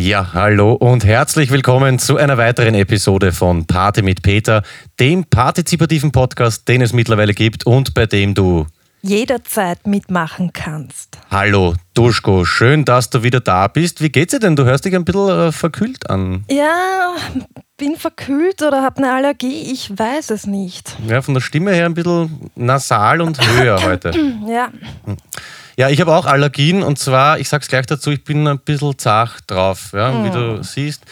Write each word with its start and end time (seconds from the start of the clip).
Ja, 0.00 0.32
hallo 0.32 0.72
und 0.72 1.04
herzlich 1.04 1.50
willkommen 1.50 1.98
zu 1.98 2.16
einer 2.16 2.38
weiteren 2.38 2.74
Episode 2.74 3.32
von 3.32 3.66
Party 3.66 4.00
mit 4.00 4.22
Peter, 4.22 4.62
dem 4.98 5.24
partizipativen 5.26 6.10
Podcast, 6.10 6.66
den 6.68 6.80
es 6.80 6.94
mittlerweile 6.94 7.34
gibt 7.34 7.66
und 7.66 7.92
bei 7.92 8.06
dem 8.06 8.32
du 8.32 8.66
jederzeit 9.02 9.86
mitmachen 9.86 10.54
kannst. 10.54 11.18
Hallo, 11.30 11.74
Duschko, 11.92 12.46
schön, 12.46 12.86
dass 12.86 13.10
du 13.10 13.22
wieder 13.22 13.40
da 13.40 13.68
bist. 13.68 14.00
Wie 14.00 14.08
geht's 14.08 14.30
dir 14.30 14.40
denn? 14.40 14.56
Du 14.56 14.64
hörst 14.64 14.86
dich 14.86 14.94
ein 14.94 15.04
bisschen 15.04 15.28
äh, 15.28 15.52
verkühlt 15.52 16.08
an. 16.08 16.46
Ja, 16.50 17.12
bin 17.76 17.96
verkühlt 17.96 18.62
oder 18.62 18.82
habe 18.82 19.02
eine 19.02 19.12
Allergie, 19.12 19.70
ich 19.70 19.90
weiß 19.98 20.30
es 20.30 20.46
nicht. 20.46 20.96
Ja, 21.08 21.20
von 21.20 21.34
der 21.34 21.42
Stimme 21.42 21.72
her 21.74 21.84
ein 21.84 21.92
bisschen 21.92 22.50
nasal 22.54 23.20
und 23.20 23.38
höher 23.38 23.82
heute. 23.84 24.12
Ja. 24.48 24.70
Ja, 25.80 25.88
ich 25.88 25.98
habe 26.02 26.14
auch 26.14 26.26
Allergien 26.26 26.82
und 26.82 26.98
zwar, 26.98 27.38
ich 27.38 27.48
sag's 27.48 27.66
gleich 27.66 27.86
dazu, 27.86 28.10
ich 28.10 28.22
bin 28.22 28.46
ein 28.46 28.58
bisschen 28.58 28.98
zach 28.98 29.40
drauf, 29.40 29.94
ja, 29.94 30.12
mhm. 30.12 30.24
wie 30.26 30.30
du 30.30 30.56
hm. 30.56 30.62
siehst. 30.62 31.06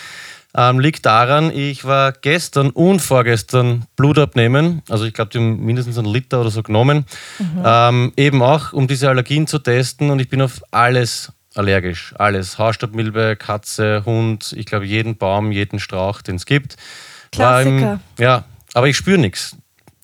Ähm, 0.55 0.79
liegt 0.79 1.07
daran, 1.07 1.51
ich 1.51 1.87
war 1.87 2.13
gestern 2.13 2.69
und 2.69 3.01
vorgestern 3.01 3.87
Blut 3.97 4.19
abnehmen. 4.19 4.83
Also 4.91 5.07
ich 5.07 5.15
glaube, 5.15 5.31
die 5.31 5.39
haben 5.39 5.65
mindestens 5.65 5.97
einen 5.97 6.13
Liter 6.13 6.43
oder 6.43 6.51
so 6.51 6.63
genommen. 6.63 7.07
Mhm. 7.39 7.63
Ähm, 7.65 8.13
eben 8.19 8.43
auch, 8.43 8.75
um 8.75 8.87
diese 8.87 9.09
Allergien 9.09 9.47
zu 9.47 9.59
testen. 9.59 10.11
Und 10.11 10.21
ich 10.21 10.29
bin 10.29 10.43
auf 10.43 10.61
alles 10.71 11.33
allergisch. 11.55 12.13
Alles. 12.19 12.59
Hausstaubmilbe, 12.59 13.37
Katze, 13.37 14.03
Hund, 14.05 14.53
ich 14.55 14.67
glaube 14.67 14.85
jeden 14.85 15.17
Baum, 15.17 15.51
jeden 15.51 15.81
Strauch, 15.81 16.21
den 16.21 16.37
es 16.37 16.45
gibt. 16.45 16.77
Klassiker. 17.33 18.01
Im, 18.19 18.23
ja, 18.23 18.45
aber 18.75 18.89
ich 18.89 18.99
spüre 18.99 19.17
nichts. 19.17 19.57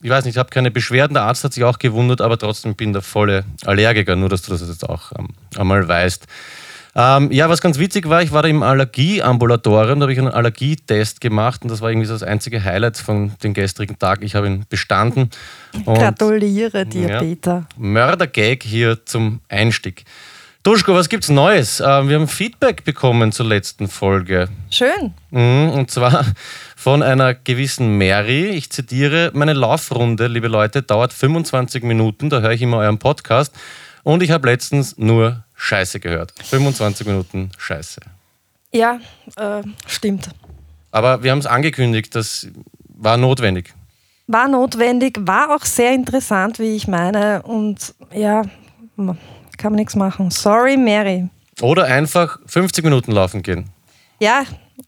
Ich 0.04 0.10
weiß 0.10 0.26
nicht, 0.26 0.34
ich 0.34 0.38
habe 0.38 0.50
keine 0.50 0.70
Beschwerden. 0.70 1.14
Der 1.14 1.22
Arzt 1.22 1.44
hat 1.44 1.54
sich 1.54 1.64
auch 1.64 1.78
gewundert, 1.78 2.20
aber 2.20 2.36
trotzdem 2.36 2.74
bin 2.74 2.90
ich 2.90 2.92
der 2.92 3.00
volle 3.00 3.42
Allergiker. 3.64 4.16
Nur, 4.16 4.28
dass 4.28 4.42
du 4.42 4.52
das 4.52 4.60
jetzt 4.60 4.86
auch 4.86 5.12
ähm, 5.18 5.28
einmal 5.56 5.88
weißt. 5.88 6.26
Ähm, 6.94 7.32
ja, 7.32 7.48
was 7.48 7.62
ganz 7.62 7.78
witzig 7.78 8.06
war, 8.10 8.20
ich 8.20 8.30
war 8.30 8.42
da 8.42 8.48
im 8.48 8.62
Allergieambulatorium, 8.62 9.98
da 9.98 10.04
habe 10.04 10.12
ich 10.12 10.18
einen 10.18 10.28
Allergietest 10.28 11.22
gemacht 11.22 11.62
und 11.62 11.70
das 11.70 11.80
war 11.80 11.90
irgendwie 11.90 12.06
so 12.06 12.12
das 12.12 12.22
einzige 12.22 12.62
Highlight 12.62 12.98
von 12.98 13.32
dem 13.42 13.54
gestrigen 13.54 13.98
Tag. 13.98 14.22
Ich 14.22 14.34
habe 14.34 14.46
ihn 14.46 14.66
bestanden. 14.68 15.30
Und, 15.86 15.98
Gratuliere 15.98 16.84
dir, 16.84 17.08
ja, 17.08 17.18
Peter. 17.20 17.66
Mördergag 17.78 18.62
hier 18.62 19.06
zum 19.06 19.40
Einstieg. 19.48 20.04
Duschko, 20.64 20.94
was 20.94 21.10
gibt's 21.10 21.28
Neues? 21.28 21.80
Ähm, 21.80 22.08
wir 22.08 22.16
haben 22.16 22.26
Feedback 22.26 22.84
bekommen 22.84 23.32
zur 23.32 23.44
letzten 23.44 23.86
Folge. 23.86 24.48
Schön. 24.70 25.12
Mhm, 25.30 25.68
und 25.68 25.90
zwar 25.90 26.24
von 26.74 27.02
einer 27.02 27.34
gewissen 27.34 27.98
Mary. 27.98 28.46
Ich 28.46 28.70
zitiere: 28.70 29.30
Meine 29.34 29.52
Laufrunde, 29.52 30.26
liebe 30.26 30.48
Leute, 30.48 30.80
dauert 30.80 31.12
25 31.12 31.82
Minuten. 31.82 32.30
Da 32.30 32.40
höre 32.40 32.52
ich 32.52 32.62
immer 32.62 32.78
euren 32.78 32.98
Podcast. 32.98 33.54
Und 34.04 34.22
ich 34.22 34.30
habe 34.30 34.48
letztens 34.48 34.96
nur 34.96 35.44
Scheiße 35.54 36.00
gehört. 36.00 36.32
25 36.42 37.06
Minuten 37.06 37.50
Scheiße. 37.58 38.00
Ja, 38.72 39.00
äh, 39.36 39.62
stimmt. 39.86 40.30
Aber 40.92 41.22
wir 41.22 41.30
haben 41.32 41.40
es 41.40 41.46
angekündigt, 41.46 42.14
das 42.14 42.48
war 42.88 43.18
notwendig. 43.18 43.74
War 44.28 44.48
notwendig, 44.48 45.18
war 45.20 45.54
auch 45.54 45.66
sehr 45.66 45.92
interessant, 45.92 46.58
wie 46.58 46.74
ich 46.74 46.88
meine. 46.88 47.42
Und 47.42 47.94
ja, 48.14 48.44
kann 49.58 49.72
man 49.72 49.78
nichts 49.78 49.96
machen. 49.96 50.30
Sorry, 50.30 50.76
Mary. 50.76 51.28
Oder 51.60 51.84
einfach 51.84 52.38
50 52.46 52.84
Minuten 52.84 53.12
laufen 53.12 53.42
gehen. 53.42 53.70
Ja, 54.20 54.42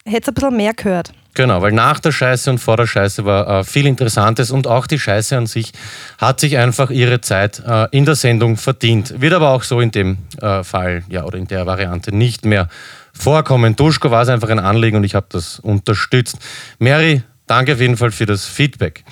hätte 0.05 0.31
ein 0.31 0.35
bisschen 0.35 0.57
mehr 0.57 0.75
gehört. 0.75 1.13
Genau, 1.35 1.61
weil 1.61 1.73
nach 1.73 2.01
der 2.01 2.13
Scheiße 2.13 2.49
und 2.49 2.59
vor 2.59 2.79
der 2.79 2.87
Scheiße 2.87 3.27
war 3.27 3.61
äh, 3.61 3.65
viel 3.65 3.87
Interessantes 3.87 4.51
und 4.51 4.67
auch 4.67 4.87
die 4.87 4.99
Scheiße 4.99 5.37
an 5.37 5.47
sich 5.47 5.73
hat 6.17 6.41
sich 6.41 6.57
einfach 6.57 6.89
ihre 6.91 7.21
Zeit 7.21 7.63
äh, 7.67 7.89
in 7.91 8.07
der 8.07 8.15
Sendung 8.15 8.57
verdient. 8.57 9.21
Wird 9.21 9.35
aber 9.35 9.51
auch 9.51 9.63
so 9.63 9.81
in 9.81 9.91
dem 9.91 10.17
äh, 10.41 10.65
Fall 10.65 11.05
ja, 11.11 11.25
oder 11.25 11.37
in 11.37 11.47
der 11.47 11.67
Variante 11.67 12.17
nicht 12.17 12.47
mehr 12.47 12.69
vorkommen. 13.13 13.77
Duschko 13.77 14.11
war 14.11 14.23
es 14.23 14.31
einfach 14.31 14.49
ein 14.49 14.59
Anliegen 14.59 14.97
und 14.97 15.05
ich 15.05 15.15
habe 15.15 15.27
das 15.29 15.59
unterstützt. 15.59 16.39
Mary, 16.79 17.23
danke 17.47 17.75
auf 17.75 17.81
jeden 17.81 17.99
Fall 17.99 18.13
für 18.13 18.25
das 18.25 18.47
Feedback. 18.47 19.05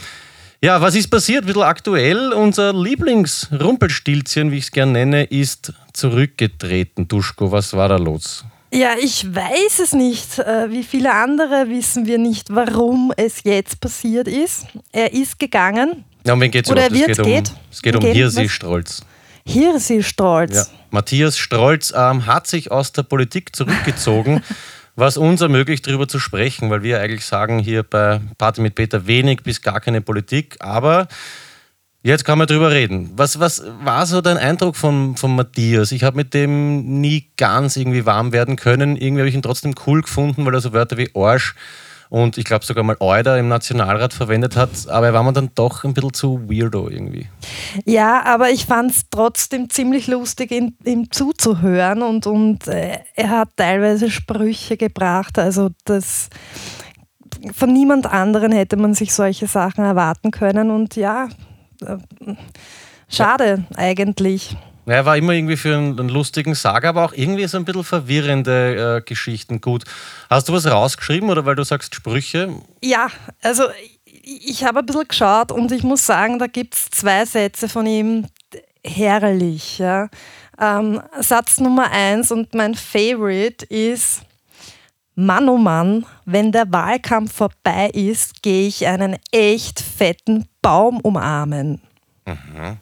Ja, 0.65 0.81
was 0.81 0.95
ist 0.95 1.09
passiert? 1.09 1.43
Ein 1.43 1.49
bisschen 1.49 1.63
aktuell. 1.63 2.33
Unser 2.33 2.73
Lieblingsrumpelstilzchen, 2.73 4.51
wie 4.51 4.57
ich 4.57 4.65
es 4.65 4.71
gerne 4.71 4.93
nenne, 4.93 5.25
ist 5.25 5.75
zurückgetreten. 5.93 7.07
Duschko, 7.07 7.53
was 7.53 7.75
war 7.75 7.91
da 7.91 7.99
los? 7.99 8.47
Ja, 8.73 8.95
ich 8.99 9.27
weiß 9.27 9.81
es 9.83 9.93
nicht. 9.93 10.39
Äh, 10.39 10.71
wie 10.71 10.83
viele 10.83 11.13
andere 11.13 11.69
wissen 11.69 12.07
wir 12.07 12.17
nicht, 12.17 12.49
warum 12.49 13.13
es 13.15 13.43
jetzt 13.45 13.79
passiert 13.79 14.27
ist. 14.27 14.65
Er 14.91 15.13
ist 15.13 15.39
gegangen. 15.39 16.07
Ja, 16.27 16.33
um 16.33 16.41
wen 16.41 16.51
geht's 16.51 16.71
Oder? 16.71 16.87
Es 16.87 16.93
geht 16.95 17.23
geht. 17.23 17.51
um, 17.51 17.57
es 17.71 17.83
geht 17.83 17.97
um 17.97 18.03
Hirsi 18.03 18.49
Strolz. 18.49 19.03
Hirsi 19.45 20.03
Strolz. 20.03 20.55
Ja. 20.55 20.65
Matthias 20.89 21.37
Strolz 21.37 21.93
ähm, 21.95 22.25
hat 22.25 22.47
sich 22.47 22.71
aus 22.71 22.91
der 22.93 23.03
Politik 23.03 23.55
zurückgezogen, 23.55 24.43
was 24.97 25.17
uns 25.17 25.41
ermöglicht, 25.41 25.87
darüber 25.87 26.09
zu 26.09 26.19
sprechen, 26.19 26.71
weil 26.71 26.83
wir 26.83 27.01
eigentlich 27.01 27.25
sagen 27.25 27.59
hier 27.59 27.83
bei 27.83 28.21
Party 28.39 28.61
mit 28.61 28.75
Peter 28.75 29.07
wenig 29.07 29.43
bis 29.43 29.63
gar 29.63 29.81
keine 29.81 30.01
Politik, 30.01 30.57
aber 30.61 31.09
Jetzt 32.07 32.27
kann 32.27 32.37
man 32.37 32.47
drüber 32.47 32.71
reden. 32.71 33.13
Was, 33.17 33.41
was 33.41 33.65
war 33.83 34.05
so 34.05 34.21
dein 34.21 34.37
Eindruck 34.37 34.77
von, 34.77 35.17
von 35.17 35.35
Matthias? 35.35 35.91
Ich 35.91 36.05
habe 36.05 36.19
mit 36.19 36.35
dem 36.35 37.01
nie 37.01 37.31
ganz 37.39 37.79
irgendwie 37.79 38.05
warm 38.05 38.31
werden 38.35 38.57
können. 38.57 38.97
Irgendwie 38.97 39.23
habe 39.23 39.29
ich 39.31 39.35
ihn 39.35 39.41
trotzdem 39.41 39.75
cool 39.87 40.03
gefunden, 40.03 40.45
weil 40.45 40.53
er 40.53 40.61
so 40.61 40.75
Wörter 40.75 40.99
wie 40.99 41.09
Arsch 41.15 41.55
und 42.15 42.39
ich 42.39 42.45
glaube 42.45 42.65
sogar 42.65 42.85
mal 42.85 42.97
Euder 43.01 43.37
im 43.41 43.49
Nationalrat 43.49 44.13
verwendet 44.13 44.55
hat. 44.55 44.71
Aber 44.87 45.07
er 45.07 45.15
war 45.15 45.25
mir 45.25 45.33
dann 45.33 45.51
doch 45.57 45.83
ein 45.83 45.95
bisschen 45.95 46.15
zu 46.15 46.49
weirdo 46.49 46.89
irgendwie. 46.89 47.27
Ja, 47.87 48.25
aber 48.25 48.51
ich 48.51 48.67
fand 48.67 48.93
es 48.93 49.11
trotzdem 49.11 49.69
ziemlich 49.69 50.07
lustig, 50.07 50.53
ihm, 50.53 50.77
ihm 50.85 51.11
zuzuhören 51.11 52.03
und, 52.03 52.29
und 52.29 52.69
äh, 52.69 53.01
er 53.17 53.31
hat 53.31 53.49
teilweise 53.57 54.13
Sprüche 54.13 54.77
gebracht. 54.77 55.41
Also 55.41 55.71
das 55.87 56.29
von 57.53 57.73
niemand 57.73 58.07
anderen 58.07 58.53
hätte 58.53 58.77
man 58.77 58.95
sich 58.95 59.13
solche 59.13 59.49
Sachen 59.49 59.85
erwarten 59.85 60.31
können 60.31 60.71
und 60.71 60.95
ja, 60.95 61.29
schade 63.09 63.65
eigentlich. 63.75 64.57
Er 64.87 65.07
war 65.07 65.17
immer 65.17 65.33
irgendwie 65.33 65.57
für 65.57 65.75
einen, 65.75 65.99
einen, 65.99 66.09
lustigen 66.09 66.55
Saga, 66.55 66.91
aber 66.91 67.05
auch 67.05 67.13
irgendwie 67.13 67.47
so 67.47 67.57
ein 67.57 67.65
bisschen 67.65 67.85
verwirrende 67.85 68.99
äh, 68.99 69.03
Geschichten 69.03 69.61
gut. 69.61 69.85
Hast 70.29 70.49
du 70.49 70.53
was 70.53 70.67
rausgeschrieben 70.67 71.31
oder 71.31 71.47
weil 71.47 71.55
du 71.55 71.65
sagst 71.65 71.95
Sprüche? 71.95 72.55
Ja, 72.83 73.09
also 73.43 73.65
ich 74.23 74.65
habe 74.65 74.81
ein 74.81 74.87
bisschen 74.87 75.09
geschaut 75.09 75.53
und 75.53 75.73
ich 75.73 75.83
muss 75.83 76.05
sagen, 76.05 76.39
da 76.39 76.47
gibt 76.47 76.75
es 76.75 76.91
zwei 76.91 77.25
Sätze 77.25 77.69
von 77.69 77.87
ihm 77.87 78.27
herrlich. 78.85 79.79
Ja. 79.79 80.09
Ähm, 80.61 81.01
Satz 81.21 81.59
Nummer 81.59 81.91
eins 81.91 82.31
und 82.31 82.55
mein 82.55 82.75
Favorite 82.75 83.65
ist, 83.67 84.23
Mann 85.15 85.49
oh 85.49 85.59
Mann, 85.59 86.07
wenn 86.25 86.53
der 86.53 86.73
Wahlkampf 86.73 87.35
vorbei 87.35 87.91
ist, 87.93 88.43
gehe 88.43 88.67
ich 88.67 88.87
einen 88.87 89.17
echt 89.31 89.81
fetten 89.81 90.47
Baum 90.61 91.01
umarmen. 91.01 91.81
Mhm. 92.27 92.79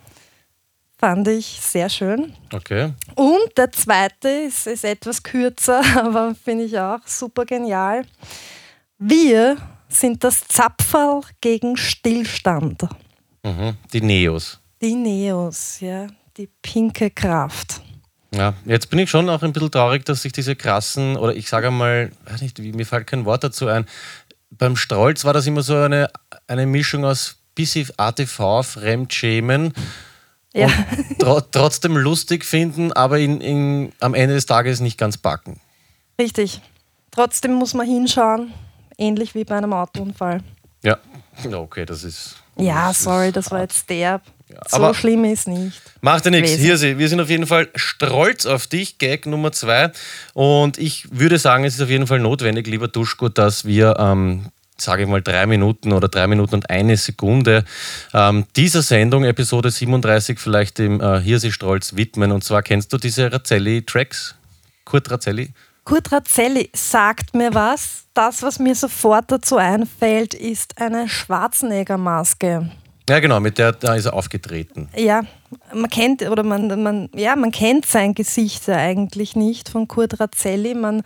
Fand 1.02 1.26
ich 1.26 1.58
sehr 1.60 1.88
schön. 1.88 2.32
Okay. 2.52 2.92
Und 3.16 3.58
der 3.58 3.72
zweite 3.72 4.28
ist, 4.28 4.68
ist 4.68 4.84
etwas 4.84 5.20
kürzer, 5.20 5.82
aber 6.00 6.36
finde 6.36 6.62
ich 6.62 6.78
auch 6.78 7.00
super 7.06 7.44
genial. 7.44 8.04
Wir 8.98 9.56
sind 9.88 10.22
das 10.22 10.46
Zapferl 10.46 11.22
gegen 11.40 11.76
Stillstand. 11.76 12.84
Mhm. 13.42 13.76
Die 13.92 14.00
Neos. 14.00 14.60
Die 14.80 14.94
Neos, 14.94 15.80
ja. 15.80 16.06
Die 16.36 16.48
pinke 16.62 17.10
Kraft. 17.10 17.80
Ja, 18.32 18.54
jetzt 18.64 18.88
bin 18.88 19.00
ich 19.00 19.10
schon 19.10 19.28
auch 19.28 19.42
ein 19.42 19.52
bisschen 19.52 19.72
traurig, 19.72 20.04
dass 20.04 20.22
sich 20.22 20.32
diese 20.32 20.54
krassen, 20.54 21.16
oder 21.16 21.34
ich 21.34 21.48
sage 21.48 21.66
einmal, 21.66 22.12
weiß 22.26 22.42
nicht, 22.42 22.60
mir 22.60 22.86
fällt 22.86 23.08
kein 23.08 23.24
Wort 23.24 23.42
dazu 23.42 23.66
ein. 23.66 23.86
Beim 24.50 24.76
Strolz 24.76 25.24
war 25.24 25.32
das 25.32 25.48
immer 25.48 25.64
so 25.64 25.74
eine, 25.74 26.08
eine 26.46 26.64
Mischung 26.64 27.04
aus 27.04 27.38
bisschen 27.56 27.88
ATV, 27.96 28.62
Fremdschämen 28.62 29.74
ja. 30.52 30.66
und 30.66 31.18
tro 31.18 31.40
trotzdem 31.40 31.96
lustig 31.96 32.44
finden, 32.44 32.92
aber 32.92 33.18
in, 33.18 33.40
in, 33.40 33.92
am 34.00 34.14
Ende 34.14 34.34
des 34.34 34.46
Tages 34.46 34.80
nicht 34.80 34.98
ganz 34.98 35.16
backen. 35.16 35.60
Richtig. 36.20 36.60
Trotzdem 37.10 37.54
muss 37.54 37.74
man 37.74 37.86
hinschauen, 37.86 38.52
ähnlich 38.96 39.34
wie 39.34 39.44
bei 39.44 39.56
einem 39.56 39.72
Autounfall. 39.72 40.40
Ja, 40.82 40.98
okay, 41.52 41.84
das 41.84 42.04
ist. 42.04 42.36
Ja, 42.56 42.88
das 42.88 43.02
sorry, 43.02 43.28
ist 43.28 43.36
das 43.36 43.50
war 43.50 43.60
jetzt 43.60 43.88
derb. 43.88 44.22
Ja, 44.48 44.60
so 44.68 44.94
schlimm 44.94 45.24
ist 45.24 45.48
nicht. 45.48 45.80
Macht 46.00 46.24
ja 46.24 46.30
nichts. 46.30 46.52
Hier 46.52 46.76
sie. 46.76 46.98
Wir 46.98 47.08
sind 47.08 47.20
auf 47.20 47.30
jeden 47.30 47.46
Fall 47.46 47.68
stolz 47.74 48.44
auf 48.44 48.66
dich, 48.66 48.98
Gag 48.98 49.26
Nummer 49.26 49.52
zwei. 49.52 49.92
Und 50.34 50.78
ich 50.78 51.06
würde 51.10 51.38
sagen, 51.38 51.64
es 51.64 51.74
ist 51.74 51.80
auf 51.80 51.88
jeden 51.88 52.06
Fall 52.06 52.18
notwendig, 52.18 52.66
lieber 52.66 52.88
Duschko, 52.88 53.28
dass 53.28 53.64
wir 53.64 53.96
ähm, 53.98 54.46
sage 54.82 55.02
ich 55.02 55.08
mal, 55.08 55.22
drei 55.22 55.46
Minuten 55.46 55.92
oder 55.92 56.08
drei 56.08 56.26
Minuten 56.26 56.56
und 56.56 56.70
eine 56.70 56.96
Sekunde 56.96 57.64
ähm, 58.12 58.44
dieser 58.56 58.82
Sendung, 58.82 59.24
Episode 59.24 59.70
37, 59.70 60.38
vielleicht 60.38 60.78
dem 60.78 61.00
äh, 61.00 61.20
Hirsi-Strolz 61.20 61.96
widmen. 61.96 62.32
Und 62.32 62.44
zwar 62.44 62.62
kennst 62.62 62.92
du 62.92 62.98
diese 62.98 63.32
Razzelli-Tracks? 63.32 64.34
Kurt 64.84 65.10
Razzelli? 65.10 65.50
Kurt 65.84 66.12
Razzelli 66.12 66.70
sagt 66.74 67.34
mir 67.34 67.54
was. 67.54 68.04
Das, 68.14 68.42
was 68.42 68.58
mir 68.58 68.74
sofort 68.74 69.30
dazu 69.32 69.56
einfällt, 69.56 70.34
ist 70.34 70.80
eine 70.80 71.08
Schwarzenegger-Maske. 71.08 72.70
Ja, 73.08 73.20
genau, 73.20 73.40
mit 73.40 73.58
der 73.58 73.72
da 73.72 73.94
ist 73.94 74.04
er 74.04 74.14
aufgetreten. 74.14 74.88
Ja, 74.96 75.22
man 75.74 75.90
kennt 75.90 76.22
oder 76.22 76.42
man, 76.42 76.82
man, 76.82 77.08
ja, 77.14 77.34
man 77.36 77.50
kennt 77.50 77.86
sein 77.86 78.14
Gesicht 78.14 78.68
ja 78.68 78.76
eigentlich 78.76 79.34
nicht 79.34 79.68
von 79.68 79.88
Kurt 79.88 80.20
Razzelli. 80.20 80.74
Man 80.74 81.02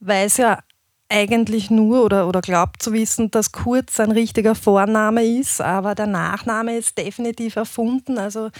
weiß 0.00 0.36
ja 0.38 0.58
eigentlich 1.08 1.70
nur 1.70 2.04
oder, 2.04 2.28
oder 2.28 2.40
glaubt 2.40 2.82
zu 2.82 2.92
wissen, 2.92 3.30
dass 3.30 3.52
Kurt 3.52 3.90
sein 3.90 4.10
richtiger 4.10 4.54
Vorname 4.54 5.24
ist, 5.24 5.60
aber 5.60 5.94
der 5.94 6.06
Nachname 6.06 6.76
ist 6.76 6.98
definitiv 6.98 7.56
erfunden. 7.56 8.18
Also 8.18 8.50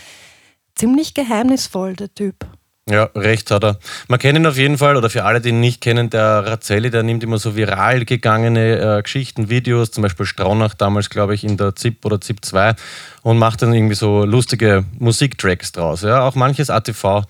ziemlich 0.74 1.14
geheimnisvoll, 1.14 1.94
der 1.94 2.14
Typ. 2.14 2.46
Ja, 2.90 3.10
recht 3.14 3.50
hat 3.50 3.64
er. 3.64 3.78
Man 4.08 4.18
kennt 4.18 4.38
ihn 4.38 4.46
auf 4.46 4.56
jeden 4.56 4.78
Fall, 4.78 4.96
oder 4.96 5.10
für 5.10 5.24
alle, 5.24 5.42
die 5.42 5.50
ihn 5.50 5.60
nicht 5.60 5.82
kennen, 5.82 6.08
der 6.08 6.46
Razzelli, 6.46 6.88
der 6.90 7.02
nimmt 7.02 7.22
immer 7.22 7.36
so 7.36 7.54
viral 7.54 8.06
gegangene 8.06 8.98
äh, 8.98 9.02
Geschichten, 9.02 9.50
Videos, 9.50 9.90
zum 9.90 10.02
Beispiel 10.02 10.24
Straunach 10.24 10.72
damals, 10.72 11.10
glaube 11.10 11.34
ich, 11.34 11.44
in 11.44 11.58
der 11.58 11.76
ZIP 11.76 12.06
oder 12.06 12.18
ZIP 12.18 12.42
2 12.42 12.74
und 13.22 13.36
macht 13.36 13.60
dann 13.60 13.74
irgendwie 13.74 13.94
so 13.94 14.24
lustige 14.24 14.84
Musiktracks 14.98 15.72
draus. 15.72 16.00
Ja, 16.00 16.22
auch 16.22 16.34
manches 16.34 16.70
ATV. 16.70 17.24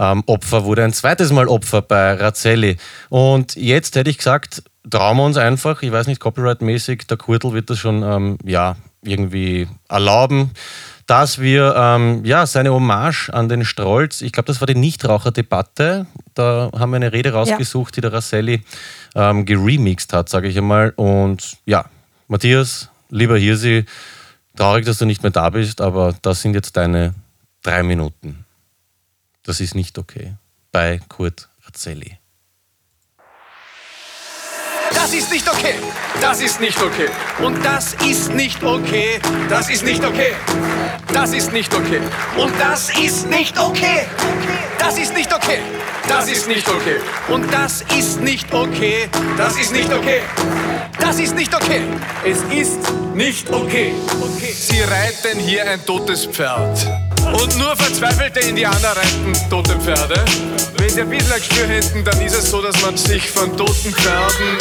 Ähm, 0.00 0.24
Opfer 0.26 0.64
wurde 0.64 0.82
ein 0.82 0.92
zweites 0.92 1.30
Mal 1.30 1.46
Opfer 1.46 1.82
bei 1.82 2.14
Razzelli. 2.14 2.78
Und 3.10 3.54
jetzt 3.54 3.94
hätte 3.94 4.10
ich 4.10 4.18
gesagt, 4.18 4.62
trauen 4.88 5.18
wir 5.18 5.24
uns 5.24 5.36
einfach, 5.36 5.82
ich 5.82 5.92
weiß 5.92 6.06
nicht, 6.06 6.20
copyright-mäßig, 6.20 7.06
der 7.06 7.18
Kurtel 7.18 7.52
wird 7.52 7.70
das 7.70 7.78
schon 7.78 8.02
ähm, 8.02 8.38
ja, 8.44 8.76
irgendwie 9.02 9.68
erlauben 9.88 10.52
dass 11.10 11.40
wir 11.40 11.74
ähm, 11.76 12.24
ja, 12.24 12.46
seine 12.46 12.72
Hommage 12.72 13.30
an 13.30 13.48
den 13.48 13.64
Strolz, 13.64 14.20
ich 14.20 14.30
glaube, 14.30 14.46
das 14.46 14.60
war 14.60 14.66
die 14.66 14.76
Nichtraucherdebatte, 14.76 16.06
da 16.34 16.70
haben 16.72 16.90
wir 16.90 16.96
eine 16.96 17.12
Rede 17.12 17.32
rausgesucht, 17.32 17.96
ja. 17.96 17.96
die 17.96 18.00
der 18.02 18.12
Rasselli 18.12 18.62
ähm, 19.16 19.44
geremixed 19.44 20.12
hat, 20.12 20.28
sage 20.28 20.46
ich 20.46 20.56
einmal. 20.56 20.92
Und 20.94 21.56
ja, 21.66 21.86
Matthias, 22.28 22.90
lieber 23.08 23.36
Hirsi, 23.36 23.86
traurig, 24.54 24.84
dass 24.84 24.98
du 24.98 25.04
nicht 25.04 25.24
mehr 25.24 25.32
da 25.32 25.50
bist, 25.50 25.80
aber 25.80 26.14
das 26.22 26.42
sind 26.42 26.54
jetzt 26.54 26.76
deine 26.76 27.12
drei 27.64 27.82
Minuten. 27.82 28.44
Das 29.50 29.58
ist 29.58 29.74
nicht 29.74 29.98
okay. 29.98 30.36
Bei 30.70 31.00
Kurt 31.08 31.48
Razzelli. 31.66 32.18
Das 34.94 35.12
ist 35.12 35.32
nicht 35.32 35.48
okay. 35.48 35.74
Das 36.20 36.40
ist 36.40 36.60
nicht 36.60 36.80
okay. 36.80 37.08
Und 37.42 37.60
das 37.64 37.94
ist 37.94 38.32
nicht 38.32 38.62
okay. 38.62 39.18
Das 39.48 39.68
ist 39.68 39.82
nicht 39.82 40.04
okay. 40.04 40.36
Das 41.12 41.32
ist 41.32 41.52
nicht 41.52 41.74
okay. 41.74 42.00
Und 42.38 42.52
das 42.60 42.96
ist 42.96 43.28
nicht 43.28 43.58
okay. 43.58 44.06
Das 44.78 44.96
ist 44.96 45.14
nicht 45.14 45.34
okay. 45.34 45.58
Das 46.06 46.28
ist 46.28 46.46
nicht 46.46 46.68
okay. 46.68 47.00
Und 47.26 47.52
das 47.52 47.82
ist 47.98 48.20
nicht 48.20 48.54
okay. 48.54 49.08
Das 49.36 49.56
ist 49.56 49.72
nicht 49.72 49.92
okay. 49.92 50.20
Das 51.00 51.18
ist 51.18 51.34
nicht 51.34 51.52
okay. 51.52 51.82
Es 52.24 52.40
ist 52.56 52.78
nicht 53.16 53.50
okay. 53.50 53.94
okay. 54.20 54.52
Sie 54.52 54.80
reiten 54.80 55.40
hier 55.40 55.68
ein 55.68 55.84
totes 55.84 56.26
Pferd. 56.26 57.09
Und 57.32 57.58
nur 57.58 57.76
verzweifelte 57.76 58.40
Indianer 58.40 58.96
reiten 58.96 59.32
tote 59.48 59.78
Pferde. 59.80 60.24
Wenn 60.78 60.88
sie 60.88 61.02
ein 61.02 61.10
bisschen 61.10 61.32
ein 61.32 61.38
Gespür 61.38 61.66
hätten, 61.66 62.04
dann 62.04 62.20
ist 62.20 62.34
es 62.34 62.50
so, 62.50 62.60
dass 62.60 62.80
man 62.82 62.96
sich 62.96 63.30
von 63.30 63.56
toten 63.56 63.92
Pferden 63.92 64.58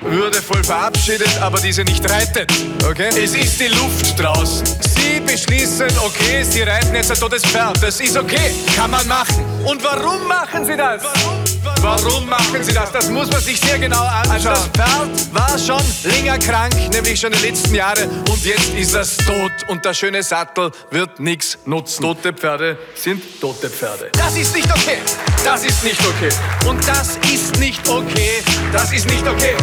würdevoll 0.00 0.64
verabschiedet, 0.64 1.40
aber 1.40 1.60
diese 1.60 1.84
nicht 1.84 2.08
reitet. 2.10 2.52
Okay? 2.88 3.08
Es 3.10 3.34
ist 3.34 3.60
die 3.60 3.68
Luft 3.68 4.18
draußen. 4.18 4.66
Sie 4.66 5.20
beschließen, 5.20 5.88
okay, 6.04 6.42
sie 6.42 6.62
reiten 6.62 6.94
jetzt 6.94 7.10
ein 7.10 7.18
totes 7.18 7.44
Pferd. 7.44 7.82
Das 7.82 8.00
ist 8.00 8.16
okay, 8.16 8.54
kann 8.74 8.90
man 8.90 9.06
machen. 9.06 9.44
Und 9.64 9.82
warum 9.84 10.26
machen 10.26 10.64
sie 10.64 10.76
das? 10.76 11.02
Warum? 11.02 11.49
Warum 11.82 12.28
machen 12.28 12.62
sie 12.62 12.74
das? 12.74 12.92
Das 12.92 13.08
muss 13.08 13.30
man 13.30 13.40
sich 13.40 13.58
sehr 13.58 13.78
genau 13.78 14.02
anschauen. 14.02 14.32
Also 14.32 14.48
das 14.50 14.68
Pferd 14.68 15.34
war 15.34 15.58
schon 15.58 16.10
länger 16.10 16.38
krank, 16.38 16.74
nämlich 16.92 17.18
schon 17.18 17.32
die 17.32 17.46
letzten 17.46 17.74
Jahre. 17.74 18.06
Und 18.28 18.44
jetzt 18.44 18.74
ist 18.74 18.94
es 18.94 19.16
tot 19.16 19.52
und 19.68 19.84
der 19.84 19.94
schöne 19.94 20.22
Sattel 20.22 20.70
wird 20.90 21.18
nichts 21.20 21.58
nutzen. 21.64 22.02
Tote 22.02 22.32
Pferde 22.34 22.76
sind 22.94 23.22
tote 23.40 23.70
Pferde. 23.70 24.10
Das 24.12 24.36
ist 24.36 24.54
nicht 24.54 24.70
okay. 24.70 24.98
Das 25.42 25.64
ist 25.64 25.82
nicht 25.82 26.00
okay. 26.00 26.28
Und 26.68 26.86
das 26.86 27.18
ist 27.32 27.58
nicht 27.58 27.88
okay. 27.88 28.42
Das 28.72 28.92
ist 28.92 29.06
nicht 29.08 29.26
okay. 29.26 29.56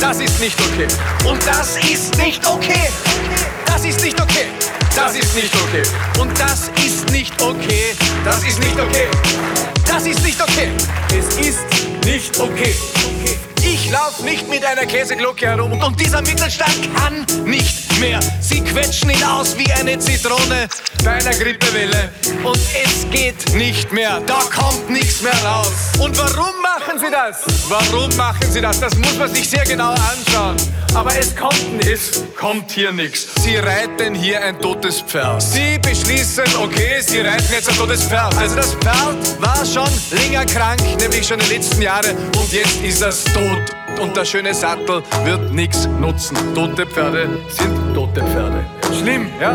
Das 0.00 0.20
ist 0.20 0.40
nicht 0.40 0.58
okay. 0.60 0.88
Und 1.26 1.46
das 1.46 1.76
ist 1.76 2.16
nicht 2.16 2.46
okay. 2.46 2.88
Das 3.66 3.84
ist 3.84 4.02
nicht 4.02 4.20
okay. 4.20 4.46
Das 4.96 5.14
ist 5.14 5.34
nicht 5.34 5.54
okay. 5.54 5.82
Und 6.18 6.38
das 6.38 6.70
ist 6.84 7.10
nicht 7.10 7.42
okay. 7.42 7.94
Das 8.24 8.42
ist 8.44 8.60
nicht 8.60 8.78
okay. 8.80 9.73
Das 9.86 10.06
ist 10.06 10.22
nicht 10.24 10.40
okay. 10.40 10.70
Es 11.16 11.36
ist 11.38 11.64
nicht 12.04 12.38
okay. 12.38 12.74
Ich 13.66 13.90
lauf 13.90 14.20
nicht 14.22 14.48
mit 14.48 14.64
einer 14.64 14.84
Käseglocke 14.84 15.46
herum 15.46 15.72
und 15.72 15.98
dieser 15.98 16.20
Mittelstand 16.20 16.94
kann 16.94 17.26
nicht 17.44 17.98
mehr. 17.98 18.20
Sie 18.40 18.60
quetschen 18.60 19.10
ihn 19.10 19.24
aus 19.24 19.56
wie 19.56 19.70
eine 19.72 19.98
Zitrone 19.98 20.68
bei 21.02 21.12
einer 21.12 21.34
Grippewelle 21.34 22.10
und 22.42 22.58
es 22.84 23.08
geht 23.10 23.54
nicht 23.54 23.92
mehr. 23.92 24.20
Da 24.26 24.40
kommt 24.54 24.90
nichts 24.90 25.22
mehr 25.22 25.36
raus. 25.44 25.72
Und 25.98 26.16
warum 26.18 26.54
machen 26.62 26.98
sie 26.98 27.10
das? 27.10 27.42
Warum 27.68 28.14
machen 28.16 28.50
sie 28.50 28.60
das? 28.60 28.80
Das 28.80 28.94
muss 28.96 29.16
man 29.16 29.34
sich 29.34 29.48
sehr 29.48 29.64
genau 29.64 29.90
anschauen. 29.92 30.56
Aber 30.94 31.16
es 31.18 31.34
kommt 31.34 31.84
nichts. 31.84 32.22
Kommt 32.38 32.70
hier 32.70 32.92
nichts. 32.92 33.26
Sie 33.42 33.56
reiten 33.56 34.14
hier 34.14 34.42
ein 34.42 34.60
totes 34.60 35.00
Pferd. 35.00 35.42
Sie 35.42 35.78
beschließen, 35.78 36.44
okay, 36.62 37.00
sie 37.00 37.20
reiten 37.20 37.52
jetzt 37.52 37.68
ein 37.68 37.76
totes 37.76 38.04
Pferd. 38.04 38.36
Also 38.36 38.56
das 38.56 38.74
Pferd 38.74 39.40
war 39.40 39.64
schon 39.66 39.88
länger 40.10 40.46
krank, 40.46 40.80
nämlich 41.00 41.26
schon 41.26 41.38
die 41.40 41.54
letzten 41.54 41.82
Jahre 41.82 42.10
und 42.10 42.52
jetzt 42.52 42.80
ist 42.82 43.02
es 43.02 43.24
tot. 43.24 43.53
Und 44.00 44.16
der 44.16 44.24
schöne 44.24 44.52
Sattel 44.54 45.02
wird 45.24 45.52
nichts 45.52 45.86
nutzen. 46.00 46.36
Tote 46.54 46.86
Pferde 46.86 47.28
sind 47.48 47.94
tote 47.94 48.22
Pferde. 48.22 48.64
Schlimm, 48.98 49.28
ja? 49.40 49.52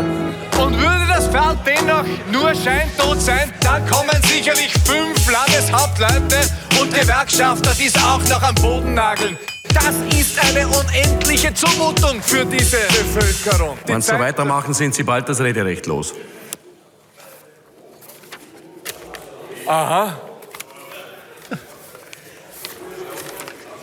Und 0.62 0.76
würde 0.78 1.06
das 1.08 1.28
Pferd 1.28 1.58
dennoch 1.66 2.04
nur 2.30 2.54
scheintot 2.54 3.20
sein, 3.20 3.52
dann 3.62 3.86
kommen 3.88 4.16
sicherlich 4.22 4.72
fünf 4.84 5.30
Landeshauptleute 5.30 6.36
und 6.80 6.92
Gewerkschafter, 6.94 7.72
die 7.78 7.86
es 7.86 7.96
auch 7.96 8.22
noch 8.28 8.42
am 8.42 8.54
Boden 8.56 8.94
nageln. 8.94 9.38
Das 9.72 9.94
ist 10.18 10.38
eine 10.42 10.66
unendliche 10.66 11.54
Zumutung 11.54 12.20
für 12.20 12.44
diese 12.44 12.78
Bevölkerung. 12.88 13.78
Wenn 13.86 14.02
Sie 14.02 14.10
so 14.10 14.18
weitermachen, 14.18 14.74
sind 14.74 14.94
Sie 14.94 15.04
bald 15.04 15.28
das 15.28 15.40
Rederecht 15.40 15.86
los. 15.86 16.12
Aha. 19.66 20.29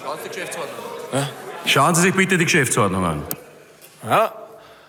Schauen 0.08 0.20
Sie 0.24 0.30
die 0.30 0.36
Geschäftsordnung 0.36 0.80
ja? 1.12 1.30
Schauen 1.66 1.96
Sie 1.96 2.02
sich 2.02 2.14
bitte 2.14 2.38
die 2.38 2.46
Geschäftsordnung 2.46 3.04
an. 3.04 3.24
Ja, 4.06 4.34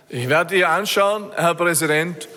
ich 0.09 0.29
werde 0.29 0.55
die 0.55 0.65
anschauen, 0.65 1.32
Herr 1.35 1.56
Präsident. 1.56 2.29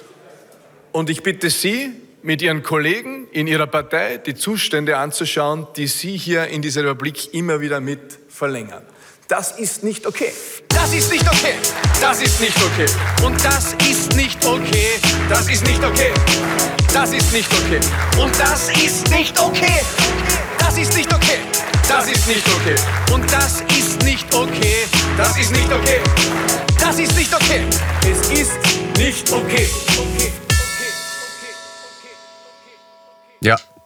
Und 0.91 1.11
ich 1.11 1.21
bitte 1.21 1.51
Sie, 1.51 1.91
mit 2.23 2.41
Ihren 2.41 2.63
Kollegen 2.63 3.27
in 3.31 3.45
Ihrer 3.45 3.67
Partei 3.67 4.17
die 4.17 4.33
Zustände 4.33 4.97
anzuschauen, 4.97 5.67
die 5.75 5.85
Sie 5.85 6.17
hier 6.17 6.47
in 6.47 6.63
dieser 6.63 6.83
Republik 6.83 7.35
immer 7.35 7.61
wieder 7.61 7.79
mit 7.79 8.17
verlängern. 8.29 8.83
Das 9.27 9.59
ist 9.59 9.83
nicht 9.83 10.07
okay. 10.07 10.33
Das 10.69 10.91
ist 10.91 11.11
nicht 11.11 11.27
okay. 11.27 11.53
Das 12.01 12.19
ist 12.19 12.41
nicht 12.41 12.57
okay. 12.57 12.87
Und 13.23 13.45
das 13.45 13.75
ist 13.87 14.15
nicht 14.15 14.43
okay. 14.43 14.87
Das 15.29 15.47
ist 15.47 15.65
nicht 15.67 15.83
okay. 15.83 16.11
Das 16.91 17.13
ist 17.13 17.31
nicht 17.31 17.51
okay. 17.53 17.79
Und 18.19 18.39
das 18.39 18.69
ist 18.69 19.09
nicht 19.11 19.39
okay. 19.39 19.81
Das 20.57 20.77
ist 20.79 20.97
nicht 20.97 21.13
okay. 21.13 21.37
Das 21.91 22.07
ist 22.07 22.25
nicht 22.25 22.47
okay. 22.47 22.75
Und 23.13 23.29
das 23.33 23.63
ist 23.77 24.01
nicht 24.03 24.33
okay. 24.33 24.87
Das 25.17 25.37
ist 25.37 25.51
nicht 25.51 25.69
okay. 25.73 25.99
Das 26.79 26.97
ist 26.97 27.17
nicht 27.17 27.35
okay. 27.35 27.65
Es 28.09 28.29
ist 28.29 28.53
nicht 28.97 29.29
okay. 29.29 29.69
okay. 29.99 30.20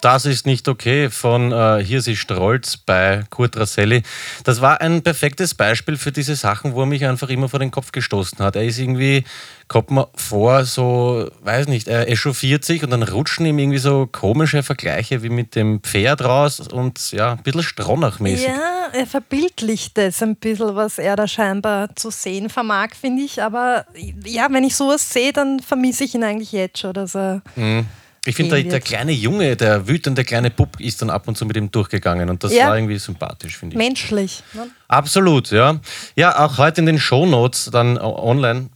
Das 0.06 0.28
ist 0.28 0.46
nicht 0.46 0.68
okay 0.68 1.10
von 1.10 1.52
äh, 1.52 1.84
Hirsi 1.84 2.16
Strolz 2.16 2.78
bei 2.78 3.24
Kurt 3.32 3.58
Rasselli. 3.58 4.04
Das 4.44 4.62
war 4.62 4.80
ein 4.80 5.02
perfektes 5.02 5.56
Beispiel 5.56 5.98
für 5.98 6.12
diese 6.12 6.36
Sachen, 6.36 6.76
wo 6.76 6.82
er 6.82 6.86
mich 6.86 7.04
einfach 7.08 7.30
immer 7.30 7.50
vor 7.50 7.58
den 7.58 7.72
Kopf 7.72 7.92
gestoßen 7.92 8.38
hat. 8.38 8.56
Er 8.56 8.66
ist 8.66 8.78
irgendwie, 8.78 9.24
kommt 9.68 9.90
mir 9.90 10.08
vor, 10.14 10.64
so, 10.64 11.28
weiß 11.42 11.70
nicht, 11.70 11.88
er 11.88 12.08
echauffiert 12.08 12.64
sich 12.64 12.84
und 12.84 12.92
dann 12.92 13.02
rutschen 13.02 13.48
ihm 13.48 13.58
irgendwie 13.58 13.80
so 13.80 14.06
komische 14.06 14.62
Vergleiche 14.62 15.24
wie 15.24 15.30
mit 15.30 15.56
dem 15.56 15.82
Pferd 15.82 16.24
raus 16.24 16.60
und 16.60 17.12
ja, 17.12 17.32
ein 17.32 17.42
bisschen 17.42 17.64
Stronach-mäßig. 17.64 18.46
Ja, 18.46 18.90
er 18.94 19.08
verbildlicht 19.08 19.98
es 19.98 20.22
ein 20.22 20.36
bisschen, 20.36 20.76
was 20.76 21.00
er 21.00 21.16
da 21.16 21.28
scheinbar 21.28 21.96
zu 21.96 22.12
sehen 22.12 22.52
vermag, 22.52 22.90
finde 22.94 23.24
ich. 23.24 23.42
Aber 23.42 23.86
ja, 24.24 24.50
wenn 24.52 24.66
ich 24.66 24.76
sowas 24.76 25.12
sehe, 25.12 25.34
dann 25.34 25.62
vermisse 25.62 26.04
ich 26.04 26.14
ihn 26.14 26.24
eigentlich 26.24 26.52
jetzt 26.52 26.78
schon, 26.78 26.94
dass 26.94 27.16
er. 27.16 27.42
Mhm 27.56 27.88
ich 28.26 28.36
finde, 28.36 28.62
der, 28.62 28.72
der, 28.72 28.80
kleine 28.82 29.12
Junge, 29.12 29.56
der 29.56 29.88
wütende 29.88 30.24
kleine 30.24 30.50
Bub 30.50 30.80
ist 30.80 31.02
dann 31.02 31.10
ab 31.10 31.28
und 31.28 31.38
zu 31.38 31.46
mit 31.46 31.56
ihm 31.58 31.70
durchgegangen 31.70 32.30
und 32.30 32.44
das 32.44 32.54
ja. 32.54 32.68
war 32.68 32.78
irgendwie 32.78 32.98
sympathisch, 32.98 33.58
finde 33.58 33.76
ich. 33.76 33.78
Menschlich. 33.78 34.44
Ne? 34.54 34.68
Absolut, 34.88 35.52
ja. 35.52 35.80
Ja, 36.16 36.44
auch 36.44 36.58
heute 36.58 36.82
in 36.82 36.88
den 36.88 37.00
Shownotes 37.00 37.70
dann 37.72 37.98
online 37.98 38.70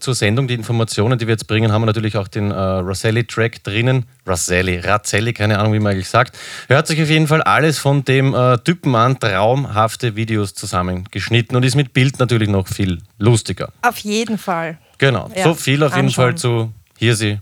zur 0.00 0.14
Sendung, 0.14 0.48
die 0.48 0.54
Informationen, 0.54 1.18
die 1.18 1.26
wir 1.26 1.32
jetzt 1.32 1.46
bringen, 1.46 1.72
haben 1.72 1.82
wir 1.82 1.86
natürlich 1.86 2.16
auch 2.16 2.28
den 2.28 2.50
äh, 2.50 2.54
Rosselli-Track 2.54 3.62
drinnen. 3.62 4.06
Rosselli, 4.26 4.78
Razzelli, 4.78 5.32
keine 5.32 5.58
Ahnung, 5.58 5.72
wie 5.72 5.80
man 5.80 5.92
eigentlich 5.92 6.08
sagt. 6.08 6.38
Hört 6.68 6.86
sich 6.86 7.02
auf 7.02 7.08
jeden 7.08 7.26
Fall 7.26 7.42
alles 7.42 7.78
von 7.78 8.04
dem 8.04 8.34
äh, 8.34 8.58
Typen 8.58 8.94
an, 8.94 9.18
traumhafte 9.18 10.16
Videos 10.16 10.54
zusammengeschnitten 10.54 11.56
und 11.56 11.62
ist 11.64 11.74
mit 11.74 11.92
Bild 11.92 12.18
natürlich 12.18 12.48
noch 12.48 12.68
viel 12.68 13.00
lustiger. 13.18 13.72
Auf 13.82 13.98
jeden 13.98 14.38
Fall. 14.38 14.78
Genau, 14.98 15.30
ja, 15.34 15.44
so 15.44 15.54
viel 15.54 15.82
auf 15.82 15.94
jeden 15.96 16.10
Fall 16.10 16.36
zu 16.36 16.72
Hirsi 16.98 17.40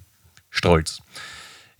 Stolz. 0.51 1.01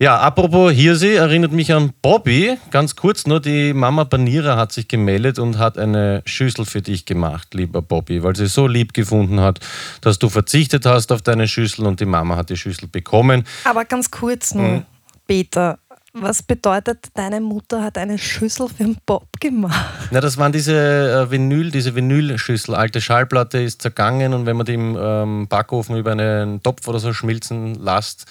Ja, 0.01 0.17
apropos 0.17 0.71
Hirsi, 0.71 1.09
erinnert 1.09 1.51
mich 1.51 1.71
an 1.71 1.93
Bobby. 2.01 2.57
Ganz 2.71 2.95
kurz 2.95 3.27
nur, 3.27 3.39
die 3.39 3.71
Mama 3.71 4.03
Banira 4.03 4.57
hat 4.57 4.71
sich 4.71 4.87
gemeldet 4.87 5.37
und 5.37 5.59
hat 5.59 5.77
eine 5.77 6.23
Schüssel 6.25 6.65
für 6.65 6.81
dich 6.81 7.05
gemacht, 7.05 7.53
lieber 7.53 7.83
Bobby, 7.83 8.23
weil 8.23 8.35
sie 8.35 8.47
so 8.47 8.65
lieb 8.65 8.95
gefunden 8.95 9.41
hat, 9.41 9.59
dass 10.01 10.17
du 10.17 10.27
verzichtet 10.27 10.87
hast 10.87 11.11
auf 11.11 11.21
deine 11.21 11.47
Schüssel 11.47 11.85
und 11.85 11.99
die 11.99 12.07
Mama 12.07 12.35
hat 12.35 12.49
die 12.49 12.57
Schüssel 12.57 12.87
bekommen. 12.87 13.43
Aber 13.63 13.85
ganz 13.85 14.09
kurz 14.09 14.55
nur, 14.55 14.67
Mhm. 14.67 14.85
Peter, 15.27 15.77
was 16.13 16.41
bedeutet, 16.41 17.09
deine 17.13 17.39
Mutter 17.39 17.83
hat 17.83 17.99
eine 17.99 18.17
Schüssel 18.17 18.69
für 18.69 18.83
den 18.83 18.97
Bob 19.05 19.27
gemacht? 19.39 19.85
Na, 20.09 20.19
das 20.19 20.35
waren 20.39 20.51
diese 20.51 21.27
äh, 21.27 21.29
Vinyl, 21.29 21.69
diese 21.69 21.93
Vinylschüssel. 21.93 22.73
Alte 22.73 23.01
Schallplatte 23.01 23.59
ist 23.59 23.83
zergangen 23.83 24.33
und 24.33 24.47
wenn 24.47 24.57
man 24.57 24.65
die 24.65 24.73
im 24.73 24.97
ähm, 24.99 25.47
Backofen 25.47 25.95
über 25.95 26.13
einen 26.13 26.63
Topf 26.63 26.87
oder 26.87 26.97
so 26.97 27.13
schmilzen 27.13 27.75
lässt, 27.75 28.25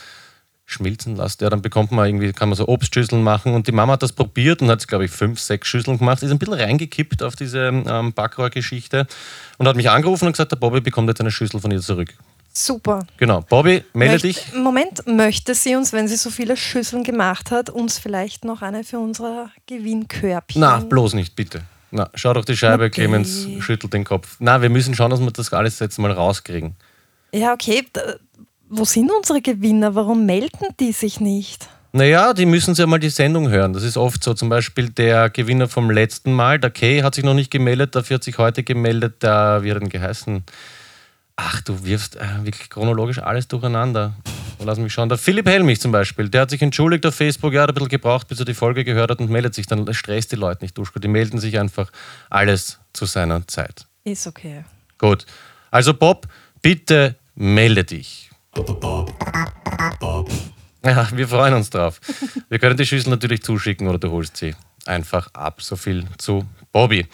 schmilzen 0.71 1.17
lässt, 1.17 1.41
ja, 1.41 1.51
dann 1.51 1.63
bekommt 1.63 1.91
man 1.93 2.07
irgendwie, 2.07 2.33
kann 2.33 2.49
man 2.49 2.57
so 2.57 2.69
Obstschüsseln 2.69 3.23
machen. 3.23 3.55
Und 3.55 3.67
die 3.67 3.73
Mama 3.73 3.95
hat 3.95 4.03
das 4.03 4.13
probiert 4.13 4.63
und 4.63 4.69
hat, 4.71 4.87
glaube 4.89 5.05
ich, 5.07 5.11
fünf, 5.11 5.41
sechs 5.41 5.69
Schüsseln 5.69 5.99
gemacht, 5.99 6.23
ist 6.23 6.31
ein 6.31 6.39
bisschen 6.39 6.55
reingekippt 6.55 7.23
auf 7.23 7.37
diese 7.37 7.67
ähm, 7.69 8.13
Backrohrgeschichte 8.13 9.07
und 9.59 9.69
hat 9.69 9.77
mich 9.77 9.91
angerufen 9.91 10.27
und 10.27 10.33
gesagt, 10.33 10.53
der 10.53 10.57
Bobby 10.57 10.81
bekommt 10.81 11.09
jetzt 11.09 11.21
eine 11.21 11.31
Schüssel 11.31 11.61
von 11.61 11.71
ihr 11.71 11.81
zurück. 11.81 12.15
Super. 12.53 13.07
Genau. 13.17 13.43
Bobby, 13.43 13.85
melde 13.93 14.15
Möchte- 14.15 14.27
dich. 14.29 14.55
Moment, 14.55 15.07
möchte 15.07 15.55
sie 15.55 15.77
uns, 15.77 15.93
wenn 15.93 16.09
sie 16.09 16.17
so 16.17 16.31
viele 16.31 16.57
Schüsseln 16.57 17.05
gemacht 17.05 17.51
hat, 17.53 17.71
uns 17.71 17.99
vielleicht 17.99 18.45
noch 18.45 18.61
eine 18.63 18.83
für 18.83 18.99
unser 18.99 19.51
Gewinnkörbchen? 19.67 20.61
Na, 20.61 20.79
bloß 20.79 21.15
nicht, 21.15 21.37
bitte. 21.37 21.63
Na, 21.93 22.09
schau 22.15 22.33
doch 22.33 22.45
die 22.45 22.57
Scheibe, 22.57 22.85
Okay. 22.85 22.91
Clemens 23.03 23.47
schüttelt 23.61 23.93
den 23.93 24.05
Kopf. 24.05 24.37
Na, 24.41 24.63
wir 24.63 24.69
müssen 24.69 24.95
schauen, 24.95 25.11
dass 25.11 25.21
wir 25.21 25.31
das 25.31 25.53
alles 25.53 25.79
jetzt 25.79 25.99
mal 25.99 26.11
rauskriegen. 26.13 26.75
Ja, 27.33 27.53
okay. 27.53 27.85
Wo 28.73 28.85
sind 28.85 29.11
unsere 29.11 29.43
Gewinner? 29.43 29.97
Warum 29.97 30.27
melden 30.27 30.69
die 30.79 30.93
sich 30.93 31.19
nicht? 31.19 31.69
Naja, 31.91 32.33
die 32.33 32.47
müssen 32.47 32.73
ja 32.75 32.87
mal 32.87 33.01
die 33.01 33.11
Sendung 33.11 33.51
hören. 33.51 33.73
Das 33.73 33.83
ist 33.83 33.97
oft 33.97 34.23
so. 34.23 34.33
Zum 34.33 34.49
Beispiel 34.49 34.91
der 34.91 35.29
Gewinner 35.29 35.67
vom 35.67 35.91
letzten 35.91 36.33
Mal, 36.33 36.61
der 36.61 36.71
Kay, 36.71 37.03
hat 37.03 37.17
sich 37.17 37.25
noch 37.25 37.35
nicht 37.35 37.51
gemeldet, 37.51 37.97
dafür 37.97 38.15
hat 38.15 38.23
sich 38.23 38.39
heute 38.39 38.63
gemeldet, 38.63 39.25
der, 39.25 39.65
wie 39.65 39.71
hat 39.71 39.79
er 39.79 39.81
denn 39.81 39.89
geheißen? 39.89 40.45
Ach, 41.35 41.61
du 41.63 41.85
wirfst 41.85 42.15
äh, 42.15 42.45
wirklich 42.45 42.71
chronologisch 42.71 43.19
alles 43.19 43.49
durcheinander. 43.49 44.15
Lass 44.61 44.79
mich 44.79 44.93
schauen. 44.93 45.09
Der 45.09 45.19
Philipp 45.19 45.49
Helmich 45.49 45.81
zum 45.81 45.91
Beispiel, 45.91 46.29
der 46.29 46.43
hat 46.43 46.51
sich 46.51 46.63
entschuldigt 46.63 47.05
auf 47.07 47.15
Facebook, 47.17 47.53
ja, 47.53 47.63
hat 47.63 47.71
ein 47.71 47.75
bisschen 47.75 47.89
gebraucht, 47.89 48.29
bis 48.29 48.39
er 48.39 48.45
die 48.45 48.55
Folge 48.55 48.85
gehört 48.85 49.11
hat 49.11 49.19
und 49.19 49.31
meldet 49.31 49.55
sich 49.55 49.67
dann. 49.67 49.85
Das 49.85 49.97
stresst 49.97 50.31
die 50.31 50.37
Leute 50.37 50.63
nicht, 50.63 50.79
Duschko. 50.79 51.01
Die 51.01 51.09
melden 51.09 51.41
sich 51.41 51.59
einfach 51.59 51.91
alles 52.29 52.79
zu 52.93 53.05
seiner 53.05 53.49
Zeit. 53.49 53.87
Ist 54.05 54.29
okay. 54.29 54.65
Gut. 54.97 55.27
Also, 55.73 55.93
Bob, 55.93 56.29
bitte 56.63 57.17
melde 57.35 57.83
dich. 57.83 58.30
Ja, 60.85 61.09
wir 61.13 61.29
freuen 61.29 61.55
uns 61.55 61.71
drauf. 61.71 62.01
Wir 62.49 62.59
können 62.59 62.77
die 62.77 62.87
Schüssel 62.87 63.11
natürlich 63.11 63.43
zuschicken 63.43 63.87
oder 63.89 63.99
du 63.99 64.11
holst 64.11 64.37
sie 64.37 64.55
einfach 64.87 65.29
ab. 65.35 65.63
So 65.63 65.77
viel 65.77 66.07
zu 66.19 66.45
Bobby. 66.73 67.07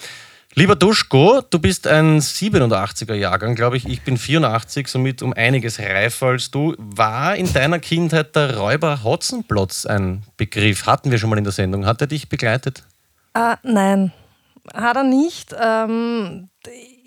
Lieber 0.55 0.75
Duschko, 0.75 1.43
du 1.50 1.59
bist 1.59 1.87
ein 1.87 2.19
87er 2.19 3.12
Jahrgang, 3.12 3.55
glaube 3.55 3.76
ich. 3.76 3.87
Ich 3.87 4.00
bin 4.00 4.16
84, 4.16 4.88
somit 4.88 5.21
um 5.21 5.35
einiges 5.35 5.78
reifer 5.78 6.28
als 6.28 6.50
du. 6.50 6.75
War 6.78 7.37
in 7.37 7.52
deiner 7.52 7.78
Kindheit 7.78 8.35
der 8.35 8.57
Räuber 8.57 9.05
Hotzenplotz 9.05 9.85
ein 9.85 10.23
Begriff? 10.38 10.87
Hatten 10.87 11.11
wir 11.11 11.19
schon 11.19 11.28
mal 11.28 11.37
in 11.37 11.45
der 11.45 11.52
Sendung. 11.52 11.85
Hat 11.85 12.00
er 12.00 12.07
dich 12.07 12.31
begleitet? 12.31 12.85
Ah, 13.35 13.59
nein, 13.62 14.14
hat 14.73 14.97
er 14.97 15.05
nicht. 15.05 15.55
Ähm, 15.61 16.49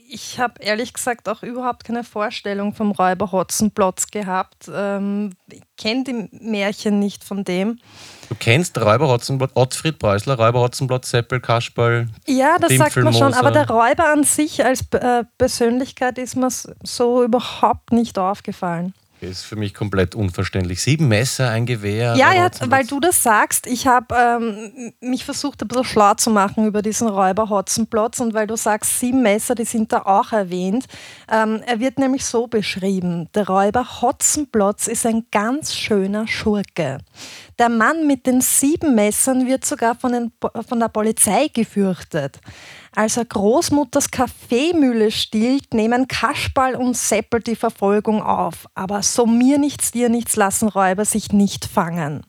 ich 0.10 0.40
habe 0.40 0.62
ehrlich 0.62 0.94
gesagt 0.94 1.30
auch 1.30 1.44
überhaupt 1.44 1.84
keine 1.84 2.04
Vorstellung 2.04 2.74
vom 2.74 2.92
Räuber 2.92 3.32
Hotzenplotz 3.32 4.08
gehabt. 4.08 4.70
Ähm, 4.74 5.32
ich 5.52 5.62
kenne 5.78 6.04
die 6.04 6.30
Märchen 6.32 7.00
nicht 7.00 7.24
von 7.24 7.44
dem. 7.44 7.80
Du 8.28 8.36
kennst 8.36 8.78
Räuber 8.80 9.08
Hotzenplotz, 9.08 9.52
Ottfried 9.54 10.00
Preußler, 10.00 10.38
Räuber 10.38 10.62
Hotzenplotz, 10.62 11.12
Seppel, 11.12 11.40
Kasperl. 11.40 12.08
Ja, 12.28 12.58
das 12.60 12.74
sagt 12.76 12.96
man 12.98 13.14
schon, 13.14 13.34
aber 13.34 13.52
der 13.52 13.70
Räuber 13.70 14.12
an 14.12 14.24
sich 14.24 14.66
als 14.66 14.82
äh, 14.92 15.24
Persönlichkeit 15.38 16.18
ist 16.18 16.36
mir 16.36 16.50
so 16.84 17.24
überhaupt 17.24 17.92
nicht 17.92 18.18
aufgefallen. 18.18 18.94
Ist 19.22 19.44
für 19.44 19.58
mich 19.58 19.74
komplett 19.74 20.16
unverständlich. 20.16 20.82
Sieben 20.82 21.10
Messer, 21.10 21.50
ein 21.50 21.66
Gewehr. 21.66 22.16
Ja, 22.16 22.34
ja, 22.34 22.50
weil 22.68 22.86
du 22.86 23.02
das 23.02 23.22
sagst. 23.22 23.68
Ich 23.68 23.86
habe 23.86 24.16
ähm, 24.16 24.94
mich 25.02 25.26
versucht, 25.26 25.62
ein 25.62 25.68
bisschen 25.68 25.84
schlau 25.84 26.14
zu 26.14 26.30
machen 26.30 26.66
über 26.66 26.82
diesen 26.82 27.10
Räuber 27.10 27.50
Hotzenplotz 27.50 28.22
und 28.22 28.34
weil 28.34 28.48
du 28.48 28.56
sagst, 28.56 29.00
sieben 29.00 29.22
Messer, 29.22 29.56
die 29.56 29.66
sind 29.66 29.92
da 29.92 30.04
auch 30.04 30.32
erwähnt. 30.32 30.86
Ähm, 31.30 31.62
er 31.66 31.82
wird 31.82 32.00
nämlich 32.00 32.24
so 32.24 32.48
beschrieben: 32.48 33.28
Der 33.36 33.46
Räuber 33.48 34.02
Hotzenplotz 34.02 34.88
ist 34.88 35.06
ein 35.06 35.26
ganz 35.32 35.76
schöner 35.76 36.26
Schurke. 36.26 37.00
Der 37.60 37.68
Mann 37.68 38.08
mit 38.08 38.26
den 38.26 38.40
sieben 38.40 38.96
Messern 38.96 39.48
wird 39.48 39.66
sogar 39.66 39.96
von, 39.96 40.14
den, 40.14 40.32
von 40.66 40.80
der 40.80 40.88
Polizei 40.88 41.50
gefürchtet. 41.54 42.40
Als 43.00 43.16
er 43.16 43.24
Großmutters 43.24 44.12
Kaffeemühle 44.12 45.10
stiehlt, 45.12 45.74
nehmen 45.74 46.10
Kasperl 46.10 46.76
und 46.76 46.98
Seppel 46.98 47.40
die 47.40 47.56
Verfolgung 47.56 48.22
auf. 48.22 48.66
Aber 48.76 49.04
so 49.04 49.26
mir 49.26 49.58
nichts, 49.58 49.92
dir 49.92 50.10
nichts 50.10 50.36
lassen 50.36 50.68
Räuber 50.68 51.06
sich 51.06 51.32
nicht 51.32 51.64
fangen. 51.64 52.26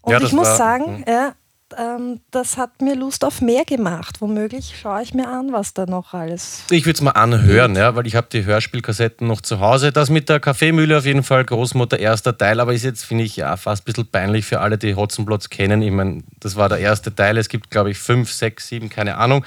Und 0.00 0.12
Ja, 0.12 0.20
ich 0.22 0.32
muss 0.32 0.48
war- 0.48 0.56
sagen, 0.56 1.04
ja, 1.06 1.34
ähm, 1.78 2.20
das 2.30 2.56
hat 2.56 2.80
mir 2.80 2.94
Lust 2.94 3.24
auf 3.24 3.40
mehr 3.40 3.64
gemacht. 3.64 4.20
Womöglich 4.20 4.74
schaue 4.80 5.02
ich 5.02 5.14
mir 5.14 5.28
an, 5.28 5.52
was 5.52 5.74
da 5.74 5.86
noch 5.86 6.14
alles. 6.14 6.64
Ich 6.70 6.84
würde 6.84 6.96
es 6.96 7.00
mal 7.00 7.12
anhören, 7.12 7.76
ja, 7.76 7.94
weil 7.94 8.06
ich 8.06 8.16
habe 8.16 8.26
die 8.32 8.44
Hörspielkassetten 8.44 9.26
noch 9.26 9.40
zu 9.40 9.60
Hause. 9.60 9.92
Das 9.92 10.10
mit 10.10 10.28
der 10.28 10.40
Kaffeemühle 10.40 10.98
auf 10.98 11.04
jeden 11.04 11.22
Fall, 11.22 11.44
Großmutter 11.44 11.98
erster 11.98 12.36
Teil, 12.36 12.60
aber 12.60 12.72
ist 12.72 12.84
jetzt, 12.84 13.04
finde 13.04 13.24
ich, 13.24 13.36
ja 13.36 13.56
fast 13.56 13.82
ein 13.82 13.84
bisschen 13.86 14.06
peinlich 14.06 14.44
für 14.44 14.60
alle, 14.60 14.78
die 14.78 14.94
Hotzenplotz 14.94 15.48
kennen. 15.48 15.82
Ich 15.82 15.90
meine, 15.90 16.22
das 16.40 16.56
war 16.56 16.68
der 16.68 16.78
erste 16.78 17.14
Teil. 17.14 17.38
Es 17.38 17.48
gibt, 17.48 17.70
glaube 17.70 17.90
ich, 17.90 17.98
fünf, 17.98 18.32
sechs, 18.32 18.68
sieben, 18.68 18.88
keine 18.88 19.16
Ahnung. 19.16 19.44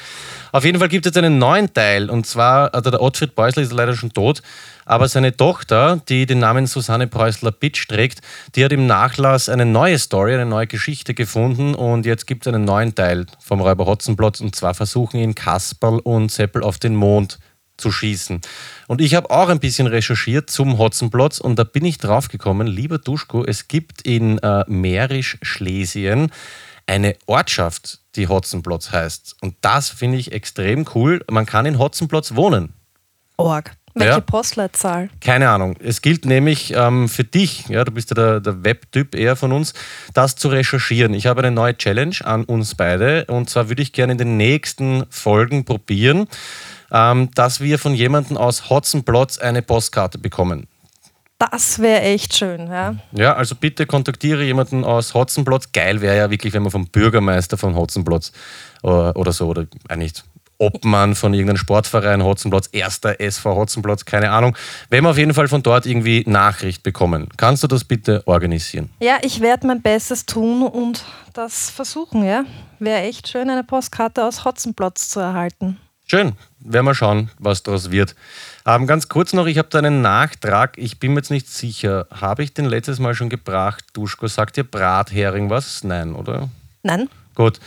Auf 0.52 0.66
jeden 0.66 0.80
Fall 0.80 0.90
gibt 0.90 1.06
es 1.06 1.12
jetzt 1.12 1.18
einen 1.18 1.38
neuen 1.38 1.74
Teil 1.74 2.10
und 2.10 2.26
zwar, 2.26 2.74
also 2.74 2.92
der 2.92 3.02
Ottfried 3.02 3.36
Beusler 3.36 3.64
ist 3.64 3.72
leider 3.72 3.96
schon 3.96 4.14
tot, 4.14 4.42
aber 4.86 5.08
seine 5.08 5.36
Tochter, 5.36 6.02
die 6.08 6.26
den 6.26 6.40
Namen 6.40 6.68
Susanne 6.68 7.08
Preußler-Bitsch 7.08 7.88
trägt, 7.88 8.22
die 8.56 8.64
hat 8.64 8.72
im 8.72 8.86
Nachlass 8.86 9.50
eine 9.50 9.66
neue 9.66 9.98
Story, 9.98 10.36
eine 10.36 10.46
neue 10.46 10.68
Geschichte 10.68 11.14
gefunden 11.14 11.74
und 11.74 12.06
jetzt 12.06 12.28
gibt 12.28 12.46
es 12.46 12.54
einen 12.54 12.64
neuen 12.64 12.94
Teil 12.94 13.26
vom 13.40 13.62
Räuber 13.62 13.88
Hotzenplotz 13.88 14.40
und 14.40 14.56
zwar 14.56 14.76
versuchen 14.76 15.20
ihn 15.20 15.36
Kasperl 15.36 16.00
und 16.00 16.32
Seppel 16.32 16.64
auf 16.64 16.78
den 16.78 16.96
Mond 16.96 17.40
zu 17.78 17.92
schießen. 17.92 18.40
Und 18.88 19.02
ich 19.02 19.16
habe 19.16 19.32
auch 19.32 19.50
ein 19.50 19.60
bisschen 19.60 19.88
recherchiert 19.88 20.50
zum 20.50 20.78
Hotzenplotz 20.78 21.40
und 21.40 21.58
da 21.58 21.64
bin 21.64 21.84
ich 21.84 21.98
draufgekommen, 21.98 22.68
lieber 22.68 23.00
Duschko, 23.00 23.44
es 23.44 23.68
gibt 23.68 24.04
in 24.04 24.38
äh, 24.38 24.64
Mährisch-Schlesien 24.68 26.32
eine 26.88 27.16
Ortschaft, 27.26 28.00
die 28.16 28.28
Hotzenplotz 28.28 28.92
heißt. 28.92 29.38
Und 29.42 29.56
das 29.62 29.90
finde 29.90 30.20
ich 30.20 30.32
extrem 30.32 30.86
cool. 30.94 31.26
Man 31.30 31.46
kann 31.46 31.66
in 31.66 31.80
Hotzenplotz 31.80 32.36
wohnen. 32.36 32.74
Org. 33.38 33.76
Welche 33.96 34.16
Ja. 34.16 34.20
Postleitzahl? 34.20 35.10
Keine 35.22 35.50
Ahnung. 35.50 35.76
Es 35.80 36.02
gilt 36.02 36.26
nämlich 36.26 36.74
ähm, 36.76 37.08
für 37.08 37.24
dich, 37.24 37.68
ja, 37.70 37.86
du 37.86 37.94
bist 37.94 38.10
ja 38.12 38.16
der, 38.16 38.40
der 38.42 38.64
Webtyp 38.66 39.16
eher 39.16 39.38
von 39.38 39.54
uns, 39.54 39.74
das 40.14 40.36
zu 40.36 40.50
recherchieren. 40.50 41.14
Ich 41.14 41.28
habe 41.28 41.40
eine 41.42 41.52
neue 41.52 41.78
Challenge 41.78 42.16
an 42.26 42.44
uns 42.44 42.76
beide 42.76 43.24
und 43.26 43.50
zwar 43.50 43.70
würde 43.70 43.82
ich 43.82 43.94
gerne 43.94 44.12
in 44.12 44.18
den 44.18 44.36
nächsten 44.36 45.06
Folgen 45.10 45.64
probieren, 45.64 46.28
ähm, 46.92 47.30
dass 47.36 47.62
wir 47.62 47.80
von 47.80 47.96
jemandem 47.96 48.36
aus 48.36 48.70
Hotzenplotz 48.70 49.38
eine 49.40 49.62
Postkarte 49.62 50.18
bekommen. 50.18 50.68
Das 51.40 51.80
wäre 51.80 52.02
echt 52.02 52.36
schön. 52.36 52.68
Ja? 52.68 52.96
Ja, 53.12 53.36
also 53.36 53.56
bitte 53.56 53.86
kontaktiere 53.86 54.44
jemanden 54.44 54.84
aus 54.84 55.14
Hotzenplotz. 55.14 55.72
Geil 55.74 56.02
wäre 56.02 56.18
ja 56.18 56.30
wirklich, 56.30 56.54
wenn 56.54 56.64
man 56.64 56.72
vom 56.72 56.88
Bürgermeister 56.88 57.58
von 57.58 57.76
Hotzenplotz 57.76 58.34
oder, 58.84 59.16
oder 59.16 59.32
so, 59.32 59.48
oder 59.48 59.68
eigentlich 59.88 60.14
Obmann 60.58 61.16
von 61.16 61.34
irgendeinem 61.34 61.58
Sportverein 61.58 62.24
Hotzenplotz, 62.24 62.70
erster 62.72 63.20
SV 63.20 63.56
Hotzenplotz, 63.56 64.06
keine 64.06 64.32
Ahnung. 64.32 64.56
Wenn 64.90 65.04
wir 65.04 65.12
auf 65.12 65.18
jeden 65.18 65.34
Fall 65.34 65.48
von 65.48 65.64
dort 65.64 65.86
irgendwie 65.86 66.24
Nachricht 66.28 66.84
bekommen, 66.84 67.30
kannst 67.38 67.64
du 67.64 67.68
das 67.68 67.84
bitte 67.84 68.24
organisieren? 68.26 68.90
Ja, 69.00 69.18
ich 69.22 69.42
werde 69.42 69.68
mein 69.68 69.82
Bestes 69.82 70.26
tun 70.26 70.64
und 70.64 71.04
das 71.34 71.70
versuchen. 71.70 72.24
Ja? 72.24 72.46
Wäre 72.80 73.02
echt 73.02 73.28
schön, 73.28 73.50
eine 73.50 73.64
Postkarte 73.64 74.24
aus 74.24 74.46
Hotzenplotz 74.46 75.10
zu 75.10 75.20
erhalten. 75.20 75.78
Schön, 76.08 76.34
werden 76.60 76.86
wir 76.86 76.94
schauen, 76.94 77.32
was 77.40 77.64
daraus 77.64 77.90
wird. 77.90 78.16
Ähm, 78.68 78.86
ganz 78.86 79.10
kurz 79.10 79.34
noch, 79.34 79.48
ich 79.48 79.58
habe 79.58 79.70
da 79.70 79.80
einen 79.80 80.02
Nachtrag. 80.02 80.78
Ich 80.78 81.00
bin 81.00 81.14
mir 81.14 81.22
jetzt 81.22 81.32
nicht 81.32 81.48
sicher. 81.48 82.08
Habe 82.12 82.44
ich 82.44 82.54
den 82.54 82.66
letztes 82.66 83.00
Mal 83.00 83.16
schon 83.16 83.30
gebracht? 83.30 83.84
Duschko, 83.94 84.28
sagt 84.28 84.58
dir 84.58 84.64
Brathering 84.64 85.50
was? 85.50 85.84
Nein, 85.84 86.14
oder? 86.14 86.50
Nein? 86.84 87.10
Gut. 87.34 87.60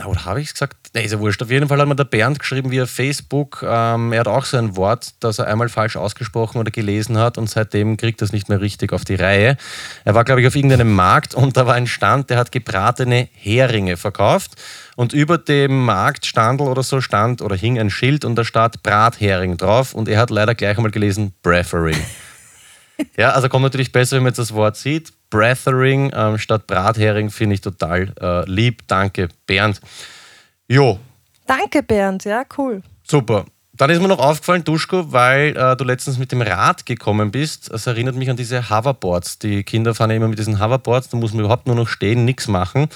Na, 0.00 0.06
oder 0.06 0.24
habe 0.24 0.40
ich 0.40 0.46
es 0.46 0.54
gesagt? 0.54 0.76
Nee, 0.94 1.04
ist 1.04 1.12
ja 1.12 1.20
wurscht. 1.20 1.42
Auf 1.42 1.50
jeden 1.50 1.68
Fall 1.68 1.78
hat 1.78 1.86
mir 1.86 1.94
der 1.94 2.04
Bernd 2.04 2.38
geschrieben 2.38 2.70
via 2.70 2.86
Facebook. 2.86 3.62
Ähm, 3.62 4.14
er 4.14 4.20
hat 4.20 4.28
auch 4.28 4.46
so 4.46 4.56
ein 4.56 4.74
Wort, 4.74 5.10
das 5.20 5.38
er 5.38 5.46
einmal 5.46 5.68
falsch 5.68 5.96
ausgesprochen 5.96 6.58
oder 6.58 6.70
gelesen 6.70 7.18
hat 7.18 7.36
und 7.36 7.50
seitdem 7.50 7.98
kriegt 7.98 8.22
er 8.22 8.24
es 8.24 8.32
nicht 8.32 8.48
mehr 8.48 8.62
richtig 8.62 8.94
auf 8.94 9.04
die 9.04 9.16
Reihe. 9.16 9.58
Er 10.06 10.14
war, 10.14 10.24
glaube 10.24 10.40
ich, 10.40 10.46
auf 10.46 10.56
irgendeinem 10.56 10.94
Markt 10.94 11.34
und 11.34 11.54
da 11.58 11.66
war 11.66 11.74
ein 11.74 11.86
Stand, 11.86 12.30
der 12.30 12.38
hat 12.38 12.50
gebratene 12.50 13.28
Heringe 13.34 13.98
verkauft 13.98 14.52
und 14.96 15.12
über 15.12 15.36
dem 15.36 15.84
Marktstandel 15.84 16.68
oder 16.68 16.82
so 16.82 17.02
stand 17.02 17.42
oder 17.42 17.54
hing 17.54 17.78
ein 17.78 17.90
Schild 17.90 18.24
und 18.24 18.36
da 18.36 18.44
stand 18.44 18.82
Brathering 18.82 19.58
drauf 19.58 19.92
und 19.92 20.08
er 20.08 20.18
hat 20.18 20.30
leider 20.30 20.54
gleich 20.54 20.78
einmal 20.78 20.92
gelesen 20.92 21.34
Breffering. 21.42 22.00
Ja, 23.16 23.30
also 23.30 23.48
kommt 23.48 23.62
natürlich 23.62 23.92
besser, 23.92 24.16
wenn 24.16 24.24
man 24.24 24.30
jetzt 24.32 24.38
das 24.38 24.52
Wort 24.52 24.76
sieht. 24.76 25.14
Breathering 25.30 26.10
ähm, 26.14 26.38
statt 26.38 26.66
Brathering 26.66 27.30
finde 27.30 27.54
ich 27.54 27.60
total 27.60 28.12
äh, 28.20 28.50
lieb. 28.50 28.82
Danke, 28.88 29.28
Bernd. 29.46 29.80
Jo, 30.68 30.98
Danke, 31.46 31.82
Bernd. 31.82 32.24
Ja, 32.24 32.44
cool. 32.58 32.82
super. 33.02 33.44
Dann 33.72 33.88
ist 33.88 34.02
mir 34.02 34.08
noch 34.08 34.18
aufgefallen, 34.18 34.62
Duschko, 34.62 35.10
weil 35.10 35.56
äh, 35.56 35.74
du 35.74 35.84
letztens 35.84 36.18
mit 36.18 36.30
dem 36.32 36.42
Rad 36.42 36.84
gekommen 36.84 37.30
bist. 37.30 37.72
Das 37.72 37.86
erinnert 37.86 38.14
mich 38.14 38.28
an 38.28 38.36
diese 38.36 38.68
Hoverboards. 38.68 39.38
Die 39.38 39.64
Kinder 39.64 39.94
fahren 39.94 40.10
ja 40.10 40.16
immer 40.16 40.28
mit 40.28 40.38
diesen 40.38 40.60
Hoverboards, 40.60 41.08
da 41.08 41.16
muss 41.16 41.32
man 41.32 41.40
überhaupt 41.44 41.66
nur 41.66 41.76
noch 41.76 41.88
stehen, 41.88 42.26
nichts 42.26 42.46
machen. 42.46 42.88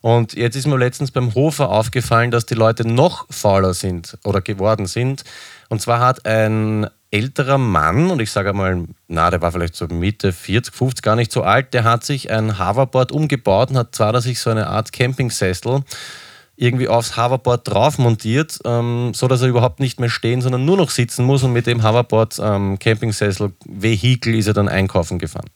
Und 0.00 0.34
jetzt 0.34 0.56
ist 0.56 0.66
mir 0.66 0.76
letztens 0.76 1.10
beim 1.12 1.34
Hofer 1.34 1.70
aufgefallen, 1.70 2.32
dass 2.32 2.44
die 2.44 2.54
Leute 2.54 2.86
noch 2.86 3.26
fauler 3.30 3.72
sind 3.72 4.18
oder 4.24 4.40
geworden 4.40 4.86
sind. 4.86 5.22
Und 5.68 5.80
zwar 5.80 6.00
hat 6.00 6.26
ein 6.26 6.88
älterer 7.16 7.58
Mann, 7.58 8.10
und 8.10 8.20
ich 8.20 8.30
sage 8.30 8.50
einmal, 8.50 8.84
na, 9.08 9.30
der 9.30 9.40
war 9.40 9.52
vielleicht 9.52 9.74
so 9.74 9.86
Mitte 9.86 10.32
40, 10.32 10.74
50, 10.74 11.02
gar 11.02 11.16
nicht 11.16 11.32
so 11.32 11.42
alt, 11.42 11.74
der 11.74 11.84
hat 11.84 12.04
sich 12.04 12.30
ein 12.30 12.58
Hoverboard 12.58 13.12
umgebaut 13.12 13.70
und 13.70 13.78
hat 13.78 13.94
zwar 13.94 14.12
dass 14.12 14.24
sich 14.24 14.40
so 14.40 14.50
eine 14.50 14.66
Art 14.66 14.92
Campingsessel 14.92 15.82
irgendwie 16.56 16.88
aufs 16.88 17.16
Hoverboard 17.16 17.68
drauf 17.68 17.98
montiert, 17.98 18.58
ähm, 18.64 19.12
so 19.14 19.28
dass 19.28 19.42
er 19.42 19.48
überhaupt 19.48 19.80
nicht 19.80 20.00
mehr 20.00 20.08
stehen, 20.08 20.40
sondern 20.40 20.64
nur 20.64 20.76
noch 20.76 20.90
sitzen 20.90 21.24
muss 21.24 21.42
und 21.42 21.52
mit 21.52 21.66
dem 21.66 21.82
Hoverboard 21.82 22.38
ähm, 22.42 22.78
Campingsessel 22.78 23.52
Vehikel 23.66 24.34
ist 24.34 24.46
er 24.46 24.54
dann 24.54 24.68
einkaufen 24.68 25.18
gefahren. 25.18 25.50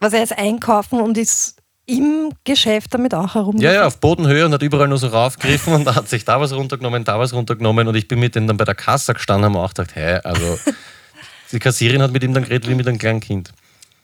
Was 0.00 0.12
jetzt 0.12 0.38
einkaufen 0.38 1.00
und 1.00 1.18
ist 1.18 1.57
im 1.88 2.32
Geschäft 2.44 2.92
damit 2.92 3.14
auch 3.14 3.34
herum. 3.34 3.56
Ja, 3.56 3.72
ja, 3.72 3.86
auf 3.86 3.98
Bodenhöhe 3.98 4.44
und 4.44 4.52
hat 4.52 4.62
überall 4.62 4.88
nur 4.88 4.98
so 4.98 5.08
raufgegriffen 5.08 5.72
und 5.72 5.94
hat 5.94 6.08
sich 6.08 6.24
da 6.24 6.38
was 6.38 6.52
runtergenommen, 6.52 7.02
da 7.04 7.18
was 7.18 7.32
runtergenommen 7.32 7.88
und 7.88 7.94
ich 7.94 8.06
bin 8.06 8.20
mit 8.20 8.34
dem 8.34 8.46
dann 8.46 8.58
bei 8.58 8.64
der 8.64 8.74
Kasse 8.74 9.14
gestanden 9.14 9.50
und 9.50 9.56
habe 9.56 9.64
auch 9.64 9.74
gedacht, 9.74 9.96
hä, 9.96 10.20
also 10.22 10.58
die 11.52 11.58
Kassierin 11.58 12.02
hat 12.02 12.12
mit 12.12 12.22
ihm 12.22 12.34
dann 12.34 12.44
geredet 12.44 12.68
wie 12.68 12.74
mit 12.74 12.86
einem 12.86 12.98
kleinen 12.98 13.20
Kind. 13.20 13.52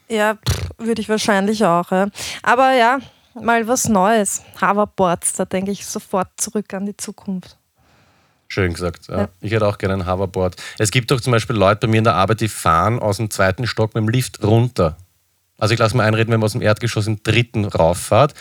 Ja, 0.09 0.39
würde 0.79 1.03
ich 1.03 1.09
wahrscheinlich 1.09 1.65
auch. 1.65 1.91
Ja. 1.91 2.09
Aber 2.43 2.73
ja, 2.73 3.01
mal 3.35 3.69
was 3.69 3.89
Neues. 3.89 4.43
Hoverboards, 4.61 5.35
da 5.35 5.45
denke 5.45 5.71
ich 5.71 5.85
sofort 5.87 6.29
zurück 6.37 6.73
an 6.73 6.87
die 6.87 6.97
Zukunft. 6.97 7.59
Schön 8.49 8.73
gesagt. 8.73 9.09
Ja. 9.09 9.23
Ja. 9.23 9.29
Ich 9.41 9.53
hätte 9.53 9.67
auch 9.67 9.77
gerne 9.79 9.95
ein 9.95 10.07
Hoverboard. 10.07 10.57
Es 10.79 10.91
gibt 10.91 11.11
doch 11.11 11.21
zum 11.21 11.33
Beispiel 11.33 11.57
Leute 11.57 11.81
bei 11.81 11.87
mir 11.89 11.99
in 11.99 12.05
der 12.05 12.15
Arbeit, 12.15 12.41
die 12.41 12.49
fahren 12.49 12.99
aus 12.99 13.19
dem 13.19 13.31
zweiten 13.31 13.67
Stock 13.67 13.95
mit 13.95 14.03
dem 14.03 14.09
Lift 14.09 14.43
runter. 14.43 14.97
Also 15.59 15.75
ich 15.75 15.81
lasse 15.81 15.97
mir 15.97 16.03
einreden, 16.03 16.33
wenn 16.33 16.41
man 16.41 16.47
aus 16.47 16.53
dem 16.53 16.63
Erdgeschoss 16.63 17.07
im 17.07 17.23
dritten 17.23 17.65
rauffahrt. 17.65 18.35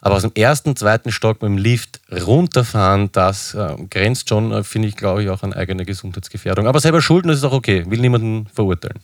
Aber 0.00 0.16
aus 0.16 0.22
dem 0.22 0.32
ersten, 0.34 0.76
zweiten 0.76 1.12
Stock 1.12 1.40
mit 1.40 1.48
dem 1.48 1.56
Lift 1.56 2.00
runterfahren, 2.10 3.10
das 3.12 3.54
äh, 3.54 3.76
grenzt 3.88 4.28
schon, 4.28 4.52
äh, 4.52 4.62
finde 4.62 4.88
ich, 4.88 4.96
glaube 4.96 5.22
ich, 5.22 5.30
auch 5.30 5.42
an 5.42 5.54
eigene 5.54 5.86
Gesundheitsgefährdung. 5.86 6.66
Aber 6.66 6.78
selber 6.78 7.00
schulden, 7.00 7.28
das 7.28 7.38
ist 7.38 7.44
auch 7.44 7.52
okay. 7.52 7.84
Will 7.88 8.00
niemanden 8.00 8.46
verurteilen. 8.52 8.98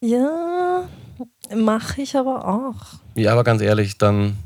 Ja, 0.00 0.86
mache 1.56 2.02
ich 2.02 2.14
aber 2.14 2.46
auch. 2.46 2.98
Ja, 3.14 3.32
aber 3.32 3.42
ganz 3.42 3.62
ehrlich, 3.62 3.96
dann 3.96 4.36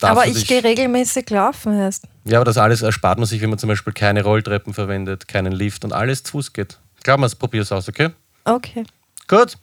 aber 0.00 0.26
ich 0.26 0.46
gehe 0.46 0.62
regelmäßig 0.62 1.28
laufen 1.30 1.78
erst. 1.78 2.04
Ja, 2.24 2.38
aber 2.38 2.44
das 2.44 2.58
alles 2.58 2.82
erspart 2.82 3.18
man 3.18 3.26
sich, 3.26 3.40
wenn 3.40 3.50
man 3.50 3.58
zum 3.58 3.68
Beispiel 3.68 3.92
keine 3.92 4.22
Rolltreppen 4.22 4.74
verwendet, 4.74 5.28
keinen 5.28 5.52
Lift 5.52 5.84
und 5.84 5.92
alles 5.92 6.22
zu 6.22 6.32
Fuß 6.32 6.52
geht. 6.52 6.78
Glaub 7.02 7.20
mir, 7.20 7.28
probier 7.30 7.62
es 7.62 7.72
aus, 7.72 7.88
okay? 7.88 8.10
Okay. 8.44 8.84
Gut. 9.26 9.56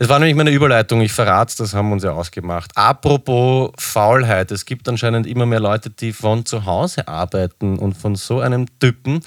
Es 0.00 0.08
war 0.08 0.20
nämlich 0.20 0.36
meine 0.36 0.50
Überleitung, 0.50 1.00
ich 1.00 1.12
verrate 1.12 1.56
das 1.58 1.74
haben 1.74 1.88
wir 1.88 1.94
uns 1.94 2.04
ja 2.04 2.12
ausgemacht. 2.12 2.70
Apropos 2.76 3.70
Faulheit, 3.78 4.52
es 4.52 4.64
gibt 4.64 4.88
anscheinend 4.88 5.26
immer 5.26 5.44
mehr 5.44 5.58
Leute, 5.58 5.90
die 5.90 6.12
von 6.12 6.46
zu 6.46 6.64
Hause 6.66 7.08
arbeiten 7.08 7.78
und 7.78 7.96
von 7.96 8.14
so 8.14 8.38
einem 8.38 8.66
Typen 8.78 9.20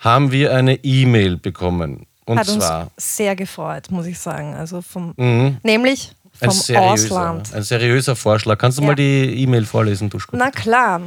haben 0.00 0.30
wir 0.30 0.52
eine 0.54 0.74
E-Mail 0.84 1.38
bekommen. 1.38 2.06
Und 2.26 2.38
Hat 2.38 2.48
uns 2.48 2.64
zwar 2.64 2.90
sehr 2.98 3.34
gefreut, 3.36 3.90
muss 3.90 4.04
ich 4.06 4.18
sagen. 4.18 4.54
Also 4.54 4.82
vom, 4.82 5.14
Mhm. 5.16 5.56
nämlich 5.62 6.12
ein 6.40 6.50
vom 6.50 6.58
seriöser, 6.60 6.92
Ausland. 6.92 7.54
ein 7.54 7.62
seriöser 7.62 8.14
Vorschlag. 8.14 8.58
Kannst 8.58 8.76
du 8.78 8.82
Ja. 8.82 8.88
mal 8.88 8.94
die 8.94 9.42
E-Mail 9.42 9.64
vorlesen, 9.64 10.10
Duschko? 10.10 10.36
Na 10.36 10.50
klar. 10.50 11.00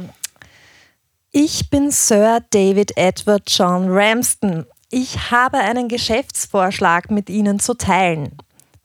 Ich 1.30 1.70
bin 1.70 1.90
Sir 1.92 2.40
David 2.50 2.96
Edward 2.96 3.44
John 3.46 3.86
Ramsden. 3.88 4.66
Ich 4.90 5.30
habe 5.30 5.58
einen 5.58 5.88
Geschäftsvorschlag 5.88 7.10
mit 7.10 7.28
Ihnen 7.30 7.60
zu 7.60 7.74
teilen. 7.74 8.36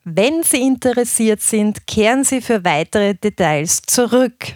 Wenn 0.03 0.43
Sie 0.43 0.61
interessiert 0.61 1.41
sind, 1.41 1.85
kehren 1.85 2.23
Sie 2.23 2.41
für 2.41 2.63
weitere 2.63 3.13
Details 3.13 3.81
zurück. 3.83 4.53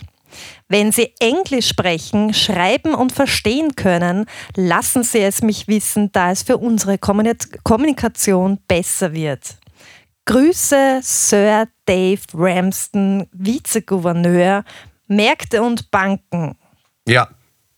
Wenn 0.67 0.91
Sie 0.91 1.13
Englisch 1.19 1.67
sprechen, 1.67 2.33
schreiben 2.33 2.95
und 2.95 3.11
verstehen 3.11 3.75
können, 3.75 4.25
lassen 4.55 5.03
Sie 5.03 5.19
es 5.19 5.43
mich 5.43 5.67
wissen, 5.67 6.11
da 6.11 6.31
es 6.31 6.41
für 6.41 6.57
unsere 6.57 6.97
Kommunik- 6.97 7.59
Kommunikation 7.63 8.57
besser 8.67 9.13
wird. 9.13 9.57
Grüße 10.25 11.01
Sir 11.03 11.67
Dave 11.85 12.21
Ramsden, 12.33 13.27
Vizegouverneur, 13.31 14.63
Märkte 15.07 15.61
und 15.61 15.91
Banken. 15.91 16.57
Ja. 17.07 17.27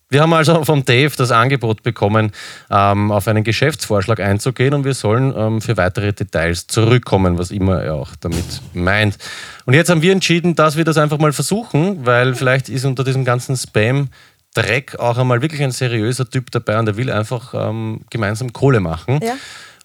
Wir 0.09 0.21
haben 0.21 0.31
also 0.33 0.63
vom 0.63 0.85
Dave 0.85 1.11
das 1.17 1.31
Angebot 1.31 1.83
bekommen, 1.83 2.31
ähm, 2.71 3.11
auf 3.11 3.27
einen 3.27 3.43
Geschäftsvorschlag 3.43 4.21
einzugehen 4.21 4.73
und 4.73 4.85
wir 4.85 4.93
sollen 4.93 5.33
ähm, 5.35 5.61
für 5.61 5.75
weitere 5.75 6.13
Details 6.13 6.67
zurückkommen, 6.67 7.37
was 7.37 7.51
immer 7.51 7.81
er 7.81 7.95
auch 7.95 8.15
damit 8.21 8.61
meint. 8.73 9.17
Und 9.65 9.73
jetzt 9.73 9.89
haben 9.89 10.01
wir 10.01 10.13
entschieden, 10.13 10.55
dass 10.55 10.77
wir 10.77 10.85
das 10.85 10.97
einfach 10.97 11.17
mal 11.17 11.33
versuchen, 11.33 12.05
weil 12.05 12.35
vielleicht 12.35 12.69
ist 12.69 12.85
unter 12.85 13.03
diesem 13.03 13.25
ganzen 13.25 13.57
Spam-Dreck 13.57 14.97
auch 14.97 15.17
einmal 15.17 15.41
wirklich 15.41 15.61
ein 15.61 15.71
seriöser 15.71 16.29
Typ 16.29 16.51
dabei 16.51 16.79
und 16.79 16.85
der 16.85 16.95
will 16.95 17.11
einfach 17.11 17.53
ähm, 17.53 17.99
gemeinsam 18.09 18.53
Kohle 18.53 18.79
machen. 18.79 19.19
Ja. 19.21 19.33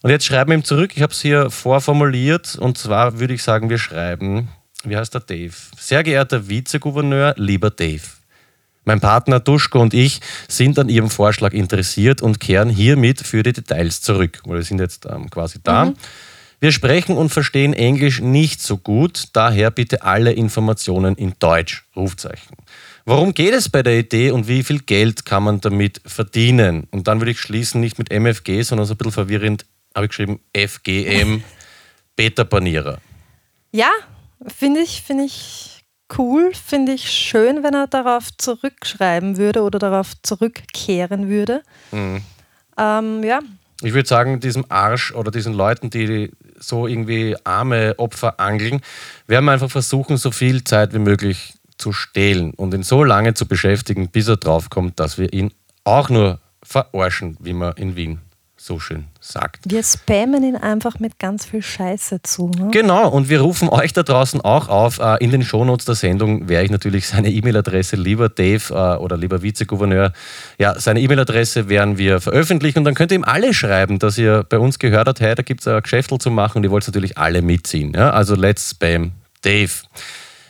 Und 0.02 0.10
jetzt 0.10 0.24
schreiben 0.24 0.50
wir 0.50 0.58
ihm 0.58 0.64
zurück, 0.64 0.92
ich 0.94 1.02
habe 1.02 1.12
es 1.12 1.20
hier 1.20 1.50
vorformuliert 1.50 2.54
und 2.54 2.78
zwar 2.78 3.18
würde 3.18 3.34
ich 3.34 3.42
sagen, 3.42 3.70
wir 3.70 3.78
schreiben, 3.78 4.50
wie 4.84 4.96
heißt 4.96 5.14
der 5.14 5.20
Dave? 5.22 5.54
Sehr 5.76 6.04
geehrter 6.04 6.48
Vizegouverneur, 6.48 7.34
lieber 7.36 7.70
Dave. 7.70 8.02
Mein 8.84 9.00
Partner 9.00 9.38
Duschko 9.38 9.80
und 9.80 9.94
ich 9.94 10.20
sind 10.48 10.78
an 10.78 10.88
Ihrem 10.88 11.10
Vorschlag 11.10 11.52
interessiert 11.52 12.20
und 12.20 12.40
kehren 12.40 12.68
hiermit 12.68 13.20
für 13.20 13.42
die 13.42 13.52
Details 13.52 14.02
zurück, 14.02 14.40
weil 14.44 14.56
wir 14.56 14.64
sind 14.64 14.80
jetzt 14.80 15.06
ähm, 15.06 15.30
quasi 15.30 15.58
da. 15.62 15.92
Wir 16.58 16.70
sprechen 16.70 17.16
und 17.16 17.30
verstehen 17.30 17.74
Englisch 17.74 18.20
nicht 18.20 18.60
so 18.60 18.76
gut, 18.76 19.24
daher 19.32 19.72
bitte 19.72 20.02
alle 20.02 20.32
Informationen 20.32 21.16
in 21.16 21.34
Deutsch. 21.40 21.84
Rufzeichen. 21.96 22.56
Worum 23.04 23.34
geht 23.34 23.52
es 23.52 23.68
bei 23.68 23.82
der 23.82 23.98
Idee 23.98 24.30
und 24.30 24.46
wie 24.46 24.62
viel 24.62 24.78
Geld 24.78 25.24
kann 25.24 25.42
man 25.42 25.60
damit 25.60 26.00
verdienen? 26.06 26.86
Und 26.92 27.08
dann 27.08 27.20
würde 27.20 27.32
ich 27.32 27.40
schließen, 27.40 27.80
nicht 27.80 27.98
mit 27.98 28.12
MFG, 28.12 28.62
sondern 28.62 28.86
so 28.86 28.94
ein 28.94 28.96
bisschen 28.96 29.12
verwirrend, 29.12 29.66
habe 29.94 30.06
ich 30.06 30.10
geschrieben 30.10 30.40
FGM, 30.56 31.42
Beta-Panierer. 32.16 32.98
Ja, 33.74 33.88
finde 34.54 34.80
ich, 34.80 35.00
finde 35.00 35.24
ich 35.24 35.71
cool, 36.18 36.52
finde 36.54 36.92
ich 36.92 37.10
schön, 37.10 37.62
wenn 37.62 37.74
er 37.74 37.86
darauf 37.86 38.28
zurückschreiben 38.36 39.36
würde 39.36 39.62
oder 39.62 39.78
darauf 39.78 40.12
zurückkehren 40.22 41.28
würde. 41.28 41.62
Ähm, 41.92 43.22
ja, 43.22 43.40
Ich 43.82 43.92
würde 43.94 44.08
sagen, 44.08 44.40
diesem 44.40 44.64
Arsch 44.68 45.12
oder 45.12 45.30
diesen 45.30 45.54
Leuten, 45.54 45.90
die 45.90 46.30
so 46.58 46.86
irgendwie 46.86 47.36
arme 47.44 47.94
Opfer 47.98 48.38
angeln, 48.38 48.80
werden 49.26 49.44
wir 49.44 49.52
einfach 49.52 49.70
versuchen, 49.70 50.16
so 50.16 50.30
viel 50.30 50.62
Zeit 50.64 50.94
wie 50.94 51.00
möglich 51.00 51.54
zu 51.78 51.92
stehlen 51.92 52.52
und 52.54 52.72
ihn 52.74 52.84
so 52.84 53.02
lange 53.02 53.34
zu 53.34 53.46
beschäftigen, 53.46 54.08
bis 54.08 54.28
er 54.28 54.36
draufkommt, 54.36 55.00
dass 55.00 55.18
wir 55.18 55.32
ihn 55.32 55.52
auch 55.84 56.08
nur 56.08 56.38
verarschen, 56.62 57.36
wie 57.40 57.52
man 57.52 57.72
in 57.76 57.96
Wien 57.96 58.20
so 58.64 58.78
schön 58.78 59.06
sagt. 59.20 59.60
wir 59.68 59.82
spammen 59.82 60.44
ihn 60.44 60.56
einfach 60.56 61.00
mit 61.00 61.18
ganz 61.18 61.46
viel 61.46 61.62
Scheiße 61.62 62.22
zu. 62.22 62.48
Ne? 62.56 62.68
Genau, 62.70 63.08
und 63.08 63.28
wir 63.28 63.40
rufen 63.40 63.68
euch 63.68 63.92
da 63.92 64.02
draußen 64.04 64.40
auch 64.40 64.68
auf. 64.68 65.00
äh, 65.00 65.16
In 65.22 65.30
den 65.30 65.42
Shownotes 65.42 65.86
der 65.86 65.96
Sendung 65.96 66.48
werde 66.48 66.66
ich 66.66 66.70
natürlich 66.70 67.08
seine 67.08 67.30
E-Mail-Adresse, 67.30 67.96
lieber 67.96 68.28
Dave 68.28 68.62
äh, 68.70 68.98
oder 69.02 69.16
lieber 69.16 69.42
Vizegouverneur, 69.42 70.12
ja, 70.58 70.78
seine 70.78 71.00
E-Mail-Adresse 71.00 71.68
werden 71.68 71.98
wir 71.98 72.20
veröffentlichen 72.20 72.78
und 72.78 72.84
dann 72.84 72.94
könnt 72.94 73.10
ihr 73.10 73.16
ihm 73.16 73.24
alle 73.24 73.52
schreiben, 73.52 73.98
dass 73.98 74.16
ihr 74.16 74.44
bei 74.48 74.58
uns 74.58 74.78
gehört 74.78 75.08
habt, 75.08 75.20
hey, 75.20 75.34
da 75.34 75.42
gibt 75.42 75.60
es 75.62 75.66
ein 75.68 75.82
Geschäftel 75.82 76.18
zu 76.18 76.30
machen 76.30 76.58
und 76.58 76.64
ihr 76.64 76.70
wollt 76.70 76.86
natürlich 76.86 77.18
alle 77.18 77.42
mitziehen. 77.42 77.92
Ja? 77.94 78.10
Also 78.10 78.36
let's 78.36 78.70
spam 78.70 79.12
Dave. 79.42 79.72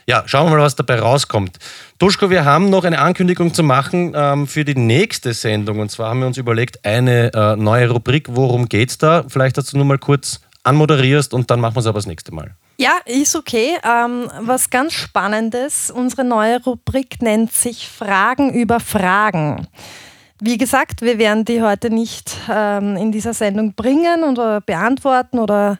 Ja, 0.05 0.23
schauen 0.25 0.47
wir 0.47 0.57
mal, 0.57 0.63
was 0.63 0.75
dabei 0.75 0.99
rauskommt. 0.99 1.57
Duschko, 1.97 2.29
wir 2.29 2.43
haben 2.45 2.69
noch 2.69 2.83
eine 2.83 2.99
Ankündigung 2.99 3.53
zu 3.53 3.63
machen 3.63 4.13
ähm, 4.15 4.47
für 4.47 4.65
die 4.65 4.75
nächste 4.75 5.33
Sendung. 5.33 5.79
Und 5.79 5.89
zwar 5.89 6.09
haben 6.09 6.19
wir 6.19 6.27
uns 6.27 6.37
überlegt, 6.37 6.85
eine 6.85 7.33
äh, 7.33 7.55
neue 7.55 7.89
Rubrik. 7.89 8.27
Worum 8.29 8.67
geht's 8.67 8.97
da? 8.97 9.23
Vielleicht, 9.27 9.57
dass 9.57 9.67
du 9.67 9.77
nur 9.77 9.85
mal 9.85 9.97
kurz 9.97 10.41
anmoderierst 10.63 11.33
und 11.33 11.49
dann 11.51 11.59
machen 11.59 11.75
wir 11.75 11.81
es 11.81 11.87
aber 11.87 11.99
das 11.99 12.05
nächste 12.05 12.33
Mal. 12.33 12.55
Ja, 12.77 12.97
ist 13.05 13.35
okay. 13.35 13.77
Ähm, 13.83 14.29
was 14.41 14.69
ganz 14.69 14.93
Spannendes. 14.93 15.91
Unsere 15.91 16.23
neue 16.23 16.61
Rubrik 16.63 17.21
nennt 17.21 17.53
sich 17.53 17.87
Fragen 17.87 18.53
über 18.53 18.79
Fragen. 18.79 19.67
Wie 20.41 20.57
gesagt, 20.57 21.01
wir 21.01 21.17
werden 21.19 21.45
die 21.45 21.61
heute 21.61 21.89
nicht 21.89 22.35
ähm, 22.49 22.97
in 22.97 23.11
dieser 23.11 23.33
Sendung 23.33 23.75
bringen 23.75 24.23
oder 24.23 24.59
beantworten 24.59 25.39
oder 25.39 25.77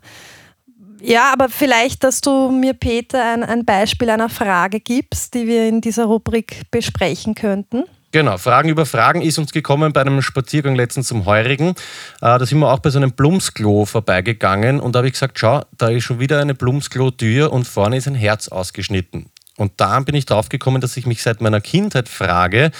ja, 1.04 1.32
aber 1.34 1.50
vielleicht, 1.50 2.04
dass 2.04 2.22
du 2.22 2.50
mir, 2.50 2.74
Peter, 2.74 3.34
ein, 3.34 3.44
ein 3.44 3.66
Beispiel 3.66 4.10
einer 4.10 4.30
Frage 4.30 4.80
gibst, 4.80 5.34
die 5.34 5.48
wir 5.48 5.68
in 5.68 5.82
dieser 5.82 6.06
Rubrik 6.06 6.64
besprechen 6.72 7.36
könnten. 7.36 7.84
Genau, 8.14 8.38
Fragen 8.38 8.70
über 8.70 8.86
Fragen 8.86 9.24
ist 9.24 9.40
uns 9.40 9.52
gekommen 9.52 9.92
bei 9.92 10.02
einem 10.02 10.22
Spaziergang 10.22 10.76
letztens 10.76 11.08
zum 11.08 11.26
Heurigen. 11.26 11.70
Äh, 11.70 11.74
da 12.22 12.46
sind 12.46 12.60
wir 12.60 12.72
auch 12.72 12.78
bei 12.78 12.92
so 12.92 13.00
einem 13.00 13.12
Blumsklo 13.12 13.86
vorbeigegangen 13.86 14.80
und 14.80 14.94
da 14.94 15.00
habe 15.00 15.08
ich 15.08 15.14
gesagt, 15.14 15.40
schau, 15.40 15.64
da 15.80 15.90
ist 15.90 16.04
schon 16.04 16.20
wieder 16.20 16.40
eine 16.40 16.54
Blumsklo-Tür 16.54 17.52
und 17.52 17.68
vorne 17.68 17.98
ist 17.98 18.08
ein 18.08 18.14
Herz 18.14 18.50
ausgeschnitten. 18.50 19.32
Und 19.58 19.74
da 19.78 20.00
bin 20.00 20.14
ich 20.14 20.28
drauf 20.28 20.50
gekommen, 20.50 20.80
dass 20.80 20.96
ich 20.96 21.08
mich 21.08 21.24
seit 21.24 21.42
meiner 21.42 21.60
Kindheit 21.60 22.08
frage, 22.08 22.72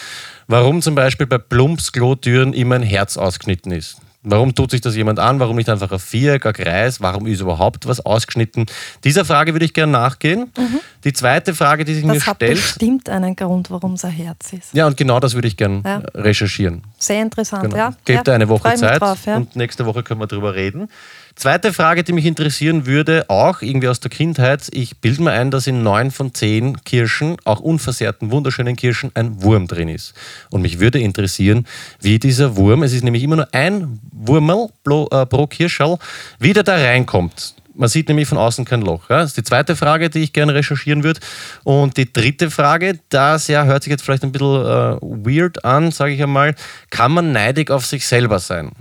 warum 0.48 0.84
zum 0.84 0.94
Beispiel 0.94 1.26
bei 1.26 1.40
Plumpsklo-Türen 1.40 2.54
immer 2.54 2.76
ein 2.76 2.84
Herz 2.84 3.18
ausgeschnitten 3.18 3.72
ist. 3.72 3.98
Warum 4.24 4.56
tut 4.56 4.72
sich 4.72 4.80
das 4.80 4.96
jemand 4.96 5.20
an? 5.20 5.40
Warum 5.40 5.58
nicht 5.58 5.70
einfach 5.70 5.92
ein 5.92 6.00
Viereck, 6.00 6.46
ein 6.46 6.54
Kreis? 6.54 7.02
Warum 7.02 7.28
ist 7.28 7.42
überhaupt 7.42 7.88
was 7.88 8.06
ausgeschnitten? 8.06 8.66
Dieser 9.04 9.26
Frage 9.26 9.54
würde 9.54 9.66
ich 9.66 9.74
gerne 9.74 9.92
nachgehen. 9.92 10.52
Mhm. 10.58 10.80
Die 11.04 11.12
zweite 11.12 11.54
Frage, 11.54 11.84
die 11.84 11.94
sich 11.94 12.06
das 12.06 12.14
mir 12.14 12.22
stellt. 12.22 12.42
Das 12.42 12.50
hat 12.50 12.56
bestimmt 12.56 13.10
einen 13.10 13.36
Grund, 13.36 13.70
warum 13.70 13.94
es 13.94 14.06
ein 14.06 14.12
Herz 14.12 14.54
ist. 14.54 14.74
Ja, 14.74 14.88
und 14.88 14.96
genau 14.96 15.20
das 15.20 15.34
würde 15.34 15.50
ich 15.50 15.58
gerne 15.58 15.82
ja. 15.84 15.98
recherchieren. 16.16 16.84
Sehr 16.98 17.22
interessant, 17.22 17.64
genau. 17.64 17.76
ja. 17.76 17.94
Gebt 18.06 18.28
ja, 18.28 18.34
eine 18.34 18.48
Woche 18.48 18.74
Zeit 18.76 19.02
drauf, 19.02 19.26
ja. 19.26 19.36
und 19.36 19.56
nächste 19.58 19.86
Woche 19.86 20.04
können 20.04 20.22
wir 20.22 20.28
darüber 20.28 20.56
reden. 20.56 20.88
Zweite 21.36 21.74
Frage, 21.74 22.04
die 22.04 22.14
mich 22.14 22.26
interessieren 22.26 22.86
würde, 22.86 23.26
auch 23.28 23.64
irgendwie 23.64 23.88
aus 23.88 24.00
der 24.00 24.12
Kindheit. 24.12 24.70
Ich 24.72 25.00
bilde 25.00 25.24
mir 25.24 25.32
ein, 25.32 25.50
dass 25.50 25.66
in 25.66 25.82
neun 25.82 26.12
von 26.12 26.34
zehn 26.34 26.82
Kirschen, 26.84 27.38
auch 27.44 27.60
unversehrten, 27.60 28.30
wunderschönen 28.32 28.76
Kirschen, 28.76 29.12
ein 29.16 29.42
Wurm 29.42 29.68
drin 29.68 29.90
ist. 29.90 30.14
Und 30.52 30.62
mich 30.62 30.80
würde 30.80 31.00
interessieren, 31.00 31.66
wie 32.00 32.20
dieser 32.20 32.56
Wurm, 32.56 32.84
es 32.84 32.94
ist 32.94 33.04
nämlich 33.04 33.24
immer 33.24 33.38
nur 33.38 33.48
ein 33.52 34.00
Wurmel 34.12 34.68
pro, 34.84 35.08
äh, 35.12 35.26
pro 35.26 35.48
Kirschall, 35.48 35.98
wie 36.40 36.54
der 36.54 36.64
da 36.64 36.76
reinkommt. 36.76 37.56
Man 37.76 37.90
sieht 37.90 38.08
nämlich 38.08 38.28
von 38.28 38.38
außen 38.38 38.66
kein 38.66 38.82
Loch. 38.82 39.10
Ja? 39.10 39.18
Das 39.18 39.32
ist 39.32 39.38
die 39.38 39.44
zweite 39.44 39.76
Frage, 39.76 40.12
die 40.12 40.20
ich 40.20 40.34
gerne 40.34 40.54
recherchieren 40.54 41.04
würde. 41.04 41.20
Und 41.64 41.98
die 41.98 42.14
dritte 42.14 42.52
Frage, 42.52 43.00
das 43.10 43.48
ja, 43.48 43.66
hört 43.66 43.84
sich 43.84 43.92
jetzt 43.92 44.04
vielleicht 44.04 44.24
ein 44.24 44.32
bisschen 44.32 44.62
äh, 44.62 44.98
weird 45.02 45.66
an, 45.66 45.92
sage 45.92 46.14
ich 46.14 46.22
einmal, 46.22 46.54
kann 46.92 47.12
man 47.12 47.32
neidig 47.32 47.72
auf 47.72 47.88
sich 47.88 48.06
selber 48.06 48.38
sein? 48.38 48.72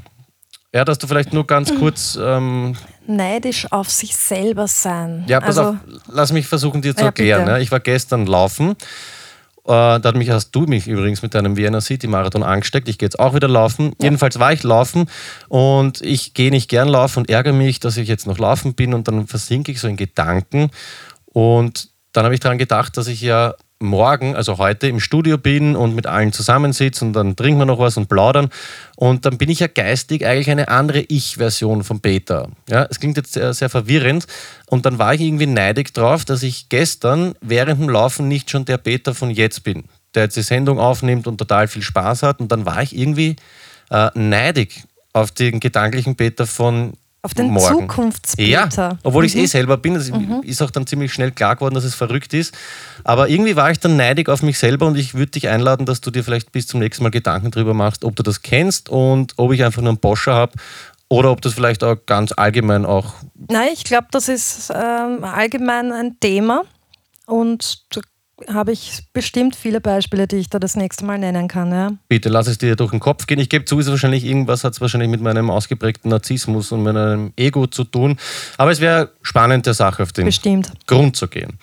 Ja, 0.75 0.85
dass 0.87 0.99
du 0.99 1.07
vielleicht 1.07 1.33
nur 1.33 1.47
ganz 1.47 1.75
kurz. 1.75 2.19
Ähm, 2.21 2.75
Neidisch 3.07 3.71
auf 3.71 3.91
sich 3.91 4.17
selber 4.17 4.67
sein. 4.67 5.25
Ja, 5.29 5.41
pass 5.41 5.59
also, 5.59 5.71
auf, 5.71 5.77
lass 6.09 6.33
mich 6.33 6.47
versuchen, 6.47 6.81
dir 6.81 6.95
zu 6.95 7.03
ja, 7.03 7.07
erklären. 7.07 7.47
Ja, 7.47 7.59
ich 7.59 7.71
war 7.71 7.81
gestern 7.81 8.27
laufen. 8.27 8.71
Äh, 9.65 9.67
da 9.67 10.03
hat 10.03 10.17
mich, 10.17 10.31
hast 10.31 10.51
du 10.53 10.63
mich 10.63 10.89
übrigens 10.89 11.21
mit 11.21 11.35
deinem 11.35 11.57
Vienna 11.57 11.81
City 11.81 12.07
Marathon 12.07 12.43
angesteckt. 12.43 12.89
Ich 12.89 12.99
gehe 12.99 13.07
jetzt 13.07 13.21
auch 13.21 13.35
wieder 13.35 13.49
laufen. 13.49 13.89
Ja. 14.01 14.05
Jedenfalls 14.05 14.39
war 14.39 14.53
ich 14.53 14.63
laufen 14.63 15.11
und 15.49 16.01
ich 16.01 16.33
gehe 16.33 16.51
nicht 16.51 16.71
gern 16.71 16.89
laufen 16.89 17.21
und 17.21 17.31
ärgere 17.31 17.53
mich, 17.53 17.79
dass 17.79 17.99
ich 17.99 18.09
jetzt 18.09 18.27
noch 18.27 18.39
laufen 18.39 18.75
bin 18.75 18.95
und 18.95 19.07
dann 19.09 19.27
versinke 19.27 19.71
ich 19.71 19.81
so 19.81 19.89
in 19.89 19.97
Gedanken. 19.97 20.71
Und 21.27 21.91
dann 22.13 22.25
habe 22.25 22.35
ich 22.35 22.41
daran 22.41 22.59
gedacht, 22.59 22.97
dass 22.97 23.09
ich 23.09 23.21
ja 23.21 23.55
morgen, 23.83 24.35
also 24.35 24.59
heute 24.59 24.89
im 24.89 25.01
Studio 25.01 25.39
bin 25.39 25.77
und 25.77 25.95
mit 25.95 26.07
allen 26.07 26.33
zusammensitze 26.33 27.05
und 27.05 27.13
dann 27.13 27.37
trinken 27.37 27.59
wir 27.61 27.67
noch 27.67 27.79
was 27.79 27.97
und 27.97 28.09
plaudern. 28.09 28.49
Und 28.97 29.27
dann 29.27 29.39
bin 29.39 29.51
ich 29.51 29.61
ja 29.61 29.67
geistig 29.67 30.25
eigentlich 30.27 30.51
eine 30.51 30.69
andere 30.69 31.01
Ich-Version 31.01 31.85
von 31.85 32.01
Peter. 32.01 32.49
Ja, 32.69 32.87
es 32.91 33.01
klingt 33.01 33.17
jetzt 33.17 33.33
sehr, 33.33 33.53
sehr 33.55 33.69
verwirrend. 33.69 34.27
Und 34.67 34.87
dann 34.87 34.99
war 34.99 35.15
ich 35.15 35.21
irgendwie 35.21 35.47
neidig 35.47 35.93
drauf, 35.93 36.25
dass 36.25 36.43
ich 36.43 36.69
gestern 36.69 37.35
während 37.41 37.81
dem 37.81 37.89
Laufen 37.89 38.29
nicht 38.29 38.51
schon 38.51 38.65
der 38.65 38.79
Peter 38.79 39.15
von 39.15 39.31
jetzt 39.31 39.65
bin, 39.65 39.85
der 40.15 40.25
jetzt 40.25 40.37
die 40.37 40.43
Sendung 40.43 40.79
aufnimmt 40.79 41.27
und 41.27 41.39
total 41.39 41.69
viel 41.69 41.83
Spaß 41.83 42.23
hat. 42.23 42.41
Und 42.41 42.53
dann 42.53 42.65
war 42.65 42.83
ich 42.83 42.97
irgendwie 42.97 43.37
äh, 43.91 44.11
neidig 44.15 44.85
auf 45.13 45.31
den 45.31 45.61
gedanklichen 45.61 46.17
Peter 46.17 46.47
von 46.47 46.95
auf 47.23 47.35
den 47.35 47.51
morgen. 47.51 47.89
Zukunftspeter. 47.89 48.49
Ja, 48.77 48.99
obwohl 49.05 49.23
mhm. 49.23 49.27
ich 49.27 49.35
es 49.37 49.41
eh 49.41 49.47
selber 49.47 49.77
bin. 49.77 49.95
Das 49.95 50.11
mhm. 50.11 50.43
ist 50.43 50.61
auch 50.61 50.73
dann 50.73 50.87
ziemlich 50.87 51.13
schnell 51.13 51.31
klar 51.31 51.55
geworden, 51.55 51.75
dass 51.75 51.85
es 51.85 51.95
verrückt 51.95 52.35
ist. 52.35 52.53
Aber 53.05 53.29
irgendwie 53.29 53.55
war 53.55 53.71
ich 53.71 53.79
dann 53.79 53.97
neidig 53.97 54.29
auf 54.29 54.43
mich 54.43 54.59
selber 54.59 54.87
und 54.87 54.99
ich 54.99 55.15
würde 55.15 55.31
dich 55.31 55.49
einladen, 55.49 55.87
dass 55.87 56.01
du 56.01 56.11
dir 56.11 56.25
vielleicht 56.25 56.51
bis 56.51 56.67
zum 56.67 56.81
nächsten 56.81 57.05
Mal 57.05 57.11
Gedanken 57.11 57.53
darüber 57.53 57.75
machst, 57.75 58.05
ob 58.05 58.17
du 58.17 58.25
das 58.25 58.43
kennst 58.43 58.89
und 58.89 59.35
ob 59.37 59.53
ich 59.53 59.65
einfach 59.65 59.83
nur 59.83 59.91
einen 59.91 59.99
Boscher 59.99 60.35
habe 60.35 60.53
oder 61.09 61.31
ob 61.31 61.41
das 61.43 61.55
vielleicht 61.55 61.85
auch 61.85 61.97
ganz 62.07 62.33
allgemein 62.37 62.85
auch. 62.85 63.15
Nein, 63.49 63.69
ich 63.73 63.85
glaube, 63.85 64.09
das 64.11 64.29
ist 64.29 64.73
ähm, 64.75 65.23
allgemein 65.23 65.93
ein 65.93 66.19
Thema 66.19 66.63
und 67.27 67.85
habe 68.53 68.73
ich 68.73 69.05
bestimmt 69.13 69.57
viele 69.57 69.81
Beispiele, 69.81 70.27
die 70.27 70.37
ich 70.37 70.51
da 70.51 70.59
das 70.59 70.77
nächste 70.77 71.05
Mal 71.05 71.19
nennen 71.19 71.49
kann. 71.49 71.71
Ja. 71.71 71.93
Bitte 72.09 72.29
lass 72.29 72.47
es 72.47 72.59
dir 72.59 72.77
durch 72.77 72.91
den 72.91 73.01
Kopf 73.01 73.27
gehen. 73.27 73.39
Ich 73.39 73.49
gebe 73.49 73.65
zu, 73.65 73.79
es 73.81 73.89
wahrscheinlich 73.89 74.25
irgendwas 74.25 74.65
hat 74.65 74.75
es 74.75 74.81
wahrscheinlich 74.81 75.11
mit 75.11 75.21
meinem 75.21 75.51
ausgeprägten 75.51 76.11
Narzissmus 76.11 76.73
und 76.73 76.83
meinem 76.83 77.33
Ego 77.37 77.67
zu 77.67 77.85
tun. 77.85 78.19
Aber 78.59 78.71
es 78.71 78.81
wäre 78.81 79.13
spannend, 79.23 79.67
der 79.67 79.75
Sache 79.75 80.03
auf 80.03 80.13
den 80.13 80.27
bestimmt. 80.27 80.73
Grund 80.87 81.17
zu 81.17 81.29
gehen. 81.29 81.59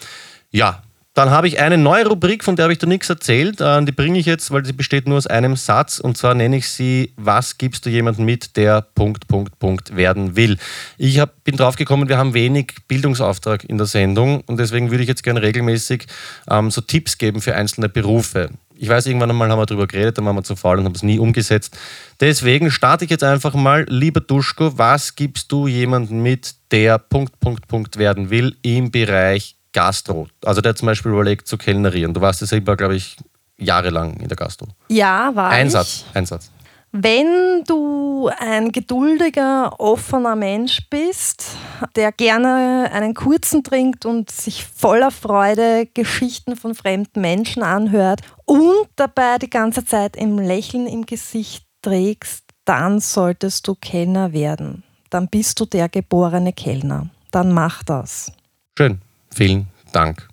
Ja, 0.51 0.83
dann 1.19 1.32
habe 1.32 1.49
ich 1.49 1.60
eine 1.60 1.77
neue 1.77 2.08
Rubrik, 2.08 2.45
von 2.45 2.55
der 2.55 2.63
habe 2.63 2.71
ich 2.71 2.79
dir 2.79 2.88
nichts 2.88 3.10
erzählt. 3.10 3.60
Äh, 3.60 3.84
die 3.84 3.91
bringe 3.91 4.17
ich 4.17 4.25
jetzt, 4.25 4.51
weil 4.51 4.63
sie 4.63 4.71
besteht 4.71 5.05
nur 5.05 5.17
aus 5.17 5.27
einem 5.27 5.58
Satz. 5.58 5.99
Und 5.99 6.15
zwar 6.15 6.34
nenne 6.34 6.55
ich 6.55 6.69
sie, 6.69 7.12
was 7.17 7.58
gibst 7.58 7.86
du 7.86 7.89
jemandem 7.89 8.23
mit, 8.23 8.55
der 8.55 8.82
Punkt, 8.82 9.27
Punkt, 9.27 9.60
Punkt 9.60 9.97
werden 9.97 10.38
will. 10.38 10.58
Ich 10.97 11.19
hab, 11.19 11.43
bin 11.43 11.58
drauf 11.58 11.75
gekommen, 11.75 12.08
wir 12.08 12.17
haben 12.17 12.34
wenig 12.34 12.73
Bildungsauftrag 12.88 13.65
in 13.65 13.77
der 13.77 13.86
Sendung. 13.86 14.45
Und 14.45 14.62
deswegen 14.62 14.91
würde 14.91 15.03
ich 15.03 15.10
jetzt 15.10 15.23
gerne 15.23 15.41
regelmäßig 15.41 16.05
ähm, 16.49 16.71
so 16.71 16.79
Tipps 16.79 17.17
geben 17.17 17.41
für 17.41 17.53
einzelne 17.53 17.89
Berufe. 17.89 18.51
Ich 18.77 18.88
weiß, 18.88 19.05
irgendwann 19.08 19.29
einmal 19.29 19.49
haben 19.51 19.60
wir 19.60 19.65
darüber 19.65 19.88
geredet, 19.88 20.17
dann 20.17 20.25
waren 20.25 20.38
wir 20.38 20.43
zu 20.43 20.55
faul 20.55 20.79
und 20.79 20.86
haben 20.86 20.95
es 20.95 21.03
nie 21.03 21.19
umgesetzt. 21.19 21.77
Deswegen 22.21 22.71
starte 22.71 23.03
ich 23.03 23.12
jetzt 23.12 23.25
einfach 23.25 23.55
mal. 23.55 23.86
Lieber 23.89 24.21
Duschko, 24.21 24.77
was 24.77 25.17
gibst 25.17 25.51
du 25.51 25.67
jemandem 25.67 26.23
mit, 26.23 26.55
der 26.71 26.97
Punkt, 26.97 27.41
Punkt, 27.41 27.67
Punkt 27.67 27.97
werden 27.97 28.29
will 28.29 28.55
im 28.62 28.89
Bereich 28.89 29.59
Gastro. 29.73 30.27
Also 30.43 30.62
der 30.62 30.71
hat 30.71 30.77
zum 30.77 30.88
Beispiel 30.88 31.12
überlegt 31.12 31.47
zu 31.47 31.58
kellnerieren. 31.58 32.13
Du 32.13 32.21
warst 32.21 32.41
ja 32.41 32.47
selber, 32.47 32.75
glaube 32.75 32.95
ich, 32.95 33.17
jahrelang 33.58 34.17
in 34.17 34.27
der 34.27 34.38
Gastro. 34.38 34.67
Ja, 34.89 35.32
war 35.36 35.49
Einsatz, 35.49 36.05
ich. 36.10 36.15
Einsatz. 36.15 36.51
Wenn 36.91 37.63
du 37.67 38.32
ein 38.39 38.71
geduldiger, 38.71 39.79
offener 39.79 40.36
Mensch 40.36 40.89
bist, 40.89 41.55
der 41.95 42.12
gerne 42.12 42.89
einen 42.91 43.13
kurzen 43.13 43.63
trinkt 43.63 44.08
und 44.08 44.32
sich 44.32 44.65
voller 44.65 45.12
Freude 45.12 45.88
Geschichten 45.93 46.55
von 46.55 46.73
fremden 46.73 47.21
Menschen 47.21 47.62
anhört 47.62 48.21
und 48.45 48.88
dabei 48.95 49.38
die 49.38 49.51
ganze 49.51 49.86
Zeit 49.86 50.15
im 50.15 50.39
Lächeln 50.39 50.88
im 50.88 51.05
Gesicht 51.05 51.63
trägst, 51.84 52.43
dann 52.65 52.99
solltest 52.99 53.67
du 53.67 53.75
Kellner 53.75 54.34
werden. 54.34 54.84
Dann 55.12 55.27
bist 55.27 55.60
du 55.60 55.65
der 55.65 55.89
geborene 55.89 56.53
Kellner. 56.53 57.10
Dann 57.29 57.51
mach 57.51 57.84
das. 57.84 58.32
Schön. 58.75 58.99
Vielen 59.33 59.67
Dank. 59.91 60.27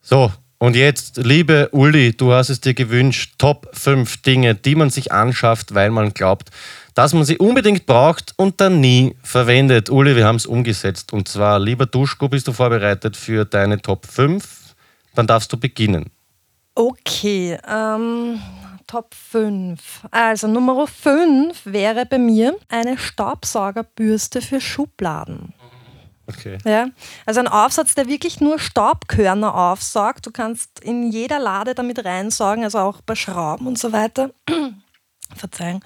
So, 0.00 0.32
und 0.60 0.74
jetzt, 0.74 1.18
liebe 1.18 1.68
Uli, 1.70 2.16
du 2.16 2.32
hast 2.32 2.48
es 2.48 2.60
dir 2.60 2.74
gewünscht, 2.74 3.34
Top 3.38 3.68
5 3.74 4.22
Dinge, 4.22 4.56
die 4.56 4.74
man 4.74 4.90
sich 4.90 5.12
anschafft, 5.12 5.72
weil 5.72 5.90
man 5.90 6.12
glaubt, 6.14 6.50
dass 6.94 7.14
man 7.14 7.24
sie 7.24 7.38
unbedingt 7.38 7.86
braucht 7.86 8.34
und 8.36 8.60
dann 8.60 8.80
nie 8.80 9.14
verwendet. 9.22 9.88
Uli, 9.88 10.16
wir 10.16 10.26
haben 10.26 10.34
es 10.34 10.46
umgesetzt. 10.46 11.12
Und 11.12 11.28
zwar, 11.28 11.60
lieber 11.60 11.86
Duschko, 11.86 12.28
bist 12.28 12.48
du 12.48 12.52
vorbereitet 12.52 13.16
für 13.16 13.44
deine 13.44 13.80
Top 13.80 14.04
5? 14.06 14.74
Dann 15.14 15.28
darfst 15.28 15.52
du 15.52 15.56
beginnen. 15.56 16.10
Okay, 16.74 17.56
ähm, 17.68 18.40
Top 18.88 19.14
5. 19.14 20.06
Also 20.10 20.48
Nummer 20.48 20.88
5 20.88 21.66
wäre 21.66 22.04
bei 22.04 22.18
mir 22.18 22.56
eine 22.68 22.98
Staubsaugerbürste 22.98 24.42
für 24.42 24.60
Schubladen. 24.60 25.54
Okay. 26.28 26.58
Ja, 26.64 26.88
also 27.24 27.40
ein 27.40 27.48
Aufsatz, 27.48 27.94
der 27.94 28.06
wirklich 28.06 28.40
nur 28.40 28.58
Staubkörner 28.58 29.54
aufsaugt. 29.54 30.26
Du 30.26 30.30
kannst 30.30 30.80
in 30.80 31.10
jeder 31.10 31.38
Lade 31.38 31.74
damit 31.74 32.04
reinsaugen, 32.04 32.64
also 32.64 32.78
auch 32.78 33.00
bei 33.00 33.14
Schrauben 33.14 33.66
und 33.66 33.78
so 33.78 33.92
weiter. 33.92 34.30
Verzeihung. 35.34 35.82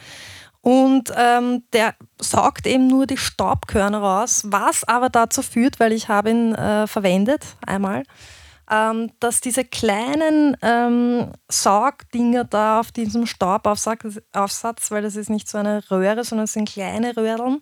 Und 0.60 1.12
ähm, 1.16 1.64
der 1.72 1.94
saugt 2.20 2.66
eben 2.66 2.86
nur 2.86 3.06
die 3.06 3.16
Staubkörner 3.16 3.98
raus, 3.98 4.42
was 4.46 4.84
aber 4.84 5.10
dazu 5.10 5.42
führt, 5.42 5.80
weil 5.80 5.92
ich 5.92 6.08
habe 6.08 6.30
ihn 6.30 6.54
äh, 6.54 6.86
verwendet 6.86 7.44
einmal, 7.66 8.04
ähm, 8.70 9.10
dass 9.18 9.40
diese 9.40 9.64
kleinen 9.64 10.56
ähm, 10.62 11.32
Saugdinger 11.48 12.44
da 12.44 12.78
auf 12.78 12.92
diesem 12.92 13.26
Staubaufsatz, 13.26 14.90
weil 14.90 15.02
das 15.02 15.16
ist 15.16 15.30
nicht 15.30 15.48
so 15.48 15.58
eine 15.58 15.82
Röhre, 15.90 16.22
sondern 16.22 16.44
es 16.44 16.52
sind 16.52 16.68
kleine 16.68 17.16
Röhrlen, 17.16 17.60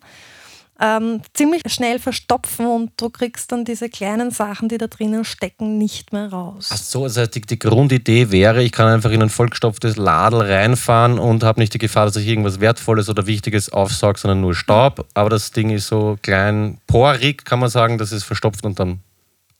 ähm, 0.81 1.21
ziemlich 1.33 1.61
schnell 1.67 1.99
verstopfen 1.99 2.65
und 2.65 2.91
du 2.97 3.09
kriegst 3.09 3.51
dann 3.51 3.63
diese 3.63 3.87
kleinen 3.87 4.31
Sachen, 4.31 4.67
die 4.67 4.79
da 4.79 4.87
drinnen 4.87 5.23
stecken, 5.23 5.77
nicht 5.77 6.11
mehr 6.11 6.31
raus. 6.31 6.69
Ach 6.73 6.77
so, 6.77 7.03
das 7.03 7.17
heißt, 7.17 7.35
die, 7.35 7.41
die 7.41 7.59
Grundidee 7.59 8.31
wäre, 8.31 8.63
ich 8.63 8.71
kann 8.71 8.87
einfach 8.87 9.11
in 9.11 9.21
ein 9.21 9.29
vollgestopftes 9.29 9.97
Ladel 9.97 10.41
reinfahren 10.41 11.19
und 11.19 11.43
habe 11.43 11.59
nicht 11.59 11.73
die 11.75 11.77
Gefahr, 11.77 12.05
dass 12.05 12.15
ich 12.15 12.27
irgendwas 12.27 12.59
Wertvolles 12.59 13.09
oder 13.09 13.27
Wichtiges 13.27 13.71
aufsauge, 13.71 14.19
sondern 14.19 14.41
nur 14.41 14.55
Staub. 14.55 15.05
Aber 15.13 15.29
das 15.29 15.51
Ding 15.51 15.69
ist 15.69 15.87
so 15.87 16.17
klein, 16.23 16.79
porig, 16.87 17.45
kann 17.45 17.59
man 17.59 17.69
sagen, 17.69 17.99
dass 17.99 18.11
es 18.11 18.23
verstopft 18.23 18.65
und 18.65 18.79
dann 18.79 18.99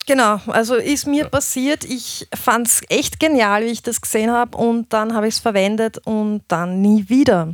Genau, 0.08 0.42
also 0.48 0.76
ist 0.76 1.06
mir 1.06 1.24
ja. 1.24 1.30
passiert. 1.30 1.84
Ich 1.84 2.28
fand 2.34 2.68
es 2.68 2.82
echt 2.90 3.20
genial, 3.20 3.64
wie 3.64 3.70
ich 3.70 3.84
das 3.84 4.02
gesehen 4.02 4.32
habe 4.32 4.58
und 4.58 4.92
dann 4.92 5.14
habe 5.14 5.28
ich 5.28 5.36
es 5.36 5.40
verwendet 5.40 6.00
und 6.00 6.42
dann 6.48 6.82
nie 6.82 7.08
wieder. 7.08 7.54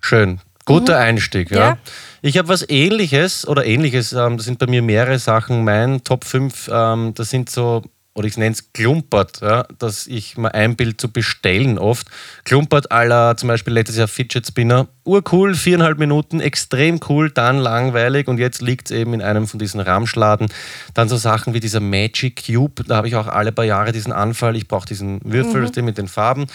Schön. 0.00 0.40
Guter 0.66 0.96
mhm. 0.96 1.02
Einstieg, 1.02 1.50
ja. 1.50 1.58
ja. 1.58 1.78
Ich 2.20 2.36
habe 2.36 2.48
was 2.48 2.68
ähnliches 2.68 3.48
oder 3.48 3.64
ähnliches, 3.64 4.12
ähm, 4.12 4.36
das 4.36 4.44
sind 4.44 4.58
bei 4.58 4.66
mir 4.66 4.82
mehrere 4.82 5.18
Sachen. 5.18 5.64
Mein 5.64 6.04
Top 6.04 6.24
5, 6.24 6.68
ähm, 6.70 7.14
das 7.14 7.30
sind 7.30 7.48
so 7.48 7.82
oder 8.16 8.26
ich 8.26 8.38
nenne 8.38 8.52
es 8.52 8.72
klumpert, 8.72 9.40
ja, 9.42 9.66
dass 9.78 10.06
ich 10.06 10.38
mir 10.38 10.54
einbild 10.54 11.00
zu 11.00 11.12
bestellen 11.12 11.78
oft. 11.78 12.08
Klumpert 12.44 12.90
aller 12.90 13.36
zum 13.36 13.48
Beispiel 13.48 13.74
letztes 13.74 13.98
Jahr 13.98 14.08
Fidget 14.08 14.46
Spinner. 14.46 14.88
Urcool, 15.04 15.54
viereinhalb 15.54 15.98
Minuten, 15.98 16.40
extrem 16.40 16.98
cool, 17.08 17.30
dann 17.30 17.58
langweilig 17.58 18.26
und 18.26 18.38
jetzt 18.38 18.62
liegt 18.62 18.90
es 18.90 18.96
eben 18.96 19.12
in 19.12 19.20
einem 19.20 19.46
von 19.46 19.58
diesen 19.58 19.80
Ramschladen. 19.80 20.48
Dann 20.94 21.10
so 21.10 21.16
Sachen 21.16 21.52
wie 21.52 21.60
dieser 21.60 21.80
Magic 21.80 22.46
Cube, 22.46 22.84
da 22.84 22.96
habe 22.96 23.06
ich 23.06 23.16
auch 23.16 23.26
alle 23.26 23.52
paar 23.52 23.66
Jahre 23.66 23.92
diesen 23.92 24.12
Anfall, 24.12 24.56
ich 24.56 24.66
brauche 24.66 24.86
diesen 24.86 25.20
Würfel 25.22 25.70
mhm. 25.76 25.84
mit 25.84 25.98
den 25.98 26.08
Farben. 26.08 26.46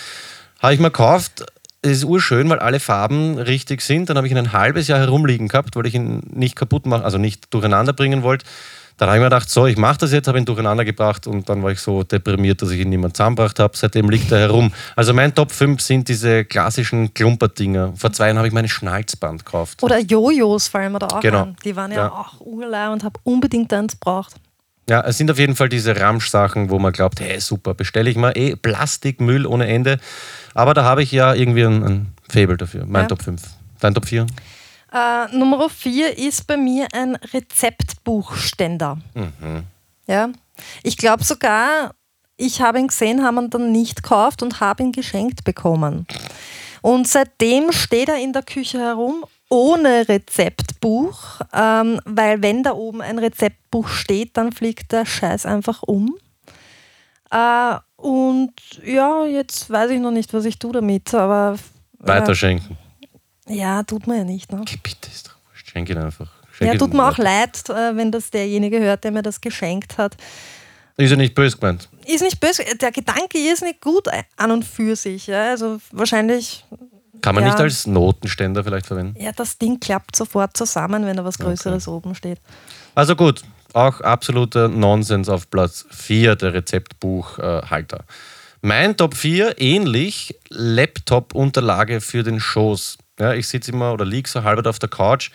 Habe 0.60 0.74
ich 0.74 0.80
mir 0.80 0.92
gekauft, 0.92 1.46
es 1.82 1.98
ist 1.98 2.04
urschön, 2.06 2.50
weil 2.50 2.60
alle 2.60 2.80
Farben 2.80 3.38
richtig 3.38 3.82
sind. 3.82 4.10
Dann 4.10 4.18
habe 4.18 4.28
ich 4.28 4.32
ihn 4.32 4.38
ein 4.38 4.54
halbes 4.54 4.88
Jahr 4.88 5.00
herumliegen 5.00 5.48
gehabt, 5.48 5.76
weil 5.76 5.88
ich 5.88 5.96
ihn 5.96 6.22
nicht 6.32 6.56
kaputt 6.56 6.86
machen, 6.86 7.04
also 7.04 7.18
nicht 7.18 7.54
durcheinander 7.54 7.94
bringen 7.94 8.24
wollte. 8.24 8.46
Dann 8.98 9.10
habe 9.10 9.18
ich 9.18 9.22
mir 9.22 9.30
gedacht, 9.30 9.50
so, 9.50 9.66
ich 9.66 9.78
mache 9.78 9.98
das 9.98 10.12
jetzt, 10.12 10.28
habe 10.28 10.38
ihn 10.38 10.46
durcheinander 10.46 10.86
gebracht 10.86 11.26
und 11.26 11.50
dann 11.50 11.64
war 11.64 11.72
ich 11.72 11.80
so 11.80 12.04
deprimiert, 12.04 12.62
dass 12.62 12.70
ich 12.70 12.82
ihn 12.82 12.90
niemand 12.90 13.18
zusammengebracht 13.18 13.58
habe. 13.58 13.76
Seitdem 13.76 14.12
liegt 14.12 14.32
er 14.32 14.40
herum. 14.40 14.72
Also 14.96 15.12
mein 15.16 15.34
Top 15.34 15.52
5 15.52 15.82
sind 15.82 16.08
diese 16.08 16.46
klassischen 16.46 17.12
Klumperdinger. 17.12 17.94
Vor 17.96 18.14
zwei 18.14 18.28
Jahren 18.28 18.38
habe 18.38 18.48
ich 18.48 18.54
meine 18.54 18.70
Schnalzband 18.70 19.44
gekauft. 19.44 19.82
Oder 19.82 19.98
Jojos 20.00 20.68
fallen 20.68 20.92
mir 20.92 21.00
da 21.00 21.08
auch 21.08 21.20
genau. 21.20 21.44
an. 21.44 21.56
Die 21.66 21.76
waren 21.76 21.92
ja, 21.92 21.98
ja. 21.98 22.12
auch 22.12 22.40
urlei 22.42 22.90
und 22.90 23.04
habe 23.04 23.20
unbedingt 23.24 23.74
eins 23.74 23.96
braucht. 23.96 24.36
Ja, 24.90 25.02
es 25.02 25.18
sind 25.18 25.32
auf 25.32 25.40
jeden 25.40 25.56
Fall 25.56 25.70
diese 25.70 26.00
Ramsch-Sachen, 26.00 26.70
wo 26.70 26.80
man 26.80 26.92
glaubt, 26.92 27.20
hey, 27.20 27.40
super, 27.40 27.74
bestelle 27.74 28.10
ich 28.10 28.18
mal 28.18 28.32
eh 28.36 28.56
Plastikmüll 28.56 29.46
ohne 29.46 29.68
Ende. 29.68 30.00
Aber 30.54 30.74
da 30.74 30.84
habe 30.84 31.04
ich 31.04 31.12
ja 31.12 31.34
irgendwie 31.34 31.64
ein, 31.64 31.84
ein 31.84 32.14
Fable 32.30 32.58
dafür. 32.58 32.86
Mein 32.86 33.04
ja. 33.04 33.08
Top 33.08 33.22
5. 33.22 33.42
Dein 33.80 33.94
Top 33.94 34.06
4? 34.08 34.26
Äh, 34.92 35.36
Nummer 35.36 35.70
4 35.70 36.18
ist 36.18 36.48
bei 36.48 36.58
mir 36.58 36.88
ein 36.94 37.16
Rezeptbuchständer. 37.16 38.98
Mhm. 39.14 39.64
Ja. 40.08 40.30
Ich 40.84 40.98
glaube 40.98 41.24
sogar, 41.24 41.94
ich 42.38 42.62
habe 42.62 42.80
ihn 42.80 42.88
gesehen, 42.88 43.24
habe 43.24 43.40
ihn 43.40 43.50
dann 43.50 43.72
nicht 43.72 44.04
gekauft 44.04 44.44
und 44.44 44.60
habe 44.60 44.84
ihn 44.84 44.92
geschenkt 44.92 45.44
bekommen. 45.44 46.06
Und 46.82 47.08
seitdem 47.08 47.72
steht 47.72 48.10
er 48.10 48.18
in 48.18 48.34
der 48.34 48.44
Küche 48.44 48.80
herum 48.80 49.24
ohne 49.52 50.08
Rezeptbuch, 50.08 51.42
ähm, 51.54 52.00
weil 52.06 52.42
wenn 52.42 52.64
da 52.64 52.72
oben 52.72 53.02
ein 53.02 53.20
Rezeptbuch 53.20 53.90
steht, 53.90 54.38
dann 54.38 54.54
fliegt 54.54 54.94
der 54.94 55.06
Scheiß 55.06 55.46
einfach 55.46 55.84
um. 55.84 56.16
Äh, 57.30 57.76
und 57.98 58.54
ja, 58.84 59.26
jetzt 59.26 59.70
weiß 59.70 59.92
ich 59.92 60.00
noch 60.00 60.12
nicht, 60.12 60.34
was 60.34 60.46
ich 60.46 60.58
tue 60.58 60.72
damit, 60.72 61.14
aber. 61.14 61.58
Äh, 62.02 62.08
Weiterschenken. 62.08 62.78
Ja, 63.48 63.84
tut 63.84 64.08
man 64.08 64.20
ja 64.20 64.24
nicht. 64.24 64.52
Ne? 64.52 64.64
Bitte 64.82 65.10
ist 65.14 65.28
doch 65.28 65.36
Schenk 65.54 65.90
ihn 65.90 65.98
einfach. 65.98 66.32
Schenk 66.54 66.72
ja, 66.72 66.80
tut 66.80 66.94
mir 66.94 67.08
auch 67.08 67.18
leid, 67.18 67.70
äh, 67.70 67.96
wenn 67.96 68.12
das 68.12 68.32
derjenige 68.32 68.80
hört, 68.80 69.04
der 69.04 69.12
mir 69.12 69.22
das 69.22 69.42
geschenkt 69.42 69.98
hat. 69.98 70.16
Ist 70.96 71.12
ja 71.12 71.18
nicht 71.18 71.36
böse 71.36 71.58
gemeint. 71.58 71.90
Ist 72.06 72.22
nicht 72.22 72.40
böse. 72.40 72.64
Der 72.80 72.92
Gedanke 72.92 73.38
ist 73.38 73.64
nicht 73.64 73.82
gut 73.82 74.08
an 74.38 74.52
und 74.52 74.64
für 74.64 74.96
sich. 74.96 75.28
Ja? 75.28 75.50
Also 75.50 75.82
wahrscheinlich. 75.92 76.66
Kann 77.22 77.36
man 77.36 77.44
ja, 77.44 77.52
nicht 77.52 77.60
als 77.60 77.88
Notenständer 77.88 78.64
vielleicht 78.64 78.88
verwenden? 78.88 79.22
Ja, 79.22 79.32
das 79.32 79.58
Ding 79.58 79.80
klappt 79.80 80.16
sofort 80.16 80.58
zusammen, 80.58 81.06
wenn 81.06 81.18
da 81.18 81.24
was 81.24 81.38
Größeres 81.38 81.88
okay. 81.88 81.96
oben 81.96 82.16
steht. 82.16 82.40
Also 82.96 83.16
gut, 83.16 83.42
auch 83.74 84.02
absoluter 84.02 84.68
Nonsens 84.68 85.30
auf 85.30 85.50
Platz 85.50 85.86
4 85.92 86.36
der 86.36 86.54
Rezeptbuchhalter. 86.54 88.06
Mein 88.62 88.98
Top 88.98 89.16
4, 89.16 89.60
ähnlich, 89.60 90.36
Laptop-Unterlage 90.50 92.02
für 92.02 92.24
den 92.24 92.40
Schoß. 92.40 92.98
Ja, 93.20 93.34
ich 93.34 93.48
sitze 93.48 93.72
immer 93.72 93.94
oder 93.94 94.06
liege 94.06 94.30
so 94.30 94.44
halb 94.44 94.66
auf 94.66 94.80
der 94.80 94.90
Couch 94.90 95.32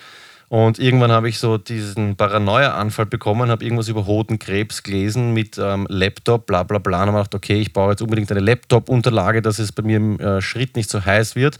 und 0.49 0.79
irgendwann 0.79 1.11
habe 1.11 1.29
ich 1.29 1.39
so 1.39 1.59
diesen 1.59 2.17
Paranoia-Anfall 2.17 3.07
bekommen, 3.07 3.51
habe 3.51 3.65
irgendwas 3.65 3.89
über 3.89 4.07
Hodenkrebs 4.07 4.83
gelesen 4.83 5.33
mit 5.33 5.59
ähm, 5.59 5.87
Laptop, 5.89 6.47
bla 6.47 6.63
bla 6.63 6.79
bla. 6.79 7.03
Und 7.03 7.09
habe 7.09 7.19
gedacht, 7.19 7.35
okay, 7.35 7.61
ich 7.61 7.73
brauche 7.73 7.91
jetzt 7.91 8.03
unbedingt 8.03 8.31
eine 8.31 8.41
Laptop-Unterlage, 8.41 9.43
dass 9.43 9.59
es 9.59 9.73
bei 9.73 9.83
mir 9.83 9.97
im 9.97 10.21
äh, 10.21 10.41
Schritt 10.41 10.77
nicht 10.77 10.89
so 10.89 11.05
heiß 11.05 11.35
wird. 11.35 11.57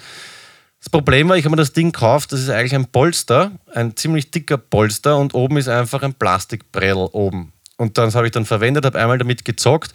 Das 0.79 0.91
Problem 0.91 1.29
war, 1.29 1.37
ich 1.37 1.45
habe 1.45 1.57
mir 1.57 1.63
das 1.63 1.73
Ding 1.73 1.91
gekauft, 1.91 2.33
das 2.33 2.41
ist 2.41 2.51
eigentlich 2.51 2.75
ein 2.75 2.87
Polster, 2.87 3.51
ein 3.75 3.97
ziemlich 3.97 4.31
dicker 4.31 4.59
Polster 4.59 5.19
und 5.19 5.35
oben 5.35 5.57
ist 5.57 5.69
einfach 5.69 6.03
ein 6.03 6.15
Plastikbrell 6.15 6.95
oben. 6.95 7.53
Und 7.77 7.99
das 7.99 8.15
habe 8.15 8.27
ich 8.27 8.33
dann 8.33 8.45
verwendet, 8.45 8.85
habe 8.85 8.99
einmal 8.99 9.19
damit 9.19 9.45
gezockt 9.45 9.93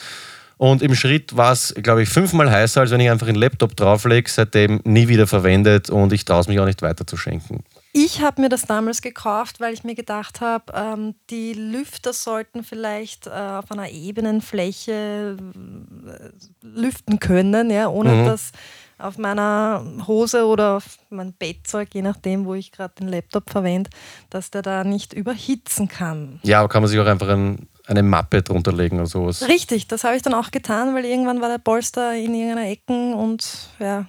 und 0.62 0.84
im 0.84 0.94
Schritt 0.94 1.36
war 1.36 1.54
es, 1.54 1.74
glaube 1.82 2.04
ich, 2.04 2.10
fünfmal 2.10 2.52
heißer, 2.52 2.82
als 2.82 2.92
wenn 2.92 3.00
ich 3.00 3.10
einfach 3.10 3.28
einen 3.28 3.38
Laptop 3.38 3.76
drauflege. 3.76 4.30
Seitdem 4.30 4.80
nie 4.84 5.08
wieder 5.08 5.26
verwendet 5.26 5.90
und 5.90 6.14
ich 6.14 6.24
traue 6.24 6.42
es 6.42 6.48
mich 6.48 6.60
auch 6.60 6.66
nicht 6.66 6.84
weiter 6.84 7.08
zu 7.08 7.18
schenken. 7.18 7.64
Ich 7.94 8.22
habe 8.22 8.42
mir 8.42 8.50
das 8.50 8.64
damals 8.64 9.02
gekauft, 9.02 9.60
weil 9.60 9.74
ich 9.74 9.84
mir 9.84 9.96
gedacht 9.96 10.40
habe, 10.40 10.72
ähm, 10.74 11.16
die 11.30 11.54
Lüfter 11.54 12.14
sollten 12.14 12.64
vielleicht 12.64 13.28
äh, 13.28 13.32
auf 13.32 13.72
einer 13.72 13.90
ebenen 13.90 14.42
Fläche 14.42 15.38
äh, 15.38 16.66
lüften 16.66 17.20
können, 17.20 17.70
ja, 17.70 17.90
ohne 17.90 18.14
mhm. 18.14 18.26
dass 18.26 18.52
auf 18.98 19.18
meiner 19.18 19.84
Hose 20.08 20.46
oder 20.46 20.78
auf 20.78 21.00
mein 21.10 21.34
Bettzeug, 21.34 21.90
je 21.94 22.04
nachdem, 22.04 22.46
wo 22.46 22.54
ich 22.54 22.72
gerade 22.72 22.94
den 23.00 23.08
Laptop 23.08 23.50
verwende, 23.50 23.90
dass 24.30 24.52
der 24.52 24.62
da 24.62 24.84
nicht 24.84 25.14
überhitzen 25.14 25.88
kann. 25.88 26.40
Ja, 26.44 26.60
aber 26.60 26.70
kann 26.70 26.84
man 26.84 26.90
sich 26.90 27.00
auch 27.00 27.08
einfach 27.08 27.30
ein 27.30 27.68
eine 27.88 28.04
Mappe 28.04 28.42
drunter 28.42 28.72
legen 28.72 28.98
oder 28.98 29.08
sowas. 29.08 29.48
Richtig, 29.48 29.88
das 29.88 30.04
habe 30.04 30.16
ich 30.16 30.22
dann 30.22 30.34
auch 30.34 30.52
getan, 30.52 30.96
weil 30.96 31.06
irgendwann 31.06 31.42
war 31.42 31.50
der 31.50 31.58
Polster 31.58 32.16
in 32.16 32.34
irgendeiner 32.34 32.70
Ecken 32.70 33.14
und 33.14 33.70
ja. 33.80 34.06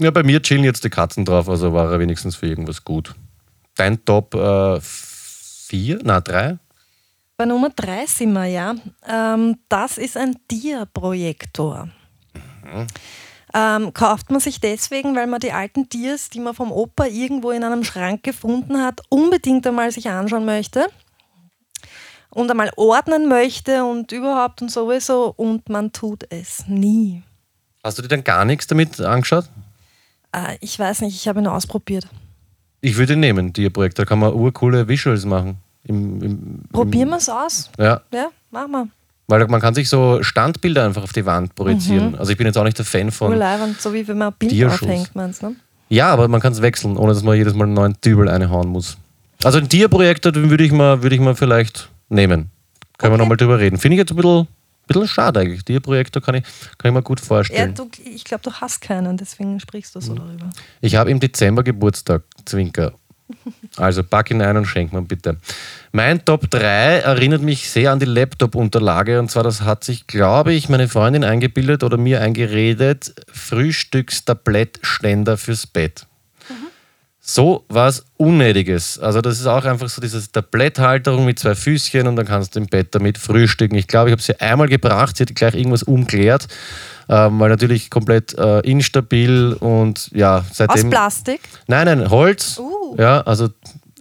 Ja, 0.00 0.10
bei 0.10 0.22
mir 0.22 0.42
chillen 0.42 0.64
jetzt 0.64 0.84
die 0.84 0.90
Katzen 0.90 1.24
drauf, 1.24 1.48
also 1.48 1.72
war 1.72 1.90
er 1.90 2.00
wenigstens 2.00 2.36
für 2.36 2.46
irgendwas 2.46 2.84
gut. 2.84 3.14
Dein 3.76 4.04
Top 4.04 4.34
4, 4.34 5.96
äh, 5.96 6.00
na 6.02 6.20
3? 6.20 6.58
Bei 7.36 7.46
Nummer 7.46 7.70
3 7.70 8.06
sind 8.06 8.32
wir, 8.32 8.46
ja. 8.46 8.74
Ähm, 9.08 9.58
das 9.68 9.98
ist 9.98 10.16
ein 10.16 10.36
Dia-Projektor. 10.50 11.88
Mhm. 12.62 12.86
Ähm, 13.52 13.92
kauft 13.94 14.30
man 14.30 14.40
sich 14.40 14.60
deswegen, 14.60 15.14
weil 15.14 15.26
man 15.26 15.40
die 15.40 15.52
alten 15.52 15.88
Dias, 15.88 16.28
die 16.28 16.40
man 16.40 16.54
vom 16.54 16.72
Opa 16.72 17.06
irgendwo 17.06 17.50
in 17.50 17.62
einem 17.62 17.84
Schrank 17.84 18.22
gefunden 18.22 18.80
hat, 18.80 19.00
unbedingt 19.08 19.66
einmal 19.66 19.92
sich 19.92 20.08
anschauen 20.08 20.44
möchte 20.44 20.86
und 22.30 22.50
einmal 22.50 22.70
ordnen 22.76 23.28
möchte 23.28 23.84
und 23.84 24.10
überhaupt 24.10 24.60
und 24.60 24.70
sowieso 24.70 25.32
und 25.36 25.68
man 25.68 25.92
tut 25.92 26.24
es 26.30 26.66
nie. 26.66 27.22
Hast 27.84 27.98
du 27.98 28.02
dir 28.02 28.08
dann 28.08 28.24
gar 28.24 28.44
nichts 28.44 28.66
damit 28.66 29.00
angeschaut? 29.00 29.44
Äh, 30.32 30.56
ich 30.60 30.78
weiß 30.78 31.02
nicht, 31.02 31.14
ich 31.14 31.28
habe 31.28 31.40
ihn 31.40 31.46
ausprobiert. 31.46 32.08
Ich 32.84 32.98
würde 32.98 33.14
ihn 33.14 33.20
nehmen, 33.20 33.50
die 33.54 33.70
Projekt. 33.70 33.98
Da 33.98 34.04
kann 34.04 34.18
man 34.18 34.34
urcoole 34.34 34.86
Visuals 34.86 35.24
machen. 35.24 35.56
Im, 35.84 36.22
im, 36.22 36.60
Probieren 36.70 37.08
wir 37.08 37.16
es 37.16 37.30
aus. 37.30 37.70
Ja. 37.78 38.02
Ja, 38.12 38.28
machen 38.50 38.72
wir. 38.72 38.88
Weil 39.26 39.46
man 39.48 39.58
kann 39.58 39.74
sich 39.74 39.88
so 39.88 40.22
Standbilder 40.22 40.84
einfach 40.84 41.02
auf 41.02 41.14
die 41.14 41.24
Wand 41.24 41.54
projizieren. 41.54 42.10
Mhm. 42.10 42.14
Also 42.16 42.32
ich 42.32 42.36
bin 42.36 42.46
jetzt 42.46 42.58
auch 42.58 42.64
nicht 42.64 42.76
der 42.76 42.84
Fan 42.84 43.10
von. 43.10 43.32
Urleibend, 43.32 43.80
so 43.80 43.94
wie 43.94 44.06
wenn 44.06 44.18
man 44.18 44.28
ein 44.28 44.34
Bild 44.38 44.64
aufhängt, 44.66 45.14
meinst 45.14 45.42
du? 45.42 45.48
Ne? 45.48 45.56
Ja, 45.88 46.08
aber 46.08 46.28
man 46.28 46.42
kann 46.42 46.52
es 46.52 46.60
wechseln, 46.60 46.98
ohne 46.98 47.14
dass 47.14 47.22
man 47.22 47.36
jedes 47.36 47.54
Mal 47.54 47.64
einen 47.64 47.72
neuen 47.72 47.96
Dübel 48.04 48.28
einhauen 48.28 48.68
muss. 48.68 48.98
Also 49.42 49.58
ein 49.58 49.68
Tierprojektor, 49.70 50.34
würde 50.34 50.62
ich 50.62 50.72
mal, 50.72 51.02
würde 51.02 51.14
ich 51.14 51.22
mal 51.22 51.34
vielleicht 51.34 51.88
nehmen. 52.10 52.50
Können 52.98 53.12
okay. 53.12 53.12
wir 53.12 53.16
nochmal 53.16 53.38
drüber 53.38 53.58
reden. 53.58 53.78
Finde 53.78 53.94
ich 53.94 54.00
jetzt 54.00 54.10
ein 54.10 54.16
bisschen, 54.16 54.46
bisschen 54.86 55.08
schade 55.08 55.40
eigentlich. 55.40 55.64
Die 55.64 55.80
Projekte 55.80 56.20
kann 56.20 56.36
ich, 56.36 56.44
kann 56.78 56.90
ich 56.90 56.94
mir 56.94 57.02
gut 57.02 57.20
vorstellen. 57.20 57.74
Ja, 57.76 57.84
du, 57.84 57.90
ich 58.04 58.24
glaube, 58.24 58.42
du 58.42 58.52
hast 58.52 58.80
keinen, 58.80 59.16
deswegen 59.16 59.58
sprichst 59.60 59.94
du 59.94 60.00
so 60.00 60.12
mhm. 60.12 60.16
darüber. 60.16 60.50
Ich 60.80 60.96
habe 60.96 61.10
im 61.10 61.20
Dezember 61.20 61.62
Geburtstag, 61.62 62.22
Zwinker. 62.44 62.92
Also 63.76 64.04
pack 64.04 64.30
ihn 64.30 64.40
ein 64.42 64.56
und 64.56 64.66
schenk 64.66 64.92
mir 64.92 65.02
bitte. 65.02 65.38
Mein 65.90 66.24
Top 66.24 66.48
3 66.50 67.00
erinnert 67.00 67.42
mich 67.42 67.68
sehr 67.68 67.90
an 67.90 67.98
die 67.98 68.06
Laptop-Unterlage 68.06 69.18
und 69.18 69.28
zwar, 69.30 69.42
das 69.42 69.62
hat 69.62 69.82
sich, 69.82 70.06
glaube 70.06 70.52
ich, 70.52 70.68
meine 70.68 70.86
Freundin 70.88 71.24
eingebildet 71.24 71.82
oder 71.82 71.96
mir 71.96 72.20
eingeredet, 72.20 73.14
Frühstückstablettständer 73.32 75.38
fürs 75.38 75.66
Bett 75.66 76.06
so 77.26 77.64
was 77.70 78.04
Unnötiges. 78.18 78.98
Also 78.98 79.22
das 79.22 79.40
ist 79.40 79.46
auch 79.46 79.64
einfach 79.64 79.88
so 79.88 80.02
diese 80.02 80.30
Tabletthalterung 80.30 81.24
mit 81.24 81.38
zwei 81.38 81.54
Füßchen 81.54 82.06
und 82.06 82.16
dann 82.16 82.26
kannst 82.26 82.54
du 82.54 82.60
im 82.60 82.66
Bett 82.66 82.94
damit 82.94 83.16
frühstücken. 83.16 83.76
Ich 83.76 83.86
glaube, 83.86 84.10
ich 84.10 84.12
habe 84.12 84.20
sie 84.20 84.38
einmal 84.40 84.68
gebracht, 84.68 85.16
sie 85.16 85.22
hat 85.22 85.34
gleich 85.34 85.54
irgendwas 85.54 85.82
umklärt, 85.82 86.48
ähm, 87.08 87.40
weil 87.40 87.48
natürlich 87.48 87.88
komplett 87.88 88.36
äh, 88.36 88.60
instabil 88.60 89.56
und 89.58 90.10
ja, 90.12 90.44
seitdem... 90.52 90.84
Aus 90.84 90.90
Plastik? 90.90 91.40
Nein, 91.66 91.86
nein, 91.86 92.10
Holz. 92.10 92.58
Uh. 92.58 92.94
Ja, 92.98 93.22
also 93.22 93.48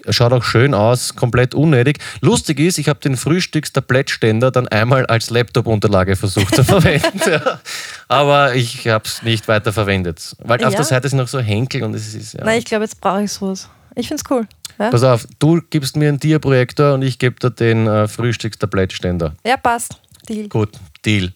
schaut 0.10 0.34
auch 0.34 0.44
schön 0.44 0.74
aus, 0.74 1.16
komplett 1.16 1.54
unnötig. 1.54 2.00
Lustig 2.22 2.60
ist, 2.60 2.78
ich 2.78 2.90
habe 2.90 3.00
den 3.00 3.18
Frühstückstablettständer 3.18 4.52
dann 4.52 4.68
einmal 4.68 5.06
als 5.06 5.30
Laptop-Unterlage 5.30 6.16
versucht 6.16 6.56
zu 6.56 6.64
verwenden. 6.64 7.22
ja. 7.26 7.60
Aber 8.08 8.56
ich 8.56 8.88
habe 8.88 9.06
es 9.06 9.24
nicht 9.24 9.48
weiter 9.48 9.74
verwendet. 9.74 10.36
Weil 10.40 10.62
ja. 10.62 10.68
auf 10.68 10.76
der 10.76 10.86
Seite 10.86 11.10
sind 11.10 11.20
noch 11.20 11.28
so 11.28 11.40
Henkel 11.40 11.84
und 11.84 11.94
es 11.94 12.14
ist. 12.14 12.34
Ja. 12.34 12.44
Nein, 12.44 12.60
ich 12.60 12.66
glaube, 12.66 12.84
jetzt 12.84 13.00
brauche 13.00 13.24
ich 13.24 13.32
sowas. 13.32 13.70
Ich 13.96 14.08
finde 14.08 14.24
es 14.24 14.32
cool. 14.32 14.48
Ja? 14.80 14.90
Pass 14.90 15.04
auf, 15.04 15.28
du 15.40 15.62
gibst 15.70 15.96
mir 15.96 16.10
einen 16.10 16.20
Dia-Projektor 16.20 16.96
und 16.96 17.04
ich 17.04 17.20
gebe 17.20 17.36
dir 17.40 17.52
den 17.52 17.88
äh, 17.88 18.08
Frühstückstablettständer. 18.08 19.36
Ja, 19.46 19.58
passt. 19.58 20.00
Deal. 20.28 20.48
Gut, 20.48 20.70
Deal. 21.06 21.34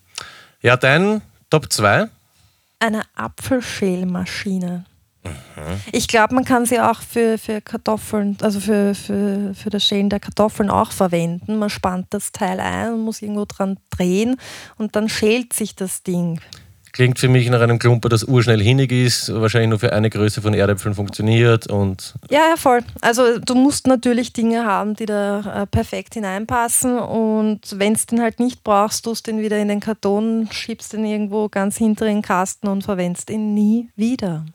Ja, 0.61 0.75
dein 0.77 1.21
Top 1.49 1.71
2? 1.71 2.07
Eine 2.79 3.01
Apfelschälmaschine. 3.15 4.85
Ich 5.91 6.07
glaube, 6.07 6.35
man 6.35 6.45
kann 6.45 6.65
sie 6.65 6.79
auch 6.79 7.01
für, 7.01 7.37
für 7.37 7.61
Kartoffeln, 7.61 8.37
also 8.41 8.59
für, 8.59 8.93
für, 8.95 9.53
für 9.53 9.69
das 9.69 9.83
Schälen 9.83 10.09
der 10.09 10.19
Kartoffeln 10.19 10.69
auch 10.69 10.91
verwenden. 10.91 11.57
Man 11.57 11.69
spannt 11.69 12.07
das 12.11 12.31
Teil 12.31 12.59
ein 12.59 12.93
und 12.93 13.01
muss 13.01 13.21
irgendwo 13.21 13.45
dran 13.45 13.77
drehen 13.89 14.37
und 14.77 14.95
dann 14.95 15.09
schält 15.09 15.53
sich 15.53 15.75
das 15.75 16.03
Ding. 16.03 16.39
Klingt 16.93 17.19
für 17.19 17.27
mich 17.27 17.47
nach 17.51 17.61
einem 17.61 17.77
Klumper, 17.77 18.09
das 18.09 18.23
urschnell 18.23 18.59
hinnig 18.59 18.91
ist, 18.91 19.31
wahrscheinlich 19.31 19.69
nur 19.69 19.77
für 19.77 19.93
eine 19.93 20.09
Größe 20.09 20.41
von 20.41 20.55
Erdäpfeln 20.55 20.95
funktioniert 20.95 21.67
und 21.67 22.15
Ja, 22.31 22.39
ja, 22.49 22.55
voll. 22.57 22.79
Also 23.01 23.37
du 23.37 23.53
musst 23.53 23.85
natürlich 23.85 24.33
Dinge 24.33 24.65
haben, 24.65 24.95
die 24.95 25.05
da 25.05 25.61
äh, 25.61 25.67
perfekt 25.67 26.15
hineinpassen 26.15 26.97
und 26.97 27.59
wenn 27.77 27.93
es 27.93 28.07
den 28.07 28.19
halt 28.19 28.39
nicht 28.39 28.63
brauchst, 28.63 29.05
tust 29.05 29.27
du 29.27 29.31
den 29.31 29.41
wieder 29.41 29.59
in 29.59 29.67
den 29.67 29.79
Karton, 29.79 30.47
schiebst 30.49 30.93
den 30.93 31.05
irgendwo 31.05 31.49
ganz 31.49 31.77
hinter 31.77 32.07
in 32.07 32.17
den 32.17 32.21
Kasten 32.23 32.67
und 32.67 32.83
verwendest 32.83 33.29
ihn 33.29 33.53
nie 33.53 33.89
wieder. 33.95 34.45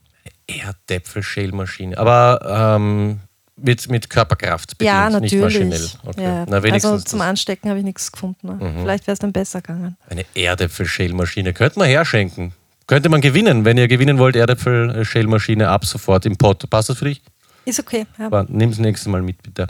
Erdäpfel-Schälmaschine. 0.47 1.97
Aber 1.99 2.77
ähm, 2.77 3.21
mit, 3.57 3.89
mit 3.91 4.11
Körperkraft 4.11 4.79
bedient, 4.79 4.95
ja, 4.95 5.11
nicht 5.11 5.33
natürlich. 5.35 5.43
maschinell. 5.43 5.89
Okay. 6.05 6.23
Ja. 6.23 6.47
Na, 6.49 6.57
also 6.59 6.97
zum 6.99 7.03
das. 7.03 7.13
Mhm. 7.13 7.21
Anstecken 7.21 7.69
habe 7.71 7.79
ich 7.79 7.85
nichts 7.85 8.11
gefunden. 8.11 8.47
Ne? 8.47 8.75
Vielleicht 8.81 9.07
wäre 9.07 9.13
es 9.13 9.19
dann 9.19 9.33
besser 9.33 9.61
gegangen. 9.61 9.97
Eine 10.09 10.25
Erdäpfel-Schälmaschine 10.35 11.53
könnte 11.53 11.79
man 11.79 11.89
herschenken. 11.89 12.53
Könnte 12.87 13.09
man 13.09 13.21
gewinnen, 13.21 13.65
wenn 13.65 13.79
ihr 13.79 13.89
gewinnen 13.89 14.19
wollt, 14.19 14.37
Erdäpfel-Schälmaschine 14.37 15.69
ab 15.69 15.85
sofort 15.85 16.27
im 16.27 16.37
Pot. 16.37 16.69
Passt 16.69 16.89
das 16.89 16.99
für 16.99 17.07
dich? 17.07 17.23
Ist 17.65 17.79
okay. 17.79 18.07
Ja. 18.19 18.45
Nimm 18.49 18.71
es 18.71 18.79
nächstes 18.79 19.09
Mal 19.11 19.23
mit, 19.23 19.43
bitte. 19.43 19.67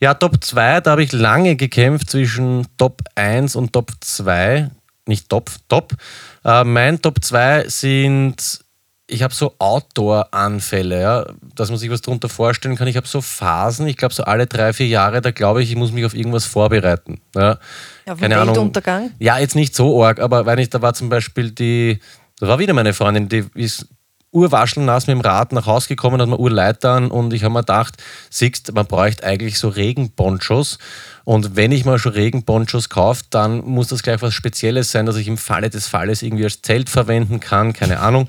Ja, 0.00 0.14
Top 0.14 0.42
2, 0.42 0.80
da 0.80 0.92
habe 0.92 1.02
ich 1.02 1.12
lange 1.12 1.56
gekämpft 1.56 2.10
zwischen 2.10 2.66
Top 2.78 3.02
1 3.14 3.54
und 3.56 3.72
Top 3.72 3.92
2. 4.00 4.70
Nicht 5.06 5.28
Top, 5.28 5.50
Top. 5.68 5.92
Äh, 6.44 6.64
mein 6.64 7.02
Top 7.02 7.22
2 7.22 7.68
sind, 7.68 8.64
ich 9.10 9.22
habe 9.22 9.34
so 9.34 9.54
Outdoor-Anfälle, 9.58 11.00
ja, 11.00 11.26
dass 11.54 11.70
man 11.70 11.78
sich 11.78 11.90
was 11.90 12.00
darunter 12.00 12.28
vorstellen 12.28 12.76
kann. 12.76 12.88
Ich 12.88 12.96
habe 12.96 13.06
so 13.06 13.20
Phasen, 13.20 13.86
ich 13.86 13.96
glaube 13.96 14.14
so 14.14 14.24
alle 14.24 14.46
drei, 14.46 14.72
vier 14.72 14.86
Jahre, 14.86 15.20
da 15.20 15.30
glaube 15.30 15.62
ich, 15.62 15.70
ich 15.70 15.76
muss 15.76 15.92
mich 15.92 16.04
auf 16.04 16.14
irgendwas 16.14 16.46
vorbereiten. 16.46 17.20
Ja, 17.34 17.58
Ja, 18.06 18.16
vom 18.16 18.30
Weltuntergang? 18.30 19.10
Ja, 19.18 19.38
jetzt 19.38 19.54
nicht 19.54 19.74
so 19.74 20.02
arg, 20.02 20.20
aber 20.20 20.46
weil 20.46 20.60
ich, 20.60 20.70
da 20.70 20.82
war 20.82 20.94
zum 20.94 21.08
Beispiel 21.08 21.50
die, 21.50 22.00
da 22.38 22.48
war 22.48 22.58
wieder 22.58 22.72
meine 22.72 22.92
Freundin, 22.92 23.28
die 23.28 23.44
ist 23.54 23.86
urwaschelnass 24.32 25.06
mit 25.06 25.16
dem 25.16 25.20
Rad 25.20 25.52
nach 25.52 25.66
Hause 25.66 25.88
gekommen, 25.88 26.20
hat 26.20 26.28
mir 26.28 26.38
Urleitern 26.38 27.10
und 27.10 27.32
ich 27.32 27.42
habe 27.42 27.52
mir 27.52 27.60
gedacht, 27.60 27.96
siehst, 28.30 28.72
man 28.72 28.86
bräuchte 28.86 29.24
eigentlich 29.24 29.58
so 29.58 29.68
Regenponchos 29.68 30.78
und 31.24 31.56
wenn 31.56 31.72
ich 31.72 31.84
mal 31.84 31.98
schon 31.98 32.12
Regenponchos 32.12 32.88
kaufe, 32.88 33.24
dann 33.30 33.64
muss 33.64 33.88
das 33.88 34.02
gleich 34.02 34.22
was 34.22 34.34
Spezielles 34.34 34.92
sein, 34.92 35.06
dass 35.06 35.16
ich 35.16 35.26
im 35.26 35.36
Falle 35.36 35.68
des 35.68 35.88
Falles 35.88 36.22
irgendwie 36.22 36.44
als 36.44 36.62
Zelt 36.62 36.88
verwenden 36.88 37.40
kann, 37.40 37.72
keine 37.72 38.00
Ahnung. 38.00 38.28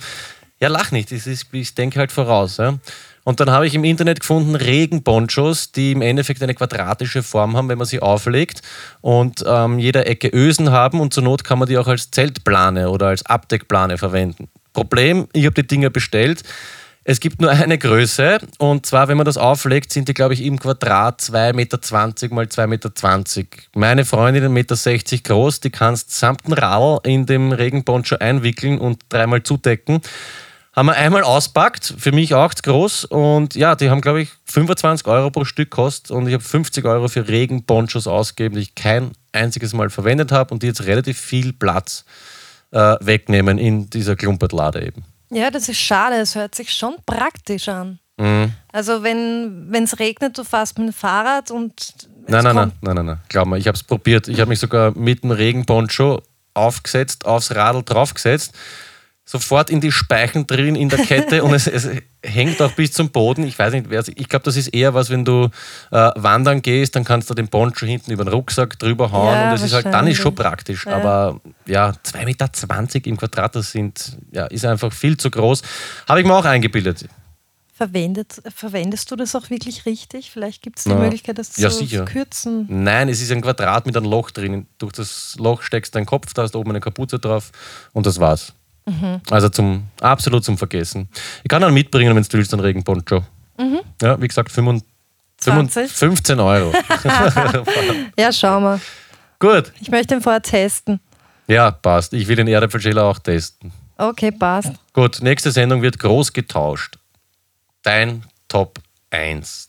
Ja, 0.61 0.69
lach 0.69 0.91
nicht, 0.91 1.11
das 1.11 1.25
ist, 1.25 1.47
ich 1.53 1.73
denke 1.73 1.99
halt 1.99 2.11
voraus. 2.11 2.57
Ja. 2.57 2.77
Und 3.23 3.39
dann 3.39 3.49
habe 3.49 3.65
ich 3.65 3.73
im 3.73 3.83
Internet 3.83 4.19
gefunden 4.19 4.55
Regenponchos, 4.55 5.71
die 5.71 5.91
im 5.91 6.01
Endeffekt 6.01 6.41
eine 6.41 6.53
quadratische 6.53 7.23
Form 7.23 7.57
haben, 7.57 7.67
wenn 7.67 7.79
man 7.79 7.87
sie 7.87 7.99
auflegt 7.99 8.61
und 9.01 9.43
ähm, 9.45 9.79
jeder 9.79 10.07
Ecke 10.07 10.29
Ösen 10.29 10.71
haben 10.71 10.99
und 10.99 11.13
zur 11.13 11.23
Not 11.23 11.43
kann 11.43 11.59
man 11.59 11.67
die 11.67 11.77
auch 11.77 11.87
als 11.87 12.11
Zeltplane 12.11 12.89
oder 12.89 13.07
als 13.07 13.25
Abdeckplane 13.25 13.97
verwenden. 13.97 14.49
Problem, 14.73 15.27
ich 15.33 15.45
habe 15.45 15.55
die 15.55 15.67
Dinger 15.67 15.89
bestellt. 15.89 16.43
Es 17.03 17.19
gibt 17.19 17.41
nur 17.41 17.49
eine 17.49 17.79
Größe 17.79 18.37
und 18.59 18.85
zwar, 18.85 19.07
wenn 19.07 19.17
man 19.17 19.25
das 19.25 19.37
auflegt, 19.37 19.91
sind 19.91 20.07
die, 20.07 20.13
glaube 20.13 20.35
ich, 20.35 20.43
im 20.43 20.59
Quadrat 20.59 21.21
2,20 21.21 21.53
Meter 21.53 21.79
mal 22.35 22.45
2,20 22.45 22.67
Meter. 22.67 23.47
Meine 23.73 24.05
Freundin, 24.05 24.43
1,60 24.43 24.49
Meter 24.49 25.17
groß, 25.23 25.59
die 25.61 25.71
kannst 25.71 26.15
samt 26.15 26.41
Radl 26.47 26.99
in 27.03 27.25
dem 27.25 27.51
Regenponcho 27.51 28.17
einwickeln 28.17 28.77
und 28.77 28.99
dreimal 29.09 29.41
zudecken. 29.41 30.01
Haben 30.73 30.85
wir 30.85 30.95
einmal 30.95 31.23
auspackt, 31.23 31.95
für 31.97 32.13
mich 32.13 32.33
auch 32.33 32.53
zu 32.53 32.63
groß 32.63 33.05
und 33.05 33.55
ja, 33.55 33.75
die 33.75 33.89
haben, 33.89 33.99
glaube 33.99 34.21
ich, 34.21 34.29
25 34.45 35.05
Euro 35.07 35.29
pro 35.29 35.43
Stück 35.43 35.69
kostet 35.69 36.11
und 36.11 36.27
ich 36.27 36.33
habe 36.33 36.43
50 36.43 36.85
Euro 36.85 37.09
für 37.09 37.27
Regenponchos 37.27 38.07
ausgegeben, 38.07 38.55
die 38.55 38.61
ich 38.61 38.75
kein 38.75 39.11
einziges 39.33 39.73
Mal 39.73 39.89
verwendet 39.89 40.31
habe 40.31 40.53
und 40.53 40.63
die 40.63 40.67
jetzt 40.67 40.85
relativ 40.85 41.19
viel 41.19 41.51
Platz 41.51 42.05
äh, 42.71 42.95
wegnehmen 43.01 43.57
in 43.57 43.89
dieser 43.89 44.15
Klumpertlade 44.15 44.85
eben. 44.85 45.03
Ja, 45.29 45.51
das 45.51 45.67
ist 45.69 45.79
schade. 45.79 46.15
Es 46.15 46.35
hört 46.35 46.55
sich 46.55 46.73
schon 46.73 46.95
praktisch 47.05 47.67
an. 47.67 47.99
Mhm. 48.17 48.53
Also 48.71 49.03
wenn 49.03 49.73
es 49.73 49.99
regnet, 49.99 50.37
du 50.37 50.43
fährst 50.43 50.77
mit 50.77 50.89
dem 50.89 50.93
Fahrrad 50.93 51.51
und 51.51 51.73
Nein, 52.27 52.43
nein, 52.43 52.55
nein, 52.55 52.71
nein, 52.81 52.95
nein, 52.95 53.05
nein. 53.07 53.19
Glaub 53.29 53.47
mir, 53.47 53.57
ich 53.57 53.67
habe 53.67 53.75
es 53.75 53.83
probiert. 53.83 54.27
Ich 54.27 54.39
habe 54.39 54.49
mich 54.49 54.59
sogar 54.59 54.95
mit 54.95 55.23
dem 55.23 55.31
Regenponcho 55.31 56.21
aufgesetzt, 56.53 57.25
aufs 57.25 57.55
Radl 57.55 57.83
draufgesetzt, 57.83 58.53
sofort 59.23 59.69
in 59.69 59.79
die 59.81 59.91
Speichen 59.91 60.47
drin 60.47 60.75
in 60.75 60.89
der 60.89 60.99
Kette 60.99 61.43
und 61.43 61.53
es, 61.53 61.67
es 61.67 61.87
hängt 62.23 62.61
auch 62.61 62.71
bis 62.73 62.91
zum 62.91 63.11
Boden. 63.11 63.45
Ich 63.45 63.57
weiß 63.57 63.71
nicht, 63.73 63.89
wer 63.89 64.03
ich 64.07 64.27
glaube, 64.27 64.43
das 64.43 64.57
ist 64.57 64.69
eher 64.69 64.93
was, 64.93 65.09
wenn 65.09 65.23
du 65.23 65.49
äh, 65.91 66.09
wandern 66.15 66.61
gehst, 66.61 66.95
dann 66.95 67.03
kannst 67.03 67.29
du 67.29 67.33
den 67.33 67.47
Poncho 67.47 67.85
hinten 67.85 68.11
über 68.11 68.25
den 68.25 68.33
Rucksack 68.33 68.77
drüber 68.79 69.11
hauen 69.11 69.33
Ja, 69.33 69.43
und 69.45 69.51
das 69.51 69.61
ist 69.61 69.73
halt, 69.73 69.85
dann 69.85 70.07
ist 70.07 70.17
schon 70.17 70.35
praktisch. 70.35 70.85
Ja. 70.85 70.97
Aber 70.97 71.39
ja, 71.67 71.91
2,20 72.05 72.25
Meter 72.25 73.07
im 73.07 73.17
Quadrat, 73.17 73.55
das 73.55 73.71
sind, 73.71 74.17
ja, 74.31 74.47
ist 74.47 74.65
einfach 74.65 74.91
viel 74.91 75.15
zu 75.17 75.29
groß. 75.31 75.61
Habe 76.09 76.21
ich 76.21 76.25
mir 76.27 76.35
auch 76.35 76.45
eingebildet. 76.45 77.05
verwendet, 77.73 78.41
verwendest 78.53 79.09
du 79.11 79.15
das 79.15 79.33
auch 79.35 79.49
wirklich 79.49 79.85
richtig? 79.85 80.29
Vielleicht 80.31 80.61
gibt 80.61 80.79
es 80.79 80.83
die 80.83 80.89
Na, 80.89 80.95
Möglichkeit, 80.97 81.37
das 81.37 81.57
ja, 81.57 81.69
zu 81.69 81.77
sicher. 81.77 82.05
kürzen. 82.05 82.65
Nein, 82.69 83.07
es 83.07 83.21
ist 83.21 83.31
ein 83.31 83.41
Quadrat 83.41 83.85
mit 83.85 83.95
einem 83.95 84.07
Loch 84.07 84.31
drin. 84.31 84.67
Durch 84.77 84.91
das 84.93 85.35
Loch 85.39 85.61
steckst 85.61 85.93
du 85.93 85.97
deinen 85.97 86.05
Kopf, 86.05 86.33
da 86.33 86.41
hast 86.43 86.53
du 86.53 86.59
oben 86.59 86.71
eine 86.71 86.79
Kapuze 86.79 87.17
drauf 87.17 87.51
und 87.93 88.05
das 88.05 88.19
war's. 88.19 88.53
Also 89.29 89.49
zum 89.49 89.87
absolut 90.01 90.43
zum 90.43 90.57
Vergessen. 90.57 91.07
Ich 91.43 91.49
kann 91.49 91.63
einen 91.63 91.73
mitbringen, 91.73 92.15
wenn 92.15 92.23
du 92.23 92.33
willst, 92.33 92.53
einen 92.53 92.61
Regenponcho. 92.61 93.23
Ja, 94.01 94.19
wie 94.19 94.27
gesagt, 94.27 94.51
25, 94.51 94.87
20? 95.39 95.91
15 95.91 96.39
Euro. 96.39 96.73
Ja, 98.17 98.33
schau 98.33 98.59
mal. 98.59 98.79
Gut. 99.39 99.71
Ich 99.79 99.89
möchte 99.89 100.15
ihn 100.15 100.21
vorher 100.21 100.41
testen. 100.41 100.99
Ja, 101.47 101.71
passt. 101.71 102.13
Ich 102.13 102.27
will 102.27 102.35
den 102.35 102.47
Erdäpfelschäler 102.47 103.03
auch 103.03 103.19
testen. 103.19 103.71
Okay, 103.97 104.31
passt. 104.31 104.73
Gut, 104.93 105.19
nächste 105.21 105.51
Sendung 105.51 105.81
wird 105.81 105.99
groß 105.99 106.33
getauscht. 106.33 106.97
Dein 107.83 108.25
Top 108.47 108.79
1. 109.09 109.67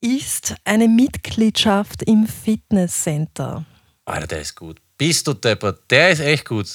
Ist 0.00 0.54
eine 0.64 0.88
Mitgliedschaft 0.88 2.02
im 2.02 2.26
Fitnesscenter. 2.26 3.64
Alter, 4.04 4.26
der 4.26 4.40
ist 4.40 4.56
gut. 4.56 4.81
Bist 5.04 5.26
du 5.26 5.32
deppert? 5.34 5.80
Der 5.90 6.10
ist 6.10 6.20
echt 6.20 6.44
gut. 6.48 6.68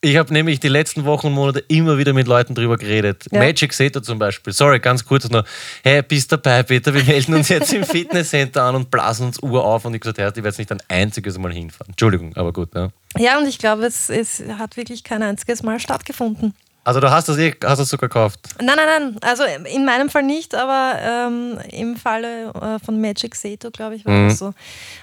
Ich 0.00 0.16
habe 0.16 0.32
nämlich 0.32 0.60
die 0.60 0.68
letzten 0.68 1.04
Wochen 1.06 1.26
und 1.26 1.32
Monate 1.32 1.58
immer 1.66 1.98
wieder 1.98 2.12
mit 2.12 2.28
Leuten 2.28 2.54
drüber 2.54 2.76
geredet. 2.76 3.24
Ja. 3.32 3.40
Magic 3.40 3.72
Seto 3.72 4.00
zum 4.00 4.16
Beispiel. 4.20 4.52
Sorry, 4.52 4.78
ganz 4.78 5.04
kurz 5.04 5.28
noch. 5.28 5.44
Hey, 5.82 6.02
bist 6.02 6.30
dabei, 6.30 6.62
Peter? 6.62 6.94
Wir 6.94 7.02
melden 7.02 7.34
uns 7.34 7.48
jetzt 7.48 7.72
im 7.72 7.82
Fitnesscenter 7.96 8.62
an 8.62 8.76
und 8.76 8.92
blasen 8.92 9.26
uns 9.26 9.42
Uhr 9.42 9.64
auf. 9.64 9.84
Und 9.86 9.94
ich 9.94 10.00
gesagt, 10.02 10.18
hey, 10.18 10.28
ich 10.28 10.36
werde 10.36 10.48
jetzt 10.50 10.58
nicht 10.58 10.70
ein 10.70 10.82
einziges 10.88 11.36
Mal 11.38 11.52
hinfahren. 11.52 11.88
Entschuldigung, 11.90 12.36
aber 12.36 12.52
gut. 12.52 12.68
Ja. 12.76 12.90
Ja, 13.18 13.38
und 13.38 13.48
ich 13.48 13.58
glaube, 13.58 13.86
es, 13.86 14.08
es 14.08 14.40
hat 14.56 14.76
wirklich 14.76 15.02
kein 15.02 15.24
einziges 15.24 15.64
Mal 15.64 15.80
stattgefunden. 15.80 16.54
Also 16.84 17.00
du 17.00 17.10
hast 17.10 17.28
das, 17.28 17.38
eh, 17.38 17.54
hast 17.64 17.78
das 17.80 17.88
sogar 17.88 18.08
gekauft. 18.08 18.38
Nein, 18.58 18.76
nein, 18.76 18.86
nein. 18.86 19.16
Also 19.22 19.42
in 19.74 19.84
meinem 19.84 20.10
Fall 20.10 20.22
nicht, 20.22 20.54
aber 20.54 20.98
ähm, 21.02 21.58
im 21.72 21.96
Falle 21.96 22.50
äh, 22.50 22.78
von 22.84 23.00
Magic 23.00 23.34
Seto, 23.34 23.70
glaube 23.72 23.96
ich, 23.96 24.04
war 24.04 24.12
Mhm. 24.12 24.28
das 24.28 24.38
so. 24.38 24.52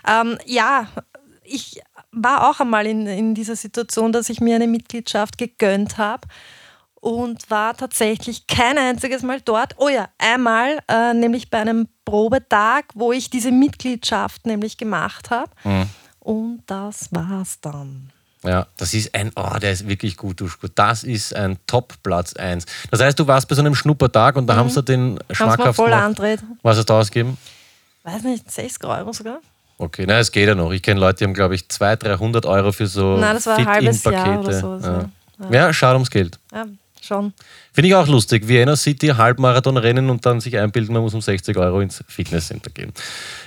Ähm, 0.08 0.38
ja, 0.46 0.88
ich 1.44 1.82
war 2.12 2.50
auch 2.50 2.60
einmal 2.60 2.86
in, 2.86 3.08
in 3.08 3.36
dieser 3.36 3.56
Situation, 3.56 4.12
dass 4.12 4.30
ich 4.30 4.42
mir 4.42 4.56
eine 4.56 4.68
Mitgliedschaft 4.68 5.38
gegönnt 5.38 5.98
habe 5.98 6.28
und 6.96 7.50
war 7.50 7.76
tatsächlich 7.76 8.48
kein 8.48 8.78
einziges 8.78 9.24
Mal 9.24 9.42
dort. 9.42 9.76
Oh 9.78 9.90
ja, 9.90 10.10
einmal, 10.18 10.80
äh, 10.88 11.14
nämlich 11.14 11.50
bei 11.50 11.60
einem 11.60 11.88
Probetag, 12.06 12.86
wo 12.94 13.12
ich 13.12 13.30
diese 13.30 13.52
Mitgliedschaft 13.52 14.46
nämlich 14.46 14.78
gemacht 14.78 15.30
habe. 15.32 15.52
Mhm. 15.64 15.90
Und 16.20 16.64
das 16.68 17.12
war's 17.12 17.60
dann. 17.62 18.12
Ja, 18.44 18.68
das 18.78 18.94
ist 18.94 19.14
ein, 19.14 19.32
oh, 19.36 19.58
der 19.60 19.72
ist 19.72 19.88
wirklich 19.88 20.18
gut, 20.18 20.42
Duschko. 20.42 20.68
Das 20.74 21.04
ist 21.04 21.36
ein 21.36 21.58
Top-Platz 21.68 22.34
1. 22.34 22.66
Das 22.90 23.00
heißt, 23.00 23.20
du 23.20 23.28
warst 23.28 23.48
bei 23.48 23.56
so 23.56 23.62
einem 23.62 23.76
Schnuppertag 23.76 24.36
und 24.36 24.48
da 24.48 24.56
haben 24.56 24.70
sie 24.70 24.82
den 24.82 25.00
Haben 25.02 25.18
es 25.28 25.30
mir 25.30 25.36
schmackhaft 25.36 25.76
voll 25.76 25.94
andreht. 25.94 26.40
Was 26.64 26.78
hast 26.78 26.90
du 26.90 26.94
ausgegeben? 26.94 27.38
Weiß 28.04 28.24
nicht, 28.24 28.50
60 28.50 28.84
Euro 28.86 29.14
sogar? 29.14 29.42
Okay, 29.82 30.06
na, 30.08 30.20
es 30.20 30.32
geht 30.32 30.48
ja 30.48 30.54
noch. 30.54 30.72
Ich 30.72 30.84
kenne 30.84 31.00
Leute, 31.00 31.18
die 31.18 31.24
haben, 31.24 31.34
glaube 31.34 31.56
ich, 31.56 31.68
200, 31.68 32.04
300 32.20 32.46
Euro 32.46 32.72
für 32.72 32.86
so 32.86 33.18
Nein, 33.18 33.34
das 33.34 33.48
war 33.48 33.58
ein 33.58 33.66
halbes 33.66 34.04
Jahr 34.04 34.40
oder 34.40 34.54
so, 34.54 34.76
Ja. 34.76 35.10
so. 35.40 35.54
Ja. 35.54 35.74
schade 35.74 35.96
ums 35.96 36.12
Geld. 36.12 36.38
Ja, 36.54 36.66
schon. 37.02 37.34
Finde 37.74 37.88
ich 37.88 37.96
auch 37.96 38.06
lustig. 38.06 38.48
Vienna 38.48 38.76
City, 38.76 39.08
Halbmarathon 39.08 39.78
rennen 39.78 40.12
und 40.12 40.24
dann 40.24 40.40
sich 40.40 40.56
einbilden, 40.56 40.94
man 40.94 41.02
muss 41.02 41.16
um 41.16 41.22
60 41.22 41.58
Euro 41.58 41.82
ins 41.82 42.04
Fitnesscenter 42.08 42.70
gehen. 42.70 42.94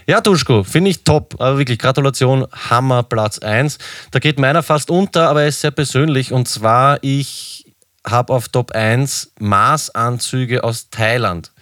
Ja, 0.09 0.21
Duschko, 0.21 0.65
finde 0.65 0.91
ich 0.91 1.05
top. 1.05 1.37
Aber 1.39 1.57
wirklich, 1.57 1.79
Gratulation, 1.79 2.49
Hammer, 2.69 3.05
Platz 3.05 3.39
1. 3.39 3.79
Da 4.11 4.19
geht 4.19 4.41
meiner 4.41 4.65
fast 4.65 4.91
unter, 4.91 5.29
aber 5.29 5.43
er 5.43 5.49
ist 5.49 5.61
sehr 5.61 5.71
persönlich. 5.71 6.33
Und 6.33 6.49
zwar, 6.49 6.99
ich 7.03 7.65
habe 8.05 8.33
auf 8.33 8.49
Top 8.49 8.73
1 8.73 9.31
Maßanzüge 9.39 10.65
aus 10.65 10.91
Thailand. 10.91 11.53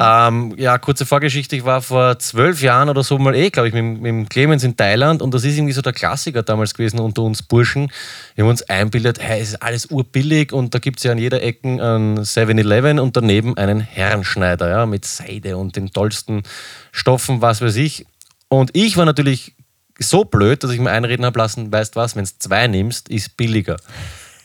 Ähm, 0.00 0.54
ja, 0.56 0.78
kurze 0.78 1.06
Vorgeschichte, 1.06 1.54
ich 1.54 1.64
war 1.64 1.80
vor 1.80 2.18
zwölf 2.18 2.60
Jahren 2.60 2.88
oder 2.88 3.04
so 3.04 3.18
mal 3.18 3.36
eh, 3.36 3.50
glaube 3.50 3.68
ich, 3.68 3.74
mit, 3.74 4.00
mit 4.00 4.28
Clemens 4.28 4.64
in 4.64 4.76
Thailand 4.76 5.22
und 5.22 5.32
das 5.32 5.44
ist 5.44 5.56
irgendwie 5.56 5.72
so 5.72 5.80
der 5.80 5.92
Klassiker 5.92 6.42
damals 6.42 6.74
gewesen 6.74 6.98
unter 6.98 7.22
uns 7.22 7.42
Burschen. 7.42 7.92
Wir 8.34 8.44
haben 8.44 8.50
uns 8.50 8.62
einbildet, 8.62 9.20
hey, 9.20 9.40
es 9.40 9.50
ist 9.50 9.62
alles 9.62 9.86
urbillig 9.86 10.52
und 10.52 10.74
da 10.74 10.80
gibt 10.80 10.98
es 10.98 11.04
ja 11.04 11.12
an 11.12 11.18
jeder 11.18 11.42
Ecke 11.42 11.68
ein 11.68 12.18
7-Eleven 12.18 12.98
und 12.98 13.16
daneben 13.16 13.56
einen 13.56 13.80
Herrenschneider, 13.80 14.68
ja, 14.68 14.86
mit 14.86 15.04
Seide 15.04 15.56
und 15.56 15.76
den 15.76 15.92
tollsten 15.92 16.42
Stoffen, 16.90 17.40
was 17.40 17.60
weiß 17.60 17.76
ich. 17.76 18.06
Und 18.48 18.70
ich 18.72 18.96
war 18.96 19.04
natürlich 19.04 19.54
so 20.00 20.24
blöd, 20.24 20.64
dass 20.64 20.72
ich 20.72 20.80
mir 20.80 20.90
einreden 20.90 21.24
habe 21.24 21.38
lassen, 21.38 21.70
weißt 21.70 21.94
was, 21.94 22.16
wenn 22.16 22.24
es 22.24 22.38
zwei 22.38 22.66
nimmst, 22.66 23.08
ist 23.08 23.36
billiger. 23.36 23.76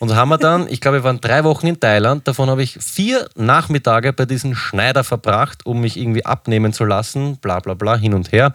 Und 0.05 0.09
so 0.09 0.17
haben 0.17 0.29
wir 0.29 0.37
dann, 0.37 0.67
ich 0.69 0.81
glaube, 0.81 0.97
wir 0.97 1.03
waren 1.03 1.19
drei 1.19 1.43
Wochen 1.43 1.65
in 1.65 1.79
Thailand, 1.79 2.27
davon 2.27 2.47
habe 2.47 2.61
ich 2.61 2.77
vier 2.79 3.27
Nachmittage 3.35 4.13
bei 4.13 4.27
diesem 4.27 4.53
Schneider 4.53 5.03
verbracht, 5.03 5.65
um 5.65 5.81
mich 5.81 5.97
irgendwie 5.97 6.23
abnehmen 6.23 6.73
zu 6.73 6.85
lassen, 6.85 7.37
bla 7.37 7.59
bla 7.59 7.73
bla, 7.73 7.95
hin 7.97 8.13
und 8.13 8.31
her. 8.31 8.53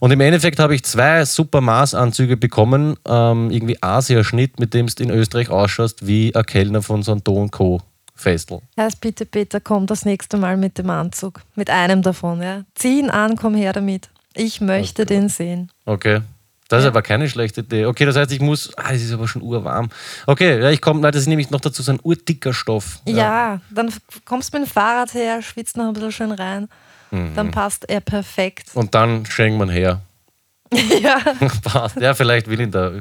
Und 0.00 0.10
im 0.10 0.20
Endeffekt 0.20 0.58
habe 0.58 0.74
ich 0.74 0.82
zwei 0.82 1.24
super 1.26 1.60
Maßanzüge 1.60 2.36
bekommen, 2.36 2.96
ähm, 3.06 3.52
irgendwie 3.52 3.80
Asiaschnitt, 3.80 4.58
mit 4.58 4.74
dem 4.74 4.88
du 4.88 5.00
in 5.04 5.10
Österreich 5.10 5.48
ausschaust 5.48 6.08
wie 6.08 6.34
ein 6.34 6.44
Kellner 6.44 6.82
von 6.82 7.04
so 7.04 7.12
einem 7.12 7.22
Do 7.22 7.46
Co. 7.52 7.80
Festel. 8.16 8.58
Heißt 8.76 9.00
bitte, 9.00 9.26
Peter, 9.26 9.60
komm 9.60 9.86
das 9.86 10.04
nächste 10.04 10.38
Mal 10.38 10.56
mit 10.56 10.76
dem 10.76 10.90
Anzug. 10.90 11.42
Mit 11.54 11.70
einem 11.70 12.02
davon, 12.02 12.42
ja. 12.42 12.64
Zieh 12.74 12.98
ihn 12.98 13.10
an, 13.10 13.36
komm 13.36 13.54
her 13.54 13.72
damit. 13.72 14.10
Ich 14.34 14.60
möchte 14.60 15.06
den 15.06 15.28
sehen. 15.28 15.70
Okay. 15.84 16.22
Das 16.70 16.80
ist 16.84 16.86
aber 16.86 17.02
keine 17.02 17.28
schlechte 17.28 17.60
Idee. 17.60 17.84
Okay, 17.86 18.04
das 18.06 18.16
heißt, 18.16 18.30
ich 18.32 18.40
muss. 18.40 18.70
Ah, 18.78 18.92
es 18.92 19.02
ist 19.02 19.12
aber 19.12 19.26
schon 19.28 19.42
urwarm. 19.42 19.90
Okay, 20.26 20.60
ja, 20.62 20.70
ich 20.70 20.80
komme. 20.80 21.02
Das 21.10 21.20
ist 21.20 21.26
nämlich 21.26 21.50
noch 21.50 21.60
dazu 21.60 21.82
so 21.82 21.92
ein 21.92 21.98
urdicker 22.02 22.54
Stoff. 22.54 23.00
Ja, 23.06 23.60
dann 23.70 23.88
f- 23.88 24.00
kommst 24.24 24.54
du 24.54 24.58
mit 24.60 24.68
dem 24.68 24.72
Fahrrad 24.72 25.12
her, 25.14 25.42
schwitzt 25.42 25.76
noch 25.76 25.88
ein 25.88 25.92
bisschen 25.92 26.12
schön 26.12 26.30
rein. 26.32 26.68
Mhm. 27.10 27.34
Dann 27.34 27.50
passt 27.50 27.88
er 27.90 28.00
perfekt. 28.00 28.68
Und 28.74 28.94
dann 28.94 29.26
schenkt 29.26 29.58
man 29.58 29.68
her. 29.68 30.00
ja. 31.02 31.18
Passt. 31.64 31.96
ja, 32.00 32.14
vielleicht 32.14 32.46
will 32.48 32.60
ihn 32.60 32.70
der, 32.70 33.00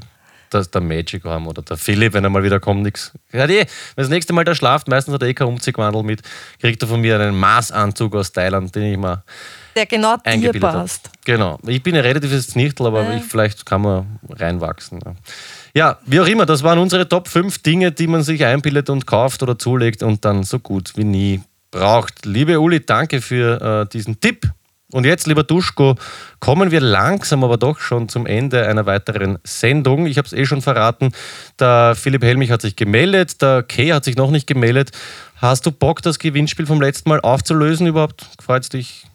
der, 0.52 0.64
der 0.66 0.82
Magic 0.82 1.24
haben 1.26 1.46
oder 1.46 1.62
der 1.62 1.78
Philipp, 1.78 2.14
wenn 2.14 2.24
er 2.24 2.32
mal 2.32 2.42
wieder 2.42 2.60
kommt, 2.60 2.82
nichts. 2.82 3.12
Ja, 3.32 3.46
die, 3.46 3.58
wenn 3.60 3.68
das 3.98 4.10
nächste 4.10 4.34
Mal 4.34 4.44
da 4.46 4.56
schlaft, 4.56 4.88
meistens 4.88 5.14
hat 5.14 5.22
er 5.22 5.28
eh 5.28 5.36
kein 5.36 5.46
Umziehwandel 5.48 6.02
mit, 6.02 6.24
kriegt 6.60 6.82
er 6.82 6.88
von 6.88 7.00
mir 7.02 7.20
einen 7.20 7.40
Maßanzug 7.40 8.16
aus 8.16 8.32
Thailand, 8.32 8.74
den 8.76 8.94
ich 8.94 8.98
mal 8.98 9.22
Der 10.26 10.38
genau 10.38 10.54
dir 10.54 10.60
passt. 10.60 11.10
Genau. 11.26 11.60
Ich 11.68 11.84
bin 11.84 11.96
ein 11.96 12.02
relatives 12.02 12.48
Znichtel, 12.48 12.88
aber 12.88 13.14
ich, 13.14 13.24
vielleicht 13.24 13.66
kann 13.66 13.82
man 13.82 14.20
reinwachsen. 14.30 15.00
Ja. 15.06 15.14
ja, 15.74 15.98
wie 16.06 16.20
auch 16.20 16.28
immer, 16.28 16.46
das 16.46 16.64
waren 16.64 16.80
unsere 16.80 17.08
Top 17.08 17.28
5 17.28 17.60
Dinge, 17.60 17.92
die 17.92 18.08
man 18.08 18.24
sich 18.24 18.46
einbildet 18.46 18.90
und 18.90 19.06
kauft 19.06 19.44
oder 19.44 19.58
zulegt 19.58 20.04
und 20.04 20.26
dann 20.26 20.44
so 20.44 20.60
gut 20.60 20.94
wie 20.96 21.04
nie 21.04 21.42
braucht. 21.72 22.26
Liebe 22.26 22.60
Uli, 22.60 22.86
danke 22.86 23.22
für 23.22 23.84
äh, 23.84 23.90
diesen 23.90 24.20
Tipp. 24.20 24.50
Und 24.92 25.06
jetzt, 25.06 25.28
lieber 25.28 25.44
Duschko, 25.44 25.96
kommen 26.40 26.72
wir 26.72 26.82
langsam 26.82 27.44
aber 27.44 27.58
doch 27.58 27.80
schon 27.80 28.10
zum 28.10 28.26
Ende 28.26 28.66
einer 28.66 28.88
weiteren 28.88 29.38
Sendung. 29.44 30.08
Ich 30.08 30.18
habe 30.18 30.26
es 30.26 30.34
eh 30.34 30.46
schon 30.46 30.64
verraten, 30.64 31.12
der 31.60 31.94
Philipp 31.96 32.24
Helmich 32.24 32.50
hat 32.50 32.64
sich 32.64 32.76
gemeldet, 32.76 33.40
der 33.42 33.62
Kay 33.62 33.90
hat 33.90 34.04
sich 34.04 34.18
noch 34.18 34.32
nicht 34.32 34.48
gemeldet. 34.48 34.90
Hast 35.36 35.68
du 35.68 35.72
Bock, 35.72 36.02
das 36.02 36.18
Gewinnspiel 36.18 36.66
vom 36.66 36.82
letzten 36.82 37.10
Mal 37.10 37.22
aufzulösen 37.22 37.86
überhaupt? 37.86 38.26
Freut 38.42 38.64
es 38.64 38.70
dich? 38.70 39.06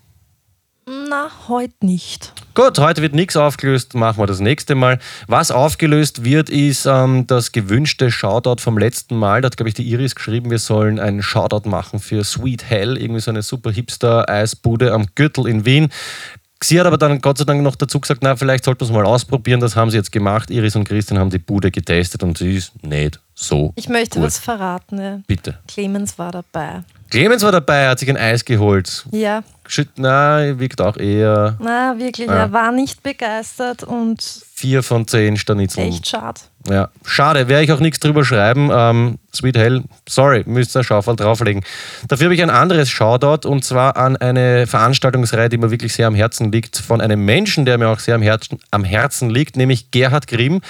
Na, 0.87 1.31
heute 1.49 1.75
nicht. 1.81 2.33
Gut, 2.55 2.79
heute 2.79 3.01
wird 3.01 3.15
nichts 3.15 3.37
aufgelöst, 3.37 3.95
machen 3.95 4.19
wir 4.19 4.27
das 4.27 4.41
nächste 4.41 4.75
Mal. 4.75 4.99
Was 5.27 5.51
aufgelöst 5.51 6.25
wird, 6.25 6.51
ist 6.51 6.87
ähm, 6.87 7.27
das 7.27 7.53
gewünschte 7.53 8.11
Shoutout 8.11 8.61
vom 8.61 8.77
letzten 8.77 9.17
Mal. 9.17 9.41
Da 9.41 9.47
hat, 9.47 9.57
glaube 9.57 9.69
ich, 9.69 9.75
die 9.75 9.91
Iris 9.91 10.15
geschrieben, 10.15 10.51
wir 10.51 10.59
sollen 10.59 11.01
einen 11.01 11.23
Shoutout 11.23 11.69
machen 11.69 12.01
für 12.01 12.23
Sweet 12.23 12.65
Hell, 12.69 12.99
irgendwie 12.99 13.21
so 13.21 13.31
eine 13.31 13.43
super 13.43 13.71
Hipster-Eisbude 13.71 14.93
am 14.93 15.07
Gürtel 15.15 15.47
in 15.47 15.65
Wien. 15.65 15.89
Sie 16.63 16.79
hat 16.79 16.87
aber 16.87 16.99
dann 16.99 17.21
Gott 17.21 17.39
sei 17.39 17.45
Dank 17.45 17.63
noch 17.63 17.77
dazu 17.77 18.01
gesagt, 18.01 18.23
na, 18.23 18.37
vielleicht 18.37 18.65
sollten 18.65 18.81
wir 18.81 18.87
es 18.87 18.93
mal 18.93 19.05
ausprobieren. 19.05 19.61
Das 19.61 19.77
haben 19.77 19.91
sie 19.91 19.97
jetzt 19.97 20.13
gemacht. 20.13 20.51
Iris 20.51 20.77
und 20.77 20.85
Christian 20.85 21.19
haben 21.19 21.31
die 21.31 21.39
Bude 21.39 21.71
getestet 21.71 22.23
und 22.23 22.39
sie 22.39 22.57
ist 22.57 22.83
nicht 22.83 23.21
so. 23.35 23.73
Ich 23.77 23.89
möchte 23.89 24.19
gut. 24.19 24.27
was 24.27 24.39
verraten. 24.39 24.99
Ja. 24.99 25.21
Bitte. 25.27 25.59
Clemens 25.67 26.19
war 26.19 26.33
dabei. 26.33 26.83
Clemens 27.15 27.43
war 27.45 27.53
dabei, 27.53 27.89
hat 27.89 27.99
sich 28.01 28.09
ein 28.11 28.17
Eis 28.17 28.45
geholt. 28.45 29.07
Ja, 29.13 29.43
Schütt, 29.67 29.91
na, 29.97 30.59
wirkt 30.59 30.81
auch 30.81 30.97
eher 30.97 31.57
na 31.61 31.99
wirklich, 31.99 32.27
Ja. 32.27 32.35
er 32.35 32.53
war 32.53 32.73
nicht 32.73 33.03
begeistert 33.03 33.83
und 33.85 34.23
vier 34.53 34.83
von 34.83 35.07
zehn 35.07 35.37
Stanitzeln. 35.37 35.89
echt 35.89 36.09
schade. 36.09 36.41
Ja, 36.69 36.89
schade, 37.05 37.47
werde 37.49 37.63
ich 37.65 37.73
auch 37.73 37.81
nichts 37.81 38.01
drüber 38.01 38.25
schreiben. 38.25 38.71
Ähm, 38.73 39.19
Sweet 39.35 39.57
Hell, 39.57 39.85
sorry, 40.09 40.43
müsst 40.47 40.77
ihr 40.77 40.83
Schaufel 40.83 41.15
drauflegen. 41.17 41.63
Dafür 42.09 42.27
habe 42.27 42.35
ich 42.35 42.43
ein 42.43 42.51
anderes 42.51 42.89
Shoutout 42.91 43.49
und 43.49 43.65
zwar 43.65 43.97
an 43.97 44.17
eine 44.17 44.67
Veranstaltungsreihe, 44.67 45.49
die 45.49 45.59
mir 45.59 45.71
wirklich 45.71 45.93
sehr 45.95 46.07
am 46.09 46.15
Herzen 46.15 46.51
liegt, 46.53 46.77
von 46.79 47.01
einem 47.01 47.25
Menschen, 47.25 47.65
der 47.65 47.79
mir 47.79 47.89
auch 47.89 48.01
sehr 48.01 48.15
am 48.17 48.23
Herzen, 48.23 48.59
am 48.71 48.83
Herzen 48.85 49.31
liegt, 49.31 49.57
nämlich 49.57 49.91
Gerhard 49.93 50.27
Grimm, 50.27 50.61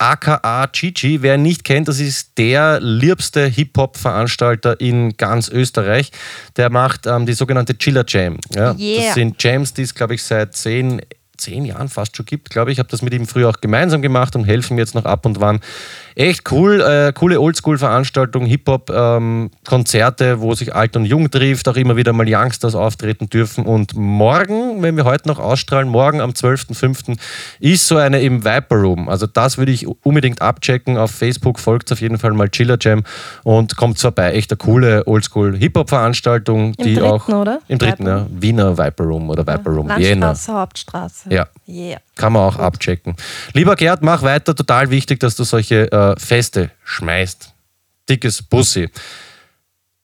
aka 0.00 0.66
Gigi. 0.72 1.22
Wer 1.22 1.34
ihn 1.34 1.42
nicht 1.42 1.64
kennt, 1.64 1.88
das 1.88 2.00
ist 2.00 2.38
der 2.38 2.80
liebste 2.80 3.46
Hip-Hop-Veranstalter 3.46 4.80
in 4.80 5.16
ganz 5.16 5.48
Österreich. 5.48 6.10
Der 6.56 6.70
macht 6.70 7.06
ähm, 7.06 7.26
die 7.26 7.34
sogenannte 7.34 7.76
Chiller 7.76 8.04
Jam. 8.06 8.38
Ja, 8.54 8.74
Yeah. 8.78 9.04
Das 9.04 9.14
sind 9.14 9.42
Jams, 9.42 9.74
die 9.74 9.82
es, 9.82 9.94
glaube 9.94 10.14
ich, 10.14 10.22
seit 10.22 10.54
zehn 10.54 11.02
zehn 11.40 11.64
Jahren 11.64 11.88
fast 11.88 12.16
schon 12.16 12.26
gibt, 12.26 12.50
glaube 12.50 12.70
ich. 12.70 12.76
Ich 12.76 12.78
habe 12.78 12.88
das 12.88 13.02
mit 13.02 13.12
ihm 13.12 13.26
früher 13.26 13.48
auch 13.48 13.60
gemeinsam 13.60 14.02
gemacht 14.02 14.36
und 14.36 14.44
helfen 14.44 14.76
mir 14.76 14.82
jetzt 14.82 14.94
noch 14.94 15.04
ab 15.04 15.26
und 15.26 15.40
wann. 15.40 15.60
Echt 16.14 16.50
cool, 16.52 16.80
äh, 16.80 17.12
coole 17.12 17.40
Oldschool-Veranstaltung, 17.40 18.44
Hip-Hop-Konzerte, 18.46 20.40
wo 20.40 20.54
sich 20.54 20.74
alt 20.74 20.96
und 20.96 21.04
jung 21.04 21.30
trifft, 21.30 21.68
auch 21.68 21.76
immer 21.76 21.96
wieder 21.96 22.12
mal 22.12 22.26
Youngsters 22.28 22.74
auftreten 22.74 23.28
dürfen. 23.30 23.64
Und 23.64 23.94
morgen, 23.94 24.82
wenn 24.82 24.96
wir 24.96 25.04
heute 25.04 25.28
noch 25.28 25.38
ausstrahlen, 25.38 25.88
morgen 25.88 26.20
am 26.20 26.30
12.05. 26.30 27.18
ist 27.60 27.86
so 27.86 27.96
eine 27.96 28.20
im 28.20 28.44
Viper 28.44 28.76
Room. 28.76 29.08
Also 29.08 29.26
das 29.26 29.56
würde 29.56 29.72
ich 29.72 29.86
unbedingt 30.04 30.42
abchecken. 30.42 30.98
Auf 30.98 31.10
Facebook 31.10 31.58
folgt 31.58 31.90
auf 31.92 32.00
jeden 32.00 32.18
Fall 32.18 32.32
mal 32.32 32.48
Chiller 32.48 32.76
Jam 32.80 33.02
und 33.44 33.76
kommt 33.76 33.98
vorbei. 33.98 34.32
Echt 34.32 34.50
eine 34.50 34.58
coole 34.58 35.06
Oldschool-Hip-Hop-Veranstaltung, 35.06 36.74
Im 36.74 36.84
die 36.84 36.94
dritten, 36.94 37.06
auch 37.06 37.28
oder? 37.28 37.60
im 37.68 37.78
dritten, 37.78 38.04
Viper 38.04 38.18
ja, 38.18 38.26
Wiener 38.30 38.78
Viper 38.78 39.04
Room 39.04 39.30
oder 39.30 39.46
Viper 39.46 39.70
Room, 39.70 39.88
Vienna. 39.88 40.26
Landstraße, 40.26 40.52
Hauptstraße. 40.52 41.29
Ja. 41.30 41.46
Yeah. 41.68 42.00
Kann 42.16 42.32
man 42.32 42.42
auch 42.42 42.58
abchecken. 42.58 43.14
Lieber 43.54 43.76
Gerd, 43.76 44.02
mach 44.02 44.22
weiter. 44.22 44.54
Total 44.54 44.90
wichtig, 44.90 45.20
dass 45.20 45.36
du 45.36 45.44
solche 45.44 45.90
äh, 45.92 46.18
Feste 46.18 46.70
schmeißt. 46.84 47.52
Dickes 48.08 48.42
Bussi. 48.42 48.88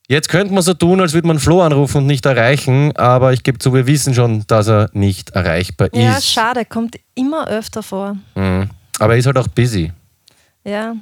Jetzt 0.08 0.28
könnte 0.28 0.54
man 0.54 0.62
so 0.62 0.72
tun, 0.72 1.00
als 1.00 1.12
würde 1.14 1.26
man 1.26 1.40
Flo 1.40 1.62
anrufen 1.62 1.98
und 1.98 2.06
nicht 2.06 2.24
erreichen, 2.26 2.96
aber 2.96 3.32
ich 3.32 3.42
gebe 3.42 3.58
zu, 3.58 3.74
wir 3.74 3.88
wissen 3.88 4.14
schon, 4.14 4.44
dass 4.46 4.68
er 4.68 4.88
nicht 4.92 5.30
erreichbar 5.30 5.88
Ja, 5.92 6.16
ist. 6.18 6.30
schade, 6.30 6.64
kommt 6.64 6.96
immer 7.16 7.48
öfter 7.48 7.82
vor. 7.82 8.16
Mhm. 8.36 8.70
Aber 9.00 9.14
er 9.14 9.18
ist 9.18 9.26
halt 9.26 9.36
auch 9.36 9.48
busy. 9.48 9.92
Ja, 10.62 10.94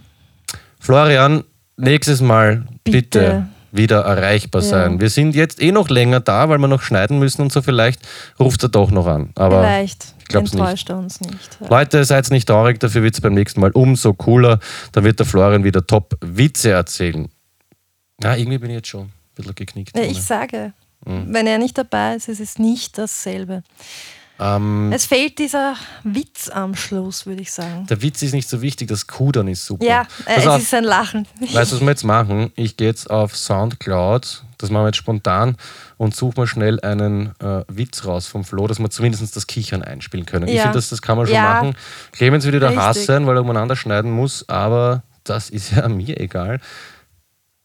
Florian, 0.81 1.45
nächstes 1.77 2.21
Mal 2.23 2.65
bitte, 2.83 2.93
Bitte. 3.21 3.47
Wieder 3.75 4.03
erreichbar 4.03 4.63
Ja. 4.63 4.69
sein. 4.69 5.01
Wir 5.01 5.11
sind 5.11 5.35
jetzt 5.35 5.61
eh 5.61 5.73
noch 5.73 5.89
länger 5.89 6.21
da, 6.21 6.49
weil 6.49 6.59
wir 6.59 6.69
noch 6.69 6.83
schneiden 6.83 7.19
müssen 7.19 7.43
und 7.43 7.53
so. 7.53 7.61
Vielleicht 7.63 8.01
ruft 8.39 8.63
er 8.63 8.69
doch 8.69 8.91
noch 8.91 9.07
an. 9.07 9.31
Aber 9.35 9.61
vielleicht 9.63 10.15
ich 10.21 10.25
glaub's 10.29 10.53
nicht. 10.53 10.61
enttäuscht 10.61 10.89
er 10.91 10.99
uns 10.99 11.21
nicht. 11.21 11.59
Ja. 11.61 11.69
Leute, 11.69 12.05
seid 12.05 12.31
nicht 12.31 12.47
traurig, 12.49 12.79
dafür 12.81 13.03
wird 13.03 13.15
es 13.15 13.21
beim 13.21 13.35
nächsten 13.35 13.61
Mal 13.61 13.71
umso 13.73 14.15
cooler. 14.15 14.61
Da 14.93 15.03
wird 15.05 15.19
der 15.19 15.27
Florian 15.27 15.65
wieder 15.65 15.87
Top-Witze 15.87 16.71
erzählen. 16.71 17.29
Ja, 18.23 18.37
irgendwie 18.37 18.59
bin 18.59 18.71
ich 18.71 18.77
jetzt 18.77 18.89
schon 18.89 19.03
ein 19.07 19.13
bisschen 19.35 19.55
geknickt. 19.55 19.97
Ja, 19.97 20.05
ich 20.05 20.23
sage, 20.23 20.73
wenn 21.05 21.47
er 21.47 21.59
nicht 21.59 21.77
dabei 21.77 22.15
ist, 22.15 22.29
ist 22.29 22.41
es 22.41 22.59
nicht 22.59 22.97
dasselbe. 22.97 23.63
Ähm, 24.41 24.91
Es 24.93 25.07
fehlt 25.07 25.39
dieser 25.39 25.77
Witz 26.03 26.49
am 26.49 26.75
Schluss, 26.75 27.25
würde 27.27 27.43
ich 27.43 27.53
sagen. 27.53 27.87
der 27.87 28.03
Witz 28.03 28.23
ist 28.23 28.33
nicht 28.35 28.49
so 28.49 28.61
wichtig, 28.63 28.89
das 28.89 29.07
Kudern 29.07 29.49
ist 29.49 29.65
super. 29.65 29.85
Ja, 29.85 30.03
äh, 30.27 30.37
es 30.39 30.47
auf, 30.47 30.61
ist 30.61 30.75
ein 30.75 30.85
Lachen. 30.85 31.27
weißt 31.41 31.73
du, 31.73 31.77
was 31.77 31.81
wir 31.81 31.89
jetzt 31.89 32.05
machen? 32.05 32.53
Ich 32.57 32.77
gehe 32.77 32.89
jetzt 32.89 33.09
auf 33.11 33.37
Soundcloud, 33.37 34.45
das 34.59 34.71
machen 34.71 34.83
wir 34.85 34.89
jetzt 34.89 34.97
spontan, 34.97 35.57
und 35.97 36.15
suche 36.17 36.35
mal 36.41 36.47
schnell 36.47 36.81
einen 36.81 37.29
äh, 37.41 37.65
Witz 37.69 38.05
raus 38.07 38.27
vom 38.27 38.45
Flo, 38.45 38.67
dass 38.67 38.79
wir 38.79 38.91
zumindest 38.91 39.37
das 39.37 39.47
Kichern 39.47 39.83
einspielen 39.83 40.27
können. 40.27 40.49
Ich 40.49 40.55
Ja. 40.57 40.63
finde, 40.63 40.79
das, 40.79 40.89
das 40.91 41.01
kann 41.03 41.17
man 41.17 41.27
schon 41.27 41.35
Ja. 41.37 41.55
machen. 41.55 41.77
Clemens 42.13 42.45
wird 42.45 42.55
wieder 42.57 42.69
Richtig. 42.71 42.83
Hass 42.85 43.05
sein, 43.07 43.27
weil 43.27 43.37
er 43.37 43.43
umeinander 43.43 43.77
schneiden 43.77 44.11
muss, 44.11 44.49
aber 44.49 45.03
das 45.23 45.49
ist 45.51 45.71
ja 45.73 45.89
mir 45.89 46.19
egal. 46.21 46.61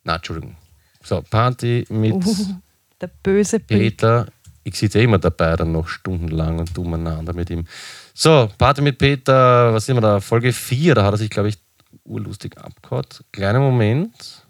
Na, 0.03 0.15
Entschuldigung. 0.15 0.55
So, 1.03 1.22
Party 1.30 1.86
mit 1.89 2.13
Uh, 2.13 2.36
der 3.01 3.09
böse. 3.24 3.59
Peter. 3.59 4.28
Ich 4.64 4.78
sitze 4.78 5.01
immer 5.01 5.18
dabei, 5.18 5.55
dann 5.55 5.72
noch 5.72 5.88
stundenlang 5.88 6.60
und 6.60 6.78
umeinander 6.78 7.34
mit 7.34 7.49
ihm. 7.49 7.66
So, 8.14 8.49
Party 8.57 8.82
mit 8.82 8.97
Peter, 8.97 9.74
was 9.74 9.86
sind 9.86 9.95
wir 9.97 10.01
da? 10.01 10.20
Folge 10.20 10.53
4, 10.53 10.95
da 10.95 11.05
hat 11.05 11.14
er 11.14 11.18
sich, 11.18 11.30
glaube 11.30 11.49
ich, 11.49 11.57
urlustig 12.03 12.57
abgehauen. 12.57 13.05
Kleiner 13.32 13.60
Moment. 13.60 14.45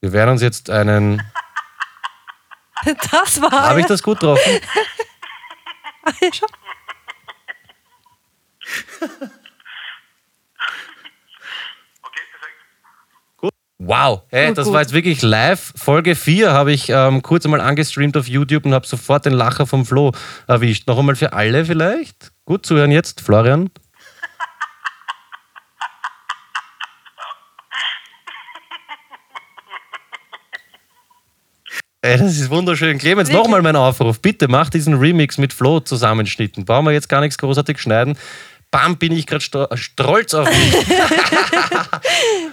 Wir 0.00 0.12
werden 0.12 0.30
uns 0.30 0.42
jetzt 0.42 0.70
einen. 0.70 1.22
Das 3.10 3.40
war 3.40 3.50
Habe 3.50 3.80
ich 3.80 3.86
das 3.86 4.02
gut 4.02 4.22
drauf? 4.22 4.38
Ja, 6.20 6.32
schon. 6.32 6.48
Wow! 13.78 14.22
Hey, 14.28 14.48
Gut, 14.48 14.58
das 14.58 14.64
gut. 14.66 14.74
war 14.74 14.80
jetzt 14.80 14.94
wirklich 14.94 15.20
live. 15.20 15.72
Folge 15.76 16.14
4 16.14 16.50
habe 16.52 16.72
ich 16.72 16.88
ähm, 16.88 17.20
kurz 17.22 17.44
einmal 17.44 17.60
angestreamt 17.60 18.16
auf 18.16 18.26
YouTube 18.26 18.64
und 18.64 18.72
habe 18.72 18.86
sofort 18.86 19.26
den 19.26 19.34
Lacher 19.34 19.66
vom 19.66 19.84
Flo 19.84 20.12
erwischt. 20.46 20.88
Noch 20.88 20.98
einmal 20.98 21.14
für 21.16 21.34
alle 21.34 21.64
vielleicht. 21.66 22.32
Gut 22.46 22.64
zuhören 22.64 22.90
jetzt, 22.90 23.20
Florian. 23.20 23.68
Ey, 32.02 32.18
das 32.18 32.38
ist 32.38 32.50
wunderschön. 32.50 32.98
Clemens, 32.98 33.30
nochmal 33.30 33.62
mein 33.62 33.74
Aufruf. 33.74 34.20
Bitte 34.20 34.46
mach 34.46 34.70
diesen 34.70 34.94
Remix 34.94 35.38
mit 35.38 35.52
Flo 35.52 35.80
zusammenschnitten. 35.80 36.64
Brauchen 36.64 36.84
wir 36.86 36.92
jetzt 36.92 37.08
gar 37.08 37.20
nichts 37.20 37.36
großartig 37.36 37.80
schneiden. 37.80 38.16
Bam, 38.76 38.98
bin 38.98 39.12
ich 39.12 39.26
gerade 39.26 39.42
stolz 39.74 40.34
auf 40.34 40.46
mich. 40.50 40.86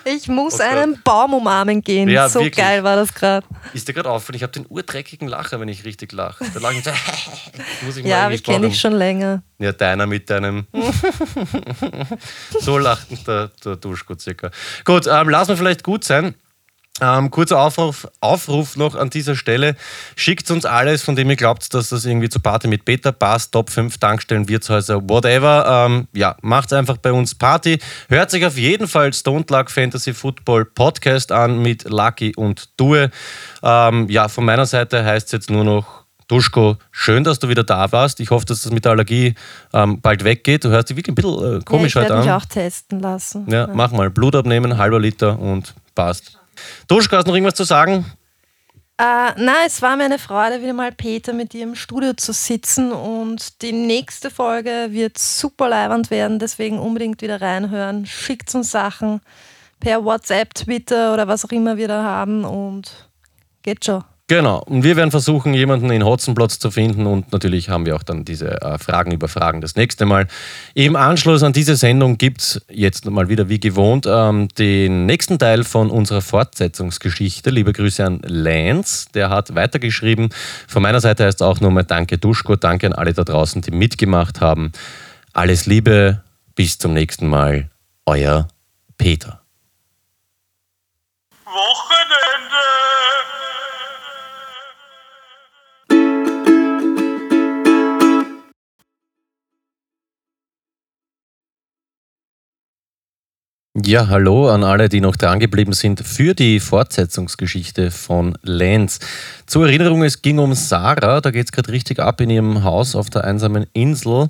Ich 0.06 0.28
muss 0.28 0.60
Oh 0.60 0.64
einen 0.64 1.02
Baum 1.02 1.34
umarmen 1.34 1.82
gehen. 1.82 2.10
Ja, 2.10 2.28
so 2.28 2.40
wirklich. 2.40 2.56
geil 2.56 2.84
war 2.84 2.96
das 2.98 3.14
gerade. 3.14 3.46
Ist 3.74 3.88
dir 3.88 3.94
gerade 3.94 4.10
aufgefallen, 4.10 4.36
ich 4.36 4.44
habe 4.44 4.52
den 4.52 4.66
urdreckigen 4.68 5.28
Lacher, 5.28 5.60
wenn 5.60 5.70
ich 5.70 5.86
richtig 5.86 6.12
lache. 6.12 6.46
Da 6.54 6.60
lache 6.60 6.76
ich 6.76 6.84
so, 6.84 6.92
muss 7.86 7.98
ich 7.98 8.04
mal 8.04 8.10
Ja, 8.10 8.26
aber 8.26 8.34
ich 8.34 8.44
kenne 8.44 8.68
dich 8.68 8.80
schon 8.80 8.94
länger. 8.94 9.44
Ja, 9.60 9.72
deiner 9.72 10.06
mit 10.06 10.30
deinem. 10.30 10.68
so 12.60 12.78
lacht 12.78 13.08
der, 13.28 13.52
der 13.64 13.76
Duschko 13.78 14.16
circa. 14.18 14.52
Gut, 14.84 15.08
ähm, 15.08 15.30
lass 15.30 15.48
mir 15.48 15.58
vielleicht 15.58 15.84
gut 15.84 16.04
sein. 16.04 16.36
Ähm, 17.02 17.32
kurzer 17.32 17.60
Aufruf, 17.60 18.08
Aufruf 18.20 18.76
noch 18.78 18.94
an 18.94 19.10
dieser 19.10 19.36
Stelle. 19.36 19.76
Schickt 20.16 20.52
uns 20.52 20.64
alles, 20.64 21.02
von 21.02 21.16
dem 21.16 21.28
ihr 21.28 21.36
glaubt, 21.36 21.74
dass 21.74 21.90
das 21.90 22.06
irgendwie 22.06 22.30
zur 22.30 22.44
Party 22.44 22.68
mit 22.68 22.86
Beta 22.86 23.12
passt. 23.12 23.52
Top 23.52 23.72
5 23.72 23.98
Tankstellen, 23.98 24.48
Wirtshäuser, 24.48 25.02
whatever. 25.10 25.88
Ähm, 25.88 26.08
ja, 26.14 26.38
macht 26.44 26.72
einfach 26.72 26.98
bei 26.98 27.12
uns 27.12 27.34
Party. 27.34 27.80
Hört 28.10 28.30
sich 28.30 28.46
auf 28.46 28.58
jeden 28.58 28.88
Fall 28.88 29.12
Stone 29.12 29.46
Luck 29.50 29.72
Fantasy 29.72 30.14
Football 30.14 30.66
Podcast 30.66 31.32
an 31.32 31.64
mit 31.64 31.90
Lucky 31.90 32.36
und 32.36 32.70
Due. 32.78 33.10
Ähm, 33.64 34.08
ja, 34.10 34.28
von 34.28 34.46
meiner 34.46 34.68
Seite 34.68 35.04
heißt 35.04 35.26
es 35.26 35.32
jetzt 35.32 35.50
nur 35.50 35.64
noch 35.64 36.04
Duschko, 36.28 36.78
schön, 36.92 37.24
dass 37.24 37.40
du 37.40 37.50
wieder 37.50 37.64
da 37.64 37.92
warst. 37.92 38.20
Ich 38.20 38.30
hoffe, 38.30 38.46
dass 38.46 38.62
das 38.62 38.72
mit 38.72 38.86
der 38.86 38.92
Allergie 38.92 39.34
ähm, 39.74 40.00
bald 40.00 40.24
weggeht. 40.24 40.64
Du 40.64 40.70
hörst 40.70 40.90
dich 40.90 40.98
wirklich 40.98 41.12
ein 41.12 41.16
bisschen 41.16 41.58
äh, 41.58 41.64
komisch 41.64 41.96
ja, 41.96 42.04
ich 42.04 42.10
werde 42.10 42.14
an. 42.14 42.26
mich 42.26 42.32
auch 42.32 42.46
testen 42.46 43.00
lassen. 43.00 43.46
Ja, 43.50 43.68
mach 43.74 43.92
mal. 43.92 44.12
Blut 44.12 44.36
abnehmen, 44.36 44.78
halber 44.78 45.00
Liter 45.00 45.40
und 45.40 45.74
passt. 45.96 46.40
Duschko, 46.88 47.18
hast 47.18 47.26
du 47.26 47.32
noch 47.32 47.36
irgendwas 47.36 47.56
zu 47.56 47.64
sagen? 47.64 48.06
Äh, 48.98 49.32
na, 49.38 49.66
es 49.66 49.82
war 49.82 49.98
mir 49.98 50.06
eine 50.06 50.20
Freude, 50.20 50.62
wieder 50.62 50.74
mal 50.74 50.92
Peter 50.92 51.34
mit 51.34 51.54
dir 51.54 51.64
im 51.64 51.76
Studio 51.76 52.14
zu 52.14 52.32
sitzen 52.32 52.92
und 52.92 53.62
die 53.64 53.72
nächste 53.72 54.30
Folge 54.30 54.90
wird 54.90 55.18
super 55.18 55.68
leibend 55.68 56.12
werden, 56.12 56.38
deswegen 56.38 56.78
unbedingt 56.78 57.22
wieder 57.22 57.42
reinhören. 57.42 58.06
Schickt 58.06 58.54
uns 58.54 58.70
Sachen 58.72 59.22
per 59.80 60.06
WhatsApp, 60.06 60.54
Twitter 60.54 61.14
oder 61.14 61.28
was 61.28 61.44
auch 61.44 61.52
immer 61.52 61.76
wir 61.78 61.88
da 61.88 62.04
haben 62.04 62.46
und 62.46 63.10
geht 63.64 63.84
schon. 63.84 64.04
Genau. 64.34 64.64
Und 64.66 64.82
wir 64.82 64.96
werden 64.96 65.12
versuchen, 65.12 65.54
jemanden 65.54 65.92
in 65.92 66.04
Hotzenplotz 66.04 66.58
zu 66.58 66.72
finden 66.72 67.06
und 67.06 67.32
natürlich 67.32 67.70
haben 67.70 67.86
wir 67.86 67.96
auch 67.96 68.02
dann 68.02 68.26
diese 68.26 68.60
äh, 68.64 68.80
Fragen 68.80 69.12
über 69.12 69.28
Fragen 69.28 69.62
das 69.62 69.76
nächste 69.76 70.08
Mal. 70.08 70.26
Im 70.74 70.96
Anschluss 70.96 71.44
an 71.44 71.54
diese 71.54 71.76
Sendung 71.76 72.18
gibt 72.18 72.42
es 72.42 72.62
jetzt 72.68 73.06
mal 73.06 73.30
wieder 73.30 73.48
wie 73.48 73.60
gewohnt 73.60 74.08
ähm, 74.10 74.48
den 74.58 75.06
nächsten 75.06 75.38
Teil 75.38 75.64
von 75.64 75.92
unserer 75.92 76.22
Fortsetzungsgeschichte. 76.22 77.52
Liebe 77.52 77.74
Grüße 77.74 78.04
an 78.04 78.22
Lance, 78.24 79.06
der 79.14 79.30
hat 79.30 79.54
weitergeschrieben. 79.54 80.30
Von 80.68 80.82
meiner 80.82 81.00
Seite 81.00 81.26
heißt 81.26 81.42
es 81.42 81.46
auch 81.46 81.60
nochmal 81.60 81.84
Danke 81.84 82.18
Duschko, 82.18 82.56
danke 82.56 82.88
an 82.88 82.94
alle 82.94 83.14
da 83.14 83.24
draußen, 83.24 83.62
die 83.62 83.70
mitgemacht 83.70 84.42
haben. 84.42 84.72
Alles 85.34 85.68
Liebe, 85.68 86.24
bis 86.56 86.80
zum 86.80 86.94
nächsten 86.94 87.28
Mal. 87.28 87.70
Euer 88.08 88.48
Peter. 88.98 89.44
Ja, 103.76 104.08
hallo 104.08 104.52
an 104.52 104.64
alle, 104.64 104.88
die 104.88 105.02
noch 105.02 105.16
dran 105.16 105.40
geblieben 105.40 105.74
sind 105.74 106.00
für 106.06 106.36
die 106.36 106.60
Fortsetzungsgeschichte 106.60 107.90
von 107.90 108.38
Lenz. 108.44 109.00
Zur 109.48 109.66
Erinnerung, 109.66 110.04
es 110.04 110.22
ging 110.22 110.38
um 110.38 110.54
Sarah, 110.54 111.22
da 111.22 111.32
geht 111.32 111.48
es 111.48 111.52
gerade 111.52 111.72
richtig 111.72 111.98
ab 111.98 112.22
in 112.22 112.30
ihrem 112.30 112.64
Haus 112.64 112.96
auf 112.96 113.10
der 113.10 113.24
einsamen 113.24 113.66
Insel. 113.74 114.30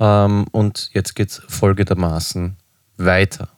Ähm, 0.00 0.46
und 0.50 0.90
jetzt 0.94 1.14
geht 1.14 1.30
es 1.30 1.42
folgendermaßen 1.46 2.56
weiter. 2.96 3.50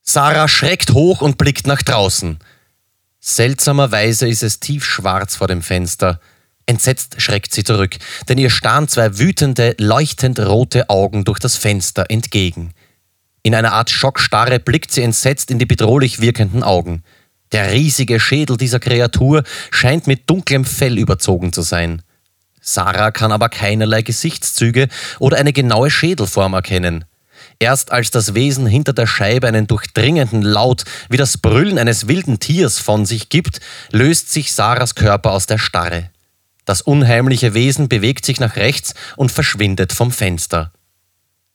Sarah 0.00 0.48
schreckt 0.48 0.94
hoch 0.94 1.20
und 1.20 1.36
blickt 1.36 1.66
nach 1.66 1.82
draußen. 1.82 2.38
Seltsamerweise 3.20 4.28
ist 4.28 4.42
es 4.42 4.60
tiefschwarz 4.60 5.36
vor 5.36 5.46
dem 5.46 5.60
Fenster. 5.60 6.20
Entsetzt 6.64 7.20
schreckt 7.20 7.52
sie 7.52 7.64
zurück, 7.64 7.98
denn 8.30 8.38
ihr 8.38 8.48
starren 8.48 8.88
zwei 8.88 9.18
wütende, 9.18 9.76
leuchtend 9.78 10.40
rote 10.40 10.88
Augen 10.88 11.24
durch 11.24 11.38
das 11.38 11.56
Fenster 11.56 12.06
entgegen. 12.08 12.72
In 13.42 13.54
einer 13.54 13.72
Art 13.72 13.90
Schockstarre 13.90 14.58
blickt 14.58 14.92
sie 14.92 15.02
entsetzt 15.02 15.50
in 15.50 15.58
die 15.58 15.66
bedrohlich 15.66 16.20
wirkenden 16.20 16.62
Augen. 16.62 17.02
Der 17.52 17.72
riesige 17.72 18.20
Schädel 18.20 18.56
dieser 18.56 18.80
Kreatur 18.80 19.42
scheint 19.70 20.06
mit 20.06 20.28
dunklem 20.28 20.64
Fell 20.64 20.98
überzogen 20.98 21.52
zu 21.52 21.62
sein. 21.62 22.02
Sarah 22.60 23.10
kann 23.10 23.32
aber 23.32 23.48
keinerlei 23.48 24.02
Gesichtszüge 24.02 24.88
oder 25.18 25.38
eine 25.38 25.52
genaue 25.52 25.90
Schädelform 25.90 26.52
erkennen. 26.52 27.04
Erst 27.58 27.92
als 27.92 28.10
das 28.10 28.34
Wesen 28.34 28.66
hinter 28.66 28.92
der 28.92 29.06
Scheibe 29.06 29.46
einen 29.48 29.66
durchdringenden 29.66 30.42
Laut 30.42 30.84
wie 31.08 31.16
das 31.16 31.38
Brüllen 31.38 31.78
eines 31.78 32.06
wilden 32.06 32.40
Tiers 32.40 32.78
von 32.78 33.06
sich 33.06 33.30
gibt, 33.30 33.60
löst 33.90 34.30
sich 34.30 34.52
Sarahs 34.52 34.94
Körper 34.94 35.32
aus 35.32 35.46
der 35.46 35.58
Starre. 35.58 36.10
Das 36.64 36.82
unheimliche 36.82 37.54
Wesen 37.54 37.88
bewegt 37.88 38.26
sich 38.26 38.40
nach 38.40 38.56
rechts 38.56 38.94
und 39.16 39.32
verschwindet 39.32 39.92
vom 39.92 40.12
Fenster. 40.12 40.70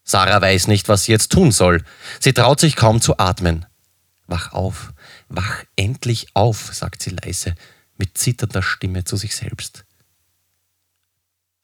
Sarah 0.04 0.41
weiß 0.41 0.68
nicht, 0.68 0.89
was 0.89 1.04
sie 1.04 1.12
jetzt 1.12 1.32
tun 1.32 1.51
soll. 1.51 1.84
Sie 2.20 2.34
traut 2.34 2.60
sich 2.60 2.76
kaum 2.76 3.01
zu 3.01 3.18
atmen. 3.18 3.66
Wach 4.28 4.54
auf, 4.54 4.93
wach 5.30 5.64
endlich 5.76 6.28
auf, 6.34 6.72
sagt 6.74 7.01
sie 7.04 7.12
leise, 7.12 7.56
mit 7.97 8.18
zitternder 8.18 8.62
Stimme 8.62 9.04
zu 9.04 9.18
sich 9.18 9.36
selbst. 9.36 9.86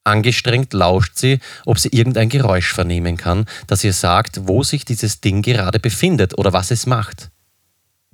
Angestrengt 0.03 0.73
lauscht 0.73 1.17
sie, 1.17 1.39
ob 1.65 1.77
sie 1.79 1.89
irgendein 1.89 2.29
Geräusch 2.29 2.73
vernehmen 2.73 3.17
kann, 3.17 3.45
das 3.67 3.83
ihr 3.83 3.93
sagt, 3.93 4.47
wo 4.47 4.63
sich 4.63 4.85
dieses 4.85 5.21
Ding 5.21 5.41
gerade 5.41 5.79
befindet 5.79 6.37
oder 6.37 6.53
was 6.53 6.71
es 6.71 6.85
macht. 6.85 7.29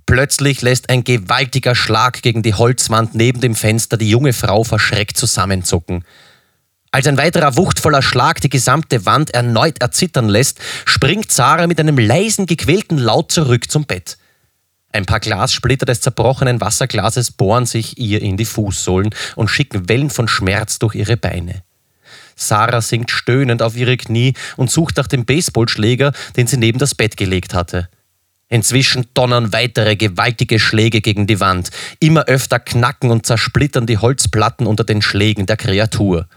Plötzlich 0.05 0.61
lässt 0.61 0.89
ein 0.89 1.03
gewaltiger 1.03 1.73
Schlag 1.73 2.21
gegen 2.21 2.43
die 2.43 2.53
Holzwand 2.53 3.15
neben 3.15 3.41
dem 3.41 3.55
Fenster 3.55 3.97
die 3.97 4.09
junge 4.09 4.33
Frau 4.33 4.63
verschreckt 4.63 5.17
zusammenzucken. 5.17 6.03
Als 6.95 7.07
ein 7.07 7.17
weiterer 7.17 7.57
wuchtvoller 7.57 8.01
Schlag 8.01 8.39
die 8.39 8.47
gesamte 8.47 9.05
Wand 9.05 9.31
erneut 9.31 9.81
erzittern 9.81 10.29
lässt, 10.29 10.61
springt 10.85 11.29
Sarah 11.29 11.67
mit 11.67 11.77
einem 11.77 11.97
leisen, 11.97 12.45
gequälten 12.45 12.97
Laut 12.97 13.33
zurück 13.33 13.69
zum 13.69 13.83
Bett. 13.83 14.17
Ein 14.93 15.05
paar 15.05 15.19
Glassplitter 15.19 15.85
des 15.85 15.99
zerbrochenen 15.99 16.61
Wasserglases 16.61 17.31
bohren 17.31 17.65
sich 17.65 17.97
ihr 17.97 18.21
in 18.21 18.37
die 18.37 18.45
Fußsohlen 18.45 19.13
und 19.35 19.49
schicken 19.49 19.89
Wellen 19.89 20.09
von 20.09 20.29
Schmerz 20.29 20.79
durch 20.79 20.95
ihre 20.95 21.17
Beine. 21.17 21.63
Sarah 22.37 22.79
sinkt 22.79 23.11
stöhnend 23.11 23.61
auf 23.61 23.75
ihre 23.75 23.97
Knie 23.97 24.33
und 24.55 24.71
sucht 24.71 24.95
nach 24.95 25.07
dem 25.07 25.25
Baseballschläger, 25.25 26.13
den 26.37 26.47
sie 26.47 26.55
neben 26.55 26.79
das 26.79 26.95
Bett 26.95 27.17
gelegt 27.17 27.53
hatte. 27.53 27.89
Inzwischen 28.47 29.05
donnern 29.13 29.51
weitere 29.51 29.97
gewaltige 29.97 30.61
Schläge 30.61 31.01
gegen 31.01 31.27
die 31.27 31.41
Wand. 31.41 31.71
Immer 31.99 32.23
öfter 32.27 32.59
knacken 32.59 33.11
und 33.11 33.25
zersplittern 33.25 33.85
die 33.85 33.97
Holzplatten 33.97 34.65
unter 34.65 34.85
den 34.85 35.01
Schlägen 35.01 35.45
der 35.45 35.57
Kreatur. 35.57 36.29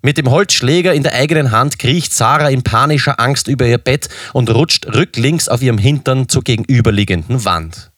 Mit 0.00 0.16
dem 0.16 0.30
Holzschläger 0.30 0.94
in 0.94 1.02
der 1.02 1.14
eigenen 1.14 1.50
Hand 1.50 1.80
kriecht 1.80 2.12
Sarah 2.12 2.50
in 2.50 2.62
panischer 2.62 3.18
Angst 3.18 3.48
über 3.48 3.66
ihr 3.66 3.78
Bett 3.78 4.08
und 4.32 4.48
rutscht 4.48 4.86
rücklings 4.86 5.48
auf 5.48 5.60
ihrem 5.60 5.78
Hintern 5.78 6.28
zur 6.28 6.44
gegenüberliegenden 6.44 7.44
Wand. 7.44 7.90